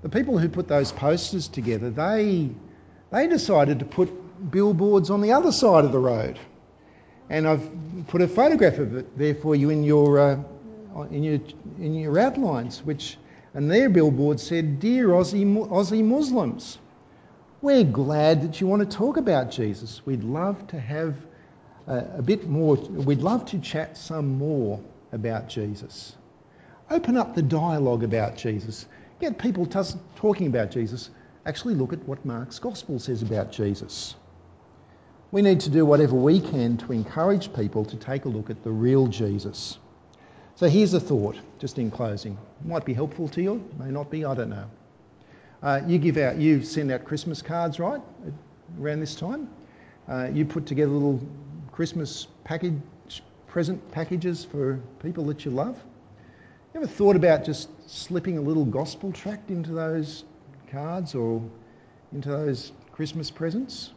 The 0.02 0.10
people 0.10 0.36
who 0.36 0.50
put 0.50 0.68
those 0.68 0.92
posters 0.92 1.48
together, 1.48 1.88
they, 1.88 2.50
they 3.10 3.26
decided 3.26 3.78
to 3.78 3.86
put 3.86 4.10
billboards 4.50 5.08
on 5.08 5.22
the 5.22 5.32
other 5.32 5.52
side 5.52 5.86
of 5.86 5.92
the 5.92 5.98
road. 5.98 6.38
And 7.30 7.48
I've 7.48 7.66
put 8.08 8.20
a 8.20 8.28
photograph 8.28 8.76
of 8.76 8.94
it 8.94 9.16
there 9.16 9.36
for 9.36 9.54
you 9.54 9.70
in 9.70 9.84
your, 9.84 10.18
uh, 10.18 10.42
in 11.10 11.22
your, 11.24 11.40
in 11.78 11.94
your 11.94 12.18
outlines, 12.18 12.84
which, 12.84 13.16
and 13.54 13.70
their 13.70 13.88
billboard 13.88 14.38
said, 14.38 14.78
Dear 14.78 15.08
Aussie, 15.08 15.44
Aussie 15.68 16.04
Muslims, 16.04 16.78
we're 17.62 17.84
glad 17.84 18.42
that 18.42 18.60
you 18.60 18.66
want 18.66 18.88
to 18.88 18.96
talk 18.96 19.16
about 19.16 19.50
Jesus. 19.50 20.04
We'd 20.06 20.24
love 20.24 20.66
to 20.68 20.78
have 20.78 21.14
a, 21.86 22.18
a 22.18 22.22
bit 22.22 22.48
more, 22.48 22.76
we'd 22.76 23.20
love 23.20 23.44
to 23.46 23.58
chat 23.58 23.96
some 23.96 24.38
more 24.38 24.80
about 25.12 25.48
Jesus. 25.48 26.16
Open 26.90 27.16
up 27.16 27.34
the 27.34 27.42
dialogue 27.42 28.04
about 28.04 28.36
Jesus. 28.36 28.86
Get 29.20 29.38
people 29.38 29.66
t- 29.66 29.80
talking 30.16 30.46
about 30.46 30.70
Jesus. 30.70 31.10
Actually, 31.44 31.74
look 31.74 31.92
at 31.92 32.06
what 32.08 32.24
Mark's 32.24 32.58
Gospel 32.58 32.98
says 32.98 33.22
about 33.22 33.52
Jesus. 33.52 34.14
We 35.32 35.42
need 35.42 35.60
to 35.60 35.70
do 35.70 35.86
whatever 35.86 36.16
we 36.16 36.40
can 36.40 36.76
to 36.78 36.92
encourage 36.92 37.52
people 37.52 37.84
to 37.84 37.96
take 37.96 38.24
a 38.24 38.28
look 38.28 38.50
at 38.50 38.62
the 38.62 38.70
real 38.70 39.06
Jesus. 39.06 39.78
So 40.60 40.68
here's 40.68 40.92
a 40.92 41.00
thought, 41.00 41.38
just 41.58 41.78
in 41.78 41.90
closing. 41.90 42.32
It 42.32 42.68
might 42.68 42.84
be 42.84 42.92
helpful 42.92 43.28
to 43.28 43.40
you, 43.40 43.66
may 43.78 43.90
not 43.90 44.10
be, 44.10 44.26
I 44.26 44.34
don't 44.34 44.50
know. 44.50 44.66
Uh, 45.62 45.80
you 45.86 45.96
give 45.96 46.18
out, 46.18 46.36
you 46.36 46.62
send 46.62 46.92
out 46.92 47.06
Christmas 47.06 47.40
cards, 47.40 47.80
right? 47.80 48.02
Around 48.78 49.00
this 49.00 49.14
time, 49.14 49.48
uh, 50.06 50.28
you 50.30 50.44
put 50.44 50.66
together 50.66 50.92
little 50.92 51.18
Christmas 51.72 52.26
package, 52.44 52.74
present 53.46 53.90
packages 53.90 54.44
for 54.44 54.78
people 55.02 55.24
that 55.28 55.46
you 55.46 55.50
love. 55.50 55.82
You 56.74 56.82
ever 56.82 56.86
thought 56.86 57.16
about 57.16 57.42
just 57.42 57.70
slipping 57.88 58.36
a 58.36 58.42
little 58.42 58.66
gospel 58.66 59.12
tract 59.12 59.48
into 59.48 59.72
those 59.72 60.24
cards 60.70 61.14
or 61.14 61.42
into 62.12 62.28
those 62.28 62.72
Christmas 62.92 63.30
presents? 63.30 63.92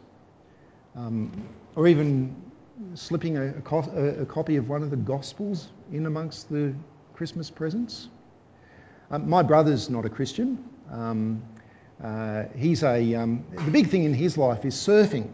Um, 0.96 1.30
or 1.76 1.86
even 1.88 2.34
slipping 2.94 3.36
a, 3.36 3.48
a, 3.48 3.60
co- 3.60 4.16
a, 4.20 4.24
copy 4.24 4.56
of 4.56 4.70
one 4.70 4.82
of 4.82 4.88
the 4.88 4.96
Gospels 4.96 5.68
in 5.92 6.06
amongst 6.06 6.50
the 6.50 6.74
Christmas 7.14 7.50
presents. 7.50 8.08
Um, 9.10 9.28
my 9.28 9.42
brother's 9.42 9.90
not 9.90 10.04
a 10.04 10.08
Christian. 10.08 10.64
Um, 10.90 11.42
uh, 12.02 12.44
he's 12.56 12.82
a, 12.82 13.14
um, 13.14 13.44
the 13.52 13.70
big 13.70 13.88
thing 13.88 14.04
in 14.04 14.14
his 14.14 14.36
life 14.36 14.64
is 14.64 14.74
surfing. 14.74 15.30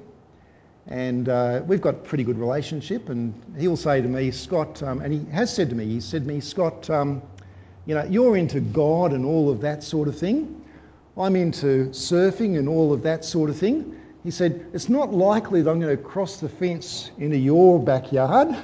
And 0.87 1.29
uh, 1.29 1.63
we've 1.67 1.81
got 1.81 1.95
a 1.95 1.99
pretty 1.99 2.25
good 2.25 2.39
relationship. 2.39 3.09
And 3.09 3.35
he'll 3.59 3.77
say 3.77 4.01
to 4.01 4.09
me, 4.09 4.31
Scott, 4.31 4.83
um, 4.83 5.01
and 5.01 5.13
he 5.13 5.25
has 5.33 5.55
said 5.55 5.71
to 5.71 5.75
me, 5.75 5.87
he 5.87 6.01
said 6.01 6.23
to 6.23 6.29
me, 6.29 6.41
Scott, 6.41 6.91
um, 6.91 7.23
you 7.87 7.95
know, 7.95 8.05
you're 8.05 8.37
into 8.37 8.61
God 8.61 9.13
and 9.13 9.25
all 9.25 9.51
of 9.51 9.61
that 9.63 9.83
sort 9.83 10.09
of 10.09 10.19
thing. 10.19 10.65
I'm 11.17 11.37
into 11.37 11.89
surfing 11.91 12.59
and 12.59 12.69
all 12.69 12.93
of 12.93 13.03
that 13.03 13.25
sort 13.25 13.51
of 13.51 13.57
thing. 13.57 13.97
He 14.23 14.31
said, 14.31 14.67
It's 14.73 14.89
not 14.89 15.13
likely 15.13 15.63
that 15.63 15.71
I'm 15.71 15.81
going 15.81 15.97
to 15.97 16.03
cross 16.03 16.39
the 16.39 16.49
fence 16.49 17.11
into 17.19 17.37
your 17.37 17.83
backyard, 17.83 18.55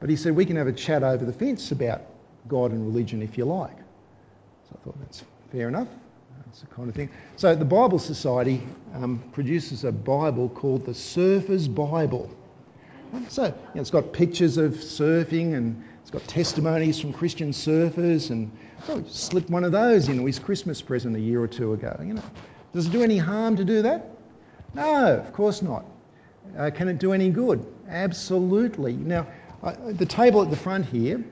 but 0.00 0.10
he 0.10 0.16
said, 0.16 0.34
We 0.34 0.44
can 0.44 0.56
have 0.56 0.66
a 0.66 0.72
chat 0.72 1.02
over 1.02 1.24
the 1.24 1.32
fence 1.32 1.72
about 1.72 2.02
God 2.46 2.72
and 2.72 2.84
religion 2.84 3.22
if 3.22 3.36
you 3.38 3.44
like. 3.44 3.76
So 4.68 4.78
I 4.80 4.84
thought 4.84 5.00
that's 5.00 5.24
fair 5.52 5.68
enough. 5.68 5.88
That's 6.46 6.60
the 6.60 6.66
kind 6.68 6.88
of 6.88 6.94
thing. 6.94 7.10
So 7.36 7.54
the 7.54 7.64
Bible 7.64 7.98
Society 7.98 8.62
um, 8.94 9.22
produces 9.32 9.84
a 9.84 9.92
Bible 9.92 10.48
called 10.48 10.86
the 10.86 10.94
Surfer's 10.94 11.68
Bible. 11.68 12.30
So 13.28 13.44
you 13.44 13.50
know, 13.74 13.80
it's 13.80 13.90
got 13.90 14.12
pictures 14.12 14.56
of 14.58 14.72
surfing 14.72 15.54
and 15.54 15.82
it's 16.08 16.10
got 16.10 16.26
testimonies 16.26 16.98
from 16.98 17.12
Christian 17.12 17.50
surfers, 17.50 18.30
and 18.30 18.50
oh, 18.88 19.04
slipped 19.08 19.50
one 19.50 19.62
of 19.62 19.72
those 19.72 20.08
into 20.08 20.24
his 20.24 20.38
Christmas 20.38 20.80
present 20.80 21.14
a 21.14 21.20
year 21.20 21.38
or 21.42 21.46
two 21.46 21.74
ago. 21.74 21.94
You 22.02 22.14
know, 22.14 22.22
does 22.72 22.86
it 22.86 22.92
do 22.92 23.02
any 23.02 23.18
harm 23.18 23.56
to 23.56 23.64
do 23.64 23.82
that? 23.82 24.06
No, 24.72 25.18
of 25.18 25.32
course 25.34 25.60
not. 25.60 25.84
Uh, 26.56 26.70
can 26.70 26.88
it 26.88 26.98
do 26.98 27.12
any 27.12 27.28
good? 27.28 27.62
Absolutely. 27.90 28.94
Now, 28.94 29.26
the 29.62 30.06
table 30.06 30.42
at 30.42 30.50
the 30.50 30.56
front 30.56 30.86
here, 30.86 31.24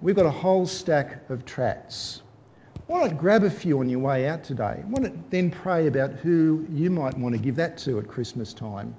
we've 0.00 0.16
got 0.16 0.26
a 0.26 0.30
whole 0.30 0.66
stack 0.66 1.28
of 1.30 1.44
tracts. 1.44 2.22
Why 2.86 3.06
not 3.06 3.18
grab 3.18 3.44
a 3.44 3.50
few 3.50 3.78
on 3.78 3.88
your 3.88 4.00
way 4.00 4.26
out 4.26 4.42
today? 4.42 4.82
Why 4.88 5.02
not 5.02 5.30
then 5.30 5.50
pray 5.50 5.86
about 5.86 6.12
who 6.12 6.66
you 6.72 6.90
might 6.90 7.16
want 7.16 7.34
to 7.34 7.40
give 7.40 7.56
that 7.56 7.78
to 7.78 7.98
at 7.98 8.08
Christmas 8.08 8.52
time? 8.52 8.94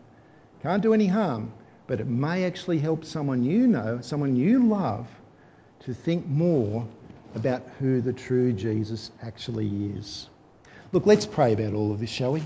Can't 0.63 0.81
do 0.81 0.93
any 0.93 1.07
harm, 1.07 1.51
but 1.87 1.99
it 1.99 2.07
may 2.07 2.45
actually 2.45 2.79
help 2.79 3.03
someone 3.03 3.43
you 3.43 3.67
know, 3.67 3.99
someone 4.01 4.35
you 4.35 4.65
love, 4.65 5.07
to 5.81 5.93
think 5.93 6.25
more 6.27 6.87
about 7.35 7.63
who 7.79 8.01
the 8.01 8.13
true 8.13 8.53
Jesus 8.53 9.11
actually 9.21 9.91
is. 9.97 10.29
Look, 10.91 11.05
let's 11.05 11.25
pray 11.25 11.53
about 11.53 11.73
all 11.73 11.91
of 11.91 11.99
this, 11.99 12.09
shall 12.09 12.33
we? 12.33 12.43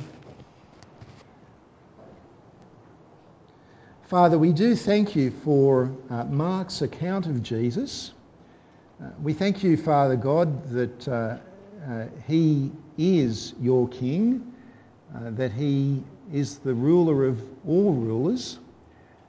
Father, 4.07 4.37
we 4.37 4.53
do 4.53 4.75
thank 4.75 5.15
you 5.15 5.31
for 5.31 5.91
uh, 6.11 6.25
Mark's 6.25 6.83
account 6.83 7.25
of 7.25 7.41
Jesus. 7.41 8.13
Uh, 9.01 9.09
we 9.19 9.33
thank 9.33 9.63
you, 9.63 9.77
Father 9.77 10.15
God, 10.15 10.69
that 10.69 11.07
uh, 11.07 11.37
uh 11.89 12.05
he 12.27 12.71
is 12.99 13.55
your 13.59 13.87
King, 13.87 14.53
uh, 15.15 15.31
that 15.31 15.51
he 15.51 16.03
is 16.31 16.59
the 16.59 16.75
ruler 16.75 17.25
of 17.25 17.41
all 17.67 17.93
rulers, 17.93 18.59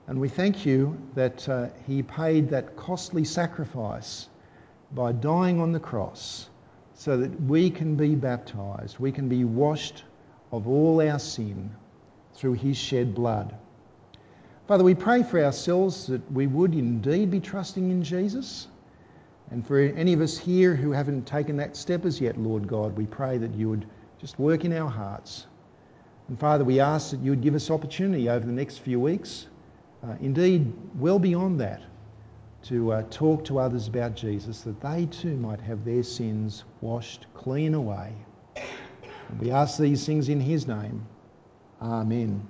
and 0.09 0.21
we 0.21 0.29
thank 0.29 0.67
you 0.67 0.95
that 1.15 1.49
uh, 1.49 1.69
he 1.87 2.03
paid 2.03 2.51
that 2.51 2.77
costly 2.77 3.25
sacrifice 3.25 4.29
by 4.93 5.11
dying 5.11 5.59
on 5.59 5.73
the 5.73 5.81
cross 5.81 6.51
so 6.93 7.17
that 7.17 7.41
we 7.41 7.71
can 7.71 7.97
be 7.97 8.15
baptized, 8.15 8.99
we 8.99 9.11
can 9.11 9.31
be 9.31 9.43
washed 9.43 10.05
of 10.53 10.69
all 10.69 11.01
our 11.01 11.19
sin 11.19 11.71
through 12.35 12.53
his 12.53 12.77
shed 12.77 13.15
blood. 13.15 13.57
Father, 14.67 14.83
we 14.83 14.97
pray 14.97 15.23
for 15.23 15.45
ourselves 15.45 16.09
that 16.09 16.33
we 16.33 16.49
would 16.49 16.75
indeed 16.75 17.31
be 17.31 17.39
trusting 17.39 17.89
in 17.91 18.03
Jesus. 18.03 18.67
And 19.53 19.65
for 19.65 19.79
any 19.79 20.13
of 20.13 20.21
us 20.21 20.37
here 20.37 20.75
who 20.75 20.91
haven't 20.91 21.25
taken 21.25 21.57
that 21.59 21.77
step 21.77 22.05
as 22.05 22.21
yet, 22.21 22.37
Lord 22.37 22.67
God, 22.67 22.97
we 22.97 23.07
pray 23.07 23.39
that 23.39 23.55
you 23.55 23.71
would 23.71 23.87
just 24.21 24.41
work 24.41 24.65
in 24.65 24.73
our 24.73 24.91
hearts. 24.91 25.47
And 26.27 26.39
Father, 26.39 26.65
we 26.65 26.81
ask 26.81 27.13
that 27.13 27.21
you 27.21 27.31
would 27.31 27.43
give 27.43 27.55
us 27.55 27.71
opportunity 27.71 28.29
over 28.29 28.45
the 28.45 28.53
next 28.53 28.79
few 28.79 28.99
weeks, 28.99 29.47
uh, 30.03 30.17
indeed, 30.21 30.73
well 30.99 31.21
beyond 31.21 31.61
that, 31.61 31.83
to 32.65 32.93
uh, 32.93 33.03
talk 33.09 33.45
to 33.45 33.61
others 33.61 33.87
about 33.87 34.17
Jesus, 34.17 34.63
that 34.63 34.81
they 34.81 35.07
too 35.07 35.37
might 35.37 35.61
have 35.61 35.85
their 35.85 36.03
sins 36.03 36.65
washed 36.81 37.27
clean 37.35 37.75
away. 37.75 38.13
And 38.57 39.39
we 39.39 39.53
ask 39.53 39.79
these 39.79 40.05
things 40.05 40.29
in 40.29 40.41
his 40.41 40.67
name. 40.67 41.07
Amen. 41.81 42.45